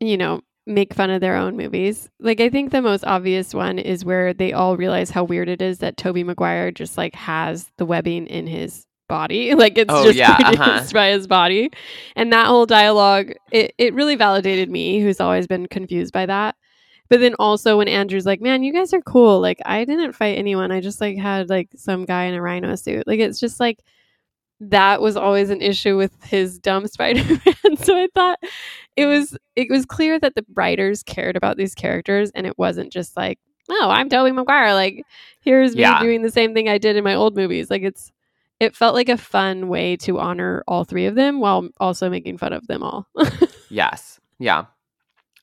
you 0.00 0.16
know, 0.16 0.40
make 0.66 0.92
fun 0.94 1.10
of 1.10 1.20
their 1.20 1.36
own 1.36 1.56
movies. 1.56 2.08
Like 2.20 2.40
I 2.40 2.50
think 2.50 2.70
the 2.70 2.82
most 2.82 3.04
obvious 3.04 3.54
one 3.54 3.78
is 3.78 4.04
where 4.04 4.34
they 4.34 4.52
all 4.52 4.76
realize 4.76 5.10
how 5.10 5.24
weird 5.24 5.48
it 5.48 5.62
is 5.62 5.78
that 5.78 5.96
Tobey 5.96 6.24
Maguire 6.24 6.70
just 6.70 6.98
like 6.98 7.14
has 7.14 7.70
the 7.78 7.86
webbing 7.86 8.26
in 8.26 8.46
his 8.46 8.84
body. 9.08 9.54
Like 9.58 9.76
it's 9.78 9.92
Oh, 9.92 10.04
just 10.04 10.16
yeah, 10.16 10.36
produced 10.36 10.60
uh-huh. 10.60 10.88
by 10.92 11.08
his 11.10 11.26
body. 11.26 11.70
And 12.14 12.32
that 12.32 12.46
whole 12.46 12.66
dialogue, 12.66 13.32
it, 13.50 13.74
it 13.78 13.94
really 13.94 14.14
validated 14.14 14.70
me, 14.70 15.00
who's 15.00 15.20
always 15.20 15.46
been 15.46 15.66
confused 15.66 16.12
by 16.12 16.26
that. 16.26 16.54
But 17.10 17.20
then 17.20 17.34
also 17.38 17.78
when 17.78 17.88
Andrew's 17.88 18.26
like, 18.26 18.40
Man, 18.42 18.62
you 18.62 18.72
guys 18.72 18.92
are 18.92 19.00
cool. 19.00 19.40
Like 19.40 19.58
I 19.64 19.84
didn't 19.84 20.12
fight 20.12 20.36
anyone. 20.38 20.70
I 20.70 20.80
just 20.80 21.00
like 21.00 21.16
had 21.18 21.48
like 21.48 21.70
some 21.74 22.04
guy 22.04 22.24
in 22.24 22.34
a 22.34 22.42
rhino 22.42 22.74
suit. 22.76 23.06
Like 23.06 23.18
it's 23.20 23.40
just 23.40 23.58
like 23.58 23.80
that 24.60 25.00
was 25.00 25.16
always 25.16 25.50
an 25.50 25.62
issue 25.62 25.96
with 25.96 26.12
his 26.24 26.58
dumb 26.58 26.86
Spider-Man. 26.94 27.76
so 27.78 27.96
I 27.96 28.08
thought 28.14 28.38
it 28.96 29.06
was 29.06 29.36
it 29.56 29.68
was 29.70 29.86
clear 29.86 30.18
that 30.20 30.34
the 30.34 30.44
writers 30.54 31.02
cared 31.02 31.36
about 31.36 31.56
these 31.56 31.74
characters 31.74 32.30
and 32.34 32.46
it 32.46 32.58
wasn't 32.58 32.92
just 32.92 33.16
like, 33.16 33.38
oh, 33.70 33.88
I'm 33.90 34.08
Tobey 34.08 34.32
Maguire. 34.32 34.74
Like 34.74 35.04
here's 35.40 35.74
me 35.74 35.82
Yeah. 35.82 36.00
doing 36.00 36.22
the 36.22 36.30
same 36.30 36.54
thing 36.54 36.68
I 36.68 36.78
did 36.78 36.96
in 36.96 37.04
my 37.04 37.14
old 37.14 37.36
movies. 37.36 37.70
Like 37.70 37.82
it's 37.82 38.10
it 38.60 38.76
felt 38.76 38.94
like 38.94 39.08
a 39.08 39.16
fun 39.16 39.68
way 39.68 39.96
to 39.96 40.18
honor 40.18 40.64
all 40.66 40.84
three 40.84 41.06
of 41.06 41.14
them 41.14 41.40
while 41.40 41.68
also 41.78 42.10
making 42.10 42.38
fun 42.38 42.52
of 42.52 42.66
them 42.66 42.82
all. 42.82 43.06
yes 43.70 44.20
yeah 44.38 44.66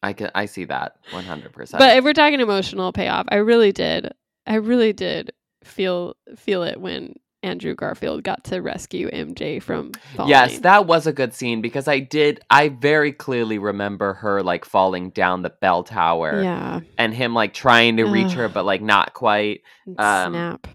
I 0.01 0.13
can 0.13 0.31
I 0.35 0.45
see 0.45 0.65
that 0.65 0.97
one 1.11 1.23
hundred 1.23 1.53
percent 1.53 1.79
but 1.79 1.97
if 1.97 2.03
we're 2.03 2.13
talking 2.13 2.39
emotional 2.39 2.91
payoff, 2.91 3.25
I 3.29 3.37
really 3.37 3.71
did. 3.71 4.13
I 4.45 4.55
really 4.55 4.93
did 4.93 5.31
feel 5.63 6.15
feel 6.35 6.61
it 6.61 6.79
when 6.79 7.15
Andrew 7.45 7.75
Garfield 7.75 8.23
got 8.23 8.43
to 8.45 8.59
rescue 8.59 9.09
MJ 9.09 9.61
from 9.61 9.91
falling. 10.15 10.29
Yes, 10.29 10.59
that 10.59 10.87
was 10.87 11.05
a 11.05 11.13
good 11.13 11.33
scene 11.33 11.61
because 11.61 11.87
I 11.87 11.99
did. 11.99 12.39
I 12.49 12.69
very 12.69 13.11
clearly 13.11 13.59
remember 13.59 14.15
her 14.15 14.41
like 14.41 14.65
falling 14.65 15.11
down 15.11 15.43
the 15.43 15.51
bell 15.51 15.83
tower 15.83 16.41
yeah. 16.41 16.81
and 16.97 17.13
him 17.13 17.33
like 17.35 17.53
trying 17.53 17.97
to 17.97 18.05
reach 18.05 18.31
Ugh. 18.31 18.37
her, 18.37 18.49
but 18.49 18.65
like 18.65 18.81
not 18.81 19.13
quite. 19.13 19.61
Um, 19.97 20.33
Snap. 20.33 20.67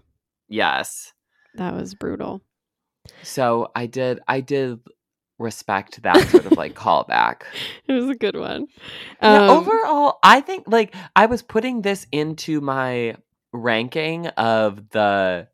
Yes. 0.47 1.13
That 1.55 1.75
was 1.75 1.93
brutal. 1.93 2.41
So 3.23 3.71
I 3.75 3.85
did. 3.87 4.19
I 4.27 4.41
did 4.41 4.79
respect 5.39 6.03
that 6.03 6.29
sort 6.29 6.45
of 6.45 6.53
like 6.53 6.73
callback. 6.75 7.41
It 7.87 7.93
was 7.93 8.09
a 8.09 8.15
good 8.15 8.37
one. 8.37 8.67
Um, 9.21 9.49
overall, 9.49 10.19
I 10.23 10.41
think 10.41 10.65
like 10.67 10.95
I 11.15 11.25
was 11.25 11.41
putting 11.41 11.81
this 11.81 12.05
into 12.11 12.61
my 12.61 13.15
ranking 13.53 14.27
of 14.27 14.89
the 14.89 15.47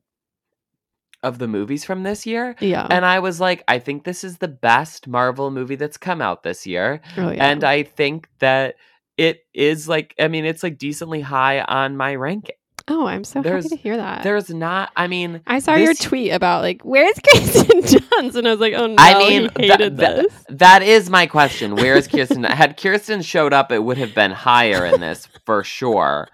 of 1.23 1.39
the 1.39 1.47
movies 1.47 1.83
from 1.83 2.03
this 2.03 2.25
year. 2.25 2.55
yeah. 2.59 2.85
And 2.89 3.03
I 3.03 3.19
was 3.19 3.39
like, 3.39 3.63
I 3.67 3.79
think 3.79 4.03
this 4.03 4.23
is 4.23 4.37
the 4.37 4.47
best 4.47 5.07
Marvel 5.07 5.49
movie 5.49 5.75
that's 5.75 5.97
come 5.97 6.21
out 6.21 6.43
this 6.43 6.67
year. 6.67 7.01
oh, 7.17 7.31
yeah. 7.31 7.43
And 7.43 7.63
I 7.63 7.83
think 7.83 8.29
that 8.39 8.75
it 9.17 9.41
is 9.53 9.89
like, 9.89 10.13
I 10.19 10.27
mean, 10.27 10.45
it's 10.45 10.61
like 10.61 10.77
decently 10.77 11.21
high 11.21 11.61
on 11.61 11.97
my 11.97 12.15
ranking. 12.15 12.55
Oh, 12.89 13.05
I'm 13.05 13.23
so 13.25 13.43
happy 13.43 13.67
to 13.67 13.75
hear 13.75 13.97
that. 13.97 14.23
There's 14.23 14.49
not, 14.49 14.91
I 14.95 15.07
mean, 15.07 15.41
I 15.45 15.59
saw 15.59 15.75
your 15.75 15.93
tweet 15.93 16.31
about 16.31 16.61
like, 16.61 16.83
where's 16.83 17.15
Kirsten 17.33 17.81
Dunst? 17.81 18.35
And 18.35 18.47
I 18.47 18.51
was 18.51 18.59
like, 18.61 18.73
oh 18.73 18.87
no, 18.87 18.95
I 18.97 19.17
mean, 19.19 19.49
he 19.59 19.67
hated 19.67 19.97
that- 19.97 20.15
this. 20.15 20.45
that 20.49 20.81
is 20.83 21.09
my 21.09 21.27
question. 21.27 21.75
Where 21.75 21.95
is 21.95 22.07
Kirsten? 22.07 22.43
Had 22.45 22.77
Kirsten 22.77 23.21
showed 23.21 23.51
up, 23.51 23.71
it 23.73 23.83
would 23.83 23.97
have 23.97 24.15
been 24.15 24.31
higher 24.31 24.85
in 24.85 25.01
this 25.01 25.27
for 25.45 25.63
sure. 25.65 26.29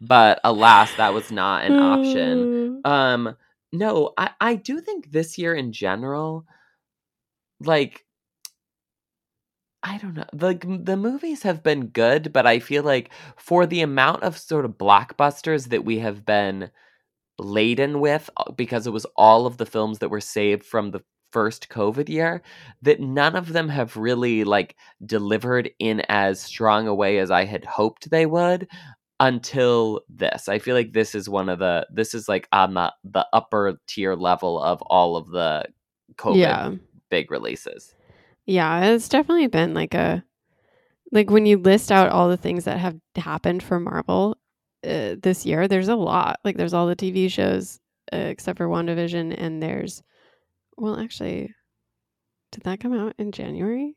But 0.00 0.40
alas, 0.44 0.94
that 0.96 1.12
was 1.12 1.30
not 1.30 1.64
an 1.64 1.74
option. 1.78 2.82
Um, 2.84 3.36
no, 3.72 4.14
I, 4.16 4.30
I 4.40 4.54
do 4.54 4.80
think 4.80 5.10
this 5.10 5.36
year 5.36 5.54
in 5.54 5.72
general, 5.72 6.46
like, 7.60 8.04
I 9.82 9.98
don't 9.98 10.14
know, 10.14 10.24
like 10.32 10.64
m- 10.64 10.84
the 10.84 10.96
movies 10.96 11.42
have 11.44 11.62
been 11.62 11.86
good, 11.88 12.32
but 12.32 12.46
I 12.46 12.58
feel 12.58 12.82
like 12.82 13.10
for 13.36 13.64
the 13.66 13.80
amount 13.80 14.22
of 14.24 14.36
sort 14.36 14.64
of 14.64 14.72
blockbusters 14.78 15.68
that 15.68 15.84
we 15.84 15.98
have 16.00 16.24
been 16.26 16.70
laden 17.38 18.00
with, 18.00 18.30
uh, 18.38 18.52
because 18.52 18.86
it 18.86 18.92
was 18.92 19.06
all 19.16 19.46
of 19.46 19.58
the 19.58 19.66
films 19.66 19.98
that 20.00 20.10
were 20.10 20.20
saved 20.20 20.64
from 20.64 20.90
the 20.92 21.02
first 21.32 21.68
COVID 21.70 22.08
year 22.08 22.42
that 22.82 23.00
none 23.00 23.36
of 23.36 23.52
them 23.52 23.68
have 23.68 23.96
really 23.96 24.44
like 24.44 24.76
delivered 25.06 25.70
in 25.78 26.02
as 26.08 26.40
strong 26.40 26.88
a 26.88 26.94
way 26.94 27.18
as 27.18 27.30
I 27.30 27.44
had 27.44 27.64
hoped 27.66 28.10
they 28.10 28.26
would 28.26 28.68
until 29.20 30.02
this. 30.08 30.48
I 30.48 30.58
feel 30.60 30.76
like 30.76 30.92
this 30.92 31.14
is 31.14 31.28
one 31.28 31.48
of 31.48 31.58
the 31.60 31.86
this 31.92 32.14
is 32.14 32.28
like 32.28 32.48
on 32.52 32.74
the 32.74 32.94
the 33.04 33.26
upper 33.32 33.80
tier 33.88 34.14
level 34.16 34.60
of 34.62 34.82
all 34.82 35.16
of 35.16 35.28
the 35.30 35.66
COVID 36.16 36.36
Yeah. 36.38 36.72
big 37.10 37.30
releases. 37.30 37.94
Yeah, 38.48 38.86
it's 38.92 39.08
definitely 39.10 39.46
been 39.46 39.74
like 39.74 39.92
a 39.94 40.24
like 41.12 41.30
when 41.30 41.46
you 41.46 41.58
list 41.58 41.92
out 41.92 42.10
all 42.10 42.28
the 42.30 42.36
things 42.38 42.64
that 42.64 42.78
have 42.78 42.96
happened 43.16 43.62
for 43.62 43.80
Marvel 43.80 44.38
uh, 44.84 45.16
this 45.22 45.46
year, 45.46 45.68
there's 45.68 45.88
a 45.88 45.96
lot. 45.96 46.40
Like 46.44 46.56
there's 46.56 46.74
all 46.74 46.86
the 46.86 46.96
TV 46.96 47.28
shows 47.28 47.80
uh, 48.12 48.16
except 48.18 48.58
for 48.58 48.68
WandaVision 48.68 49.34
and 49.38 49.62
there's 49.62 50.02
well, 50.78 50.98
actually 51.00 51.54
did 52.52 52.64
that 52.64 52.80
come 52.80 52.92
out 52.94 53.14
in 53.18 53.32
January? 53.32 53.96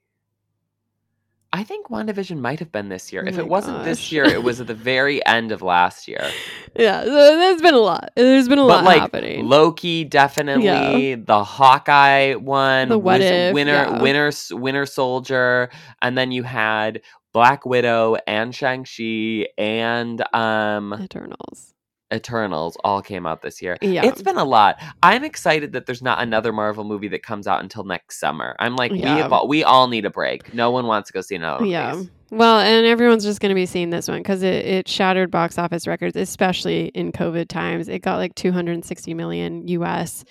I 1.53 1.63
think 1.63 1.89
WandaVision 1.89 2.39
might 2.39 2.59
have 2.59 2.71
been 2.71 2.87
this 2.87 3.11
year. 3.11 3.23
Oh 3.25 3.29
if 3.29 3.37
it 3.37 3.47
wasn't 3.47 3.83
this 3.83 4.11
year, 4.11 4.23
it 4.23 4.41
was 4.41 4.61
at 4.61 4.67
the 4.67 4.73
very 4.73 5.25
end 5.27 5.51
of 5.51 5.61
last 5.61 6.07
year. 6.07 6.29
Yeah, 6.75 7.03
so 7.03 7.11
there's 7.11 7.61
been 7.61 7.73
a 7.73 7.79
lot. 7.79 8.11
There's 8.15 8.47
been 8.47 8.59
a 8.59 8.63
but 8.63 8.67
lot 8.67 8.83
like 8.85 9.01
happening. 9.01 9.45
Loki, 9.47 10.05
definitely 10.05 11.15
the 11.15 11.43
Hawkeye 11.43 12.35
one, 12.35 12.87
The 12.87 12.97
What 12.97 13.19
If, 13.19 13.53
Winter, 13.53 13.73
yeah. 13.73 14.01
Winter, 14.01 14.31
Winter 14.51 14.85
Soldier, 14.85 15.69
and 16.01 16.17
then 16.17 16.31
you 16.31 16.43
had 16.43 17.01
Black 17.33 17.65
Widow 17.65 18.17
and 18.27 18.55
Shang 18.55 18.85
Chi 18.85 19.47
and 19.57 20.23
um 20.33 20.97
Eternals. 21.01 21.70
Eternals 22.13 22.77
all 22.83 23.01
came 23.01 23.25
out 23.25 23.41
this 23.41 23.61
year. 23.61 23.77
Yeah. 23.81 24.05
It's 24.05 24.21
been 24.21 24.37
a 24.37 24.43
lot. 24.43 24.81
I'm 25.01 25.23
excited 25.23 25.71
that 25.73 25.85
there's 25.85 26.01
not 26.01 26.21
another 26.21 26.51
Marvel 26.51 26.83
movie 26.83 27.07
that 27.09 27.23
comes 27.23 27.47
out 27.47 27.61
until 27.61 27.83
next 27.83 28.19
summer. 28.19 28.55
I'm 28.59 28.75
like, 28.75 28.91
we 28.91 29.01
have 29.01 29.31
all, 29.31 29.47
we 29.47 29.63
all 29.63 29.87
need 29.87 30.05
a 30.05 30.09
break. 30.09 30.53
No 30.53 30.71
one 30.71 30.87
wants 30.87 31.07
to 31.07 31.13
go 31.13 31.21
see 31.21 31.35
another. 31.35 31.61
one 31.61 31.69
Yeah. 31.69 31.95
these. 31.95 32.09
Well, 32.31 32.59
and 32.59 32.85
everyone's 32.85 33.25
just 33.25 33.41
going 33.41 33.49
to 33.49 33.55
be 33.55 33.65
seeing 33.65 33.89
this 33.89 34.07
one 34.07 34.19
because 34.19 34.41
it, 34.41 34.65
it 34.65 34.87
shattered 34.87 35.31
box 35.31 35.57
office 35.57 35.85
records, 35.85 36.15
especially 36.15 36.87
in 36.87 37.11
COVID 37.11 37.49
times. 37.49 37.89
It 37.89 37.99
got 37.99 38.17
like 38.17 38.35
260 38.35 39.13
million 39.13 39.67
US 39.67 40.23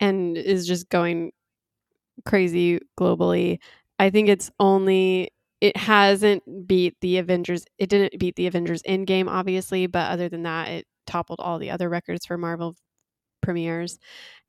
and 0.00 0.36
is 0.36 0.66
just 0.66 0.88
going 0.88 1.30
crazy 2.24 2.80
globally. 2.98 3.58
I 4.00 4.10
think 4.10 4.28
it's 4.28 4.50
only, 4.58 5.30
it 5.60 5.76
hasn't 5.76 6.42
beat 6.66 6.96
the 7.00 7.18
Avengers. 7.18 7.64
It 7.78 7.88
didn't 7.88 8.18
beat 8.18 8.34
the 8.34 8.48
Avengers 8.48 8.82
Endgame, 8.82 9.28
obviously, 9.28 9.86
but 9.86 10.10
other 10.10 10.28
than 10.28 10.42
that, 10.42 10.68
it 10.68 10.86
toppled 11.06 11.40
all 11.40 11.58
the 11.58 11.70
other 11.70 11.88
records 11.88 12.26
for 12.26 12.38
Marvel 12.38 12.76
premieres. 13.42 13.98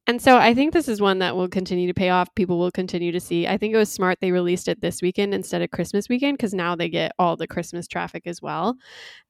And 0.07 0.21
so 0.21 0.37
I 0.37 0.53
think 0.53 0.71
this 0.71 0.87
is 0.87 1.01
one 1.01 1.19
that 1.19 1.35
will 1.35 1.47
continue 1.47 1.87
to 1.87 1.93
pay 1.93 2.09
off. 2.09 2.33
People 2.35 2.59
will 2.59 2.71
continue 2.71 3.11
to 3.11 3.19
see. 3.19 3.47
I 3.47 3.57
think 3.57 3.73
it 3.73 3.77
was 3.77 3.91
smart 3.91 4.19
they 4.21 4.31
released 4.31 4.67
it 4.67 4.79
this 4.81 5.01
weekend 5.01 5.33
instead 5.33 5.63
of 5.63 5.71
Christmas 5.71 6.07
weekend 6.07 6.37
because 6.37 6.53
now 6.53 6.75
they 6.75 6.89
get 6.89 7.11
all 7.17 7.35
the 7.35 7.47
Christmas 7.47 7.87
traffic 7.87 8.27
as 8.27 8.41
well. 8.41 8.75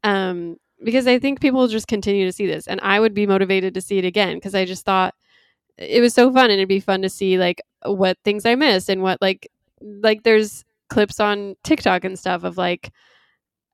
Um, 0.04 0.58
because 0.84 1.08
I 1.08 1.18
think 1.20 1.40
people 1.40 1.62
will 1.62 1.70
just 1.70 1.88
continue 1.88 2.26
to 2.26 2.34
see 2.34 2.46
this, 2.46 2.68
and 2.68 2.82
I 2.82 3.00
would 3.00 3.14
be 3.14 3.26
motivated 3.26 3.74
to 3.76 3.82
see 3.82 3.98
it 3.98 4.04
again 4.04 4.36
because 4.36 4.54
I 4.54 4.66
just 4.66 4.86
thought 4.86 5.16
it 5.78 6.02
was 6.02 6.14
so 6.14 6.32
fun, 6.34 6.46
and 6.46 6.54
it'd 6.54 6.68
be 6.68 6.82
fun 6.82 7.02
to 7.04 7.10
see 7.10 7.38
like 7.38 7.62
what 7.86 8.18
things 8.26 8.46
I 8.46 8.56
missed 8.56 8.90
and 8.90 9.02
what 9.02 9.22
like 9.22 9.48
like 9.82 10.24
there's 10.24 10.66
clips 10.90 11.22
on 11.22 11.56
TikTok 11.64 12.04
and 12.04 12.20
stuff 12.20 12.44
of 12.44 12.58
like 12.58 12.92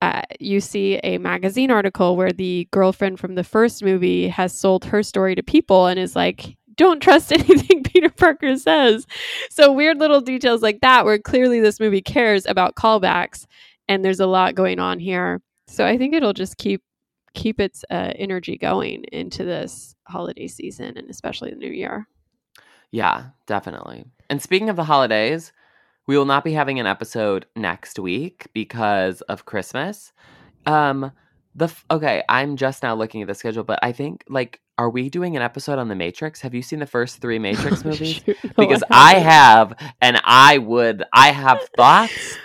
uh, 0.02 0.22
you 0.40 0.60
see 0.60 1.00
a 1.04 1.18
magazine 1.20 1.70
article 1.70 2.16
where 2.16 2.32
the 2.32 2.68
girlfriend 2.72 3.20
from 3.20 3.36
the 3.36 3.44
first 3.44 3.84
movie 3.84 4.28
has 4.28 4.58
sold 4.58 4.86
her 4.86 5.04
story 5.04 5.36
to 5.36 5.44
people 5.44 5.86
and 5.86 6.00
is 6.00 6.16
like, 6.16 6.58
don't 6.76 7.02
trust 7.02 7.32
anything 7.32 7.84
Peter 7.84 8.10
Parker 8.10 8.58
says. 8.58 9.06
So, 9.50 9.72
weird 9.72 10.00
little 10.00 10.22
details 10.22 10.62
like 10.62 10.82
that, 10.82 11.06
where 11.06 11.20
clearly 11.20 11.60
this 11.60 11.80
movie 11.80 12.02
cares 12.02 12.46
about 12.46 12.76
callbacks 12.76 13.46
and 13.88 14.04
there's 14.04 14.20
a 14.20 14.28
lot 14.28 14.56
going 14.56 14.80
on 14.80 15.00
here. 15.00 15.42
So, 15.68 15.86
I 15.86 15.98
think 15.98 16.14
it'll 16.14 16.34
just 16.34 16.58
keep 16.58 16.82
keep 17.34 17.60
its 17.60 17.86
uh, 17.90 18.12
energy 18.16 18.58
going 18.58 19.06
into 19.12 19.46
this 19.46 19.96
holiday 20.08 20.48
season 20.48 20.98
and 20.98 21.10
especially 21.10 21.52
the 21.52 21.56
new 21.56 21.72
year. 21.72 22.08
Yeah, 22.92 23.28
definitely. 23.46 24.04
And 24.30 24.42
speaking 24.42 24.70
of 24.70 24.76
the 24.76 24.84
holidays, 24.84 25.54
we 26.12 26.18
will 26.18 26.26
not 26.26 26.44
be 26.44 26.52
having 26.52 26.78
an 26.78 26.86
episode 26.86 27.46
next 27.56 27.98
week 27.98 28.48
because 28.54 29.22
of 29.22 29.46
Christmas. 29.46 30.12
Um 30.66 31.14
the 31.56 31.66
f- 31.66 31.86
okay, 31.90 32.22
I'm 32.28 32.58
just 32.58 32.84
now 32.84 32.96
looking 32.96 33.22
at 33.22 33.30
the 33.30 33.34
schedule, 33.34 33.64
but 33.64 33.80
I 33.82 33.94
think 33.94 34.26
like 34.28 34.60
are 34.78 34.90
we 34.90 35.10
doing 35.10 35.38
an 35.38 35.42
episode 35.42 35.80
on 35.80 35.88
the 35.88 35.96
Matrix? 35.96 36.42
Have 36.42 36.54
you 36.54 36.62
seen 36.62 36.80
the 36.80 36.86
first 36.86 37.22
3 37.22 37.40
Matrix 37.48 37.86
movies? 37.86 38.16
Shoot, 38.26 38.38
no, 38.44 38.50
Because 38.58 38.84
I 38.92 39.20
haven't. 39.20 39.80
have 39.80 39.94
and 40.02 40.22
I 40.26 40.58
would 40.58 41.06
I 41.14 41.32
have 41.32 41.62
thoughts 41.78 42.38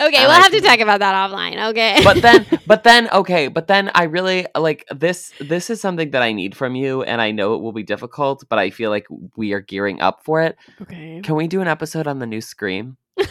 Okay, 0.00 0.16
and 0.16 0.26
we'll 0.26 0.30
I 0.30 0.40
have 0.40 0.52
to 0.52 0.60
talk 0.60 0.78
about 0.80 1.00
that 1.00 1.30
offline. 1.30 1.70
Okay. 1.70 2.00
but 2.04 2.22
then 2.22 2.46
but 2.66 2.84
then 2.84 3.08
okay 3.10 3.48
but 3.48 3.66
then 3.66 3.90
i 3.94 4.04
really 4.04 4.46
like 4.56 4.84
this 4.94 5.32
this 5.40 5.70
is 5.70 5.80
something 5.80 6.10
that 6.10 6.22
i 6.22 6.32
need 6.32 6.56
from 6.56 6.74
you 6.74 7.02
and 7.02 7.20
i 7.20 7.30
know 7.30 7.54
it 7.54 7.60
will 7.60 7.72
be 7.72 7.82
difficult 7.82 8.44
but 8.48 8.58
i 8.58 8.70
feel 8.70 8.90
like 8.90 9.06
we 9.36 9.52
are 9.52 9.60
gearing 9.60 10.00
up 10.00 10.22
for 10.24 10.42
it 10.42 10.56
okay. 10.82 11.20
can 11.22 11.34
we 11.34 11.48
do 11.48 11.60
an 11.60 11.68
episode 11.68 12.06
on 12.06 12.18
the 12.18 12.26
new 12.26 12.40
scream 12.40 12.96
please 13.16 13.28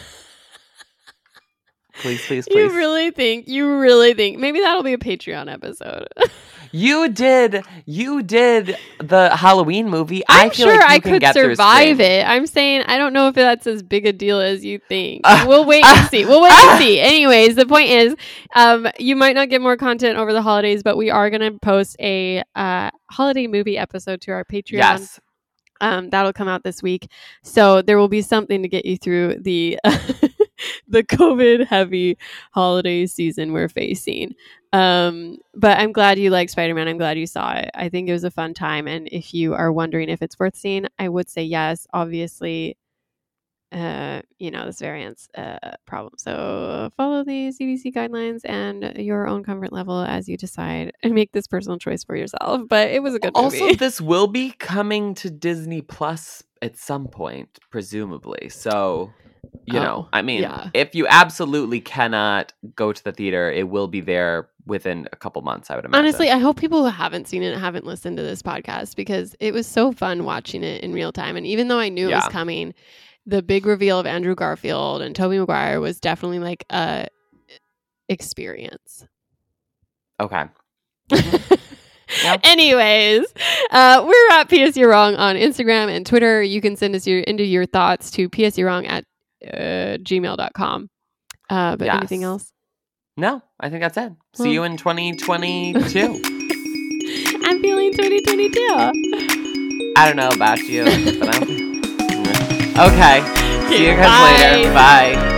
please 2.26 2.46
please 2.46 2.46
You 2.48 2.70
really 2.76 3.10
think? 3.10 3.48
You 3.48 3.78
really 3.78 4.14
think? 4.14 4.38
Maybe 4.38 4.60
that'll 4.60 4.82
be 4.82 4.92
a 4.92 4.98
Patreon 4.98 5.52
episode. 5.52 6.08
you 6.72 7.08
did 7.08 7.64
you 7.86 8.22
did 8.22 8.76
the 9.00 9.34
halloween 9.36 9.88
movie 9.88 10.22
I'm 10.28 10.46
i 10.46 10.54
feel 10.54 10.66
sure 10.66 10.76
like 10.76 10.88
you 10.88 10.94
I 10.94 10.98
can 11.00 11.12
could 11.12 11.20
get 11.20 11.34
survive 11.34 12.00
it. 12.00 12.26
I'm 12.26 12.46
saying 12.46 12.82
I 12.86 12.98
don't 12.98 13.12
know 13.12 13.28
if 13.28 13.34
that's 13.34 13.66
as 13.66 13.82
big 13.82 14.06
a 14.06 14.12
deal 14.12 14.40
as 14.40 14.64
you 14.64 14.78
think. 14.88 15.22
Uh, 15.24 15.44
we'll 15.46 15.64
wait 15.64 15.84
uh, 15.84 15.94
and 15.96 16.08
see. 16.08 16.24
We'll 16.24 16.42
wait 16.42 16.52
uh. 16.52 16.70
and 16.70 16.78
see. 16.78 17.00
Anyways, 17.00 17.54
the 17.54 17.66
point 17.66 17.90
is, 17.90 18.14
um, 18.54 18.88
you 18.98 19.16
might 19.16 19.34
not 19.34 19.48
get 19.48 19.60
more 19.60 19.76
content 19.76 20.18
over 20.18 20.32
the 20.32 20.42
holidays, 20.42 20.82
but 20.82 20.96
we 20.96 21.10
are 21.10 21.30
going 21.30 21.52
to 21.52 21.58
post 21.60 21.96
a 22.00 22.42
uh, 22.54 22.90
holiday 23.10 23.46
movie 23.46 23.78
episode 23.78 24.20
to 24.22 24.32
our 24.32 24.44
Patreon. 24.44 24.72
yes 24.72 25.20
Um, 25.80 26.10
that'll 26.10 26.32
come 26.32 26.48
out 26.48 26.64
this 26.64 26.82
week, 26.82 27.10
so 27.42 27.82
there 27.82 27.98
will 27.98 28.08
be 28.08 28.22
something 28.22 28.62
to 28.62 28.68
get 28.68 28.84
you 28.84 28.96
through 28.96 29.38
the 29.40 29.78
the 30.88 31.02
COVID 31.04 31.66
heavy 31.66 32.18
holiday 32.52 33.06
season 33.06 33.52
we're 33.52 33.68
facing. 33.68 34.34
Um, 34.72 35.38
but 35.54 35.78
I'm 35.78 35.92
glad 35.92 36.18
you 36.18 36.30
like 36.30 36.50
Spider 36.50 36.74
Man. 36.74 36.88
I'm 36.88 36.98
glad 36.98 37.18
you 37.18 37.26
saw 37.26 37.54
it. 37.54 37.70
I 37.74 37.88
think 37.88 38.08
it 38.08 38.12
was 38.12 38.24
a 38.24 38.30
fun 38.30 38.54
time, 38.54 38.86
and 38.86 39.08
if 39.10 39.32
you 39.32 39.54
are 39.54 39.72
wondering 39.72 40.08
if 40.08 40.20
it's 40.22 40.38
worth 40.38 40.56
seeing, 40.56 40.86
I 40.98 41.08
would 41.08 41.28
say 41.30 41.42
yes. 41.42 41.86
Obviously, 41.94 42.76
uh, 43.72 44.22
you 44.38 44.50
know 44.50 44.66
this 44.66 44.78
variant's 44.80 45.28
uh 45.36 45.72
problem. 45.86 46.14
So 46.18 46.90
follow 46.96 47.24
the 47.24 47.48
CDC 47.48 47.94
guidelines 47.94 48.40
and 48.44 48.96
your 48.96 49.26
own 49.26 49.42
comfort 49.44 49.72
level 49.72 50.00
as 50.00 50.28
you 50.28 50.36
decide 50.36 50.92
and 51.02 51.14
make 51.14 51.32
this 51.32 51.46
personal 51.46 51.78
choice 51.78 52.04
for 52.04 52.16
yourself. 52.16 52.62
But 52.68 52.90
it 52.90 53.02
was 53.02 53.14
a 53.14 53.18
good 53.18 53.34
movie. 53.36 53.60
also 53.60 53.74
this 53.74 54.00
will 54.00 54.26
be 54.26 54.50
coming 54.52 55.14
to 55.16 55.30
disney 55.30 55.82
plus 55.82 56.42
at 56.62 56.76
some 56.76 57.06
point 57.06 57.58
presumably 57.70 58.48
so 58.48 59.12
you 59.66 59.74
know 59.74 60.04
Oh, 60.06 60.08
i 60.12 60.22
mean 60.22 60.42
yeah. 60.42 60.70
if 60.74 60.94
you 60.94 61.06
absolutely 61.08 61.80
cannot 61.80 62.52
go 62.74 62.92
to 62.92 63.04
the 63.04 63.12
theater 63.12 63.50
it 63.50 63.68
will 63.68 63.86
be 63.88 64.00
there 64.00 64.48
within 64.66 65.08
a 65.12 65.16
couple 65.16 65.40
months 65.42 65.70
i 65.70 65.76
would 65.76 65.84
imagine 65.84 66.04
Honestly, 66.04 66.30
I 66.30 66.38
hope 66.38 66.58
people 66.58 66.82
who 66.84 66.90
haven't 66.90 67.26
seen 67.28 67.42
it 67.42 67.56
haven't 67.58 67.84
listened 67.86 68.16
to 68.18 68.22
this 68.22 68.42
podcast 68.42 68.96
because 68.96 69.34
it 69.40 69.52
was 69.54 69.66
so 69.66 69.92
fun 69.92 70.24
watching 70.24 70.62
it 70.62 70.82
in 70.82 70.92
real 70.92 71.10
time. 71.12 71.36
And 71.36 71.46
even 71.46 71.68
though 71.68 71.78
I 71.78 71.88
knew 71.88 72.08
it 72.08 72.14
was 72.14 72.28
coming, 72.28 72.74
the 73.26 73.42
big 73.42 73.64
reveal 73.66 73.98
of 73.98 74.06
Andrew 74.06 74.34
Garfield 74.34 75.00
and 75.02 75.14
Tobey 75.16 75.38
Maguire 75.38 75.80
was 75.80 75.98
definitely 76.00 76.38
like 76.38 76.64
a 76.70 77.06
experience. 78.08 79.06
okay 80.20 80.44
Yep. 82.24 82.40
Anyways, 82.44 83.26
uh, 83.70 84.02
we're 84.06 84.30
at 84.32 84.48
PSU 84.48 84.88
Wrong 84.88 85.14
on 85.16 85.36
Instagram 85.36 85.94
and 85.94 86.06
Twitter. 86.06 86.42
You 86.42 86.62
can 86.62 86.74
send 86.74 86.94
us 86.94 87.06
your 87.06 87.20
into 87.20 87.44
your 87.44 87.66
thoughts 87.66 88.10
to 88.12 88.30
PSU 88.30 88.64
Wrong 88.64 88.86
at 88.86 89.04
uh, 89.46 89.98
gmail.com. 89.98 90.90
Uh, 91.50 91.76
but 91.76 91.88
anything 91.88 92.24
else? 92.24 92.52
no 93.18 93.42
i 93.58 93.68
think 93.68 93.82
that's 93.82 93.96
it 93.96 94.12
see 94.34 94.52
you 94.52 94.62
in 94.62 94.76
2022 94.76 95.98
I'm 97.44 97.60
feeling 97.60 97.90
2022. 97.92 98.60
i 99.96 100.06
don't 100.06 100.16
know 100.16 100.28
about 100.28 100.60
you 100.60 100.84
but 101.18 101.34
I'm... 101.34 101.42
okay 102.92 103.20
see 103.68 103.88
you 103.88 103.96
guys 103.96 104.06
Bye. 104.06 104.52
later 104.52 104.72
bye 104.72 105.37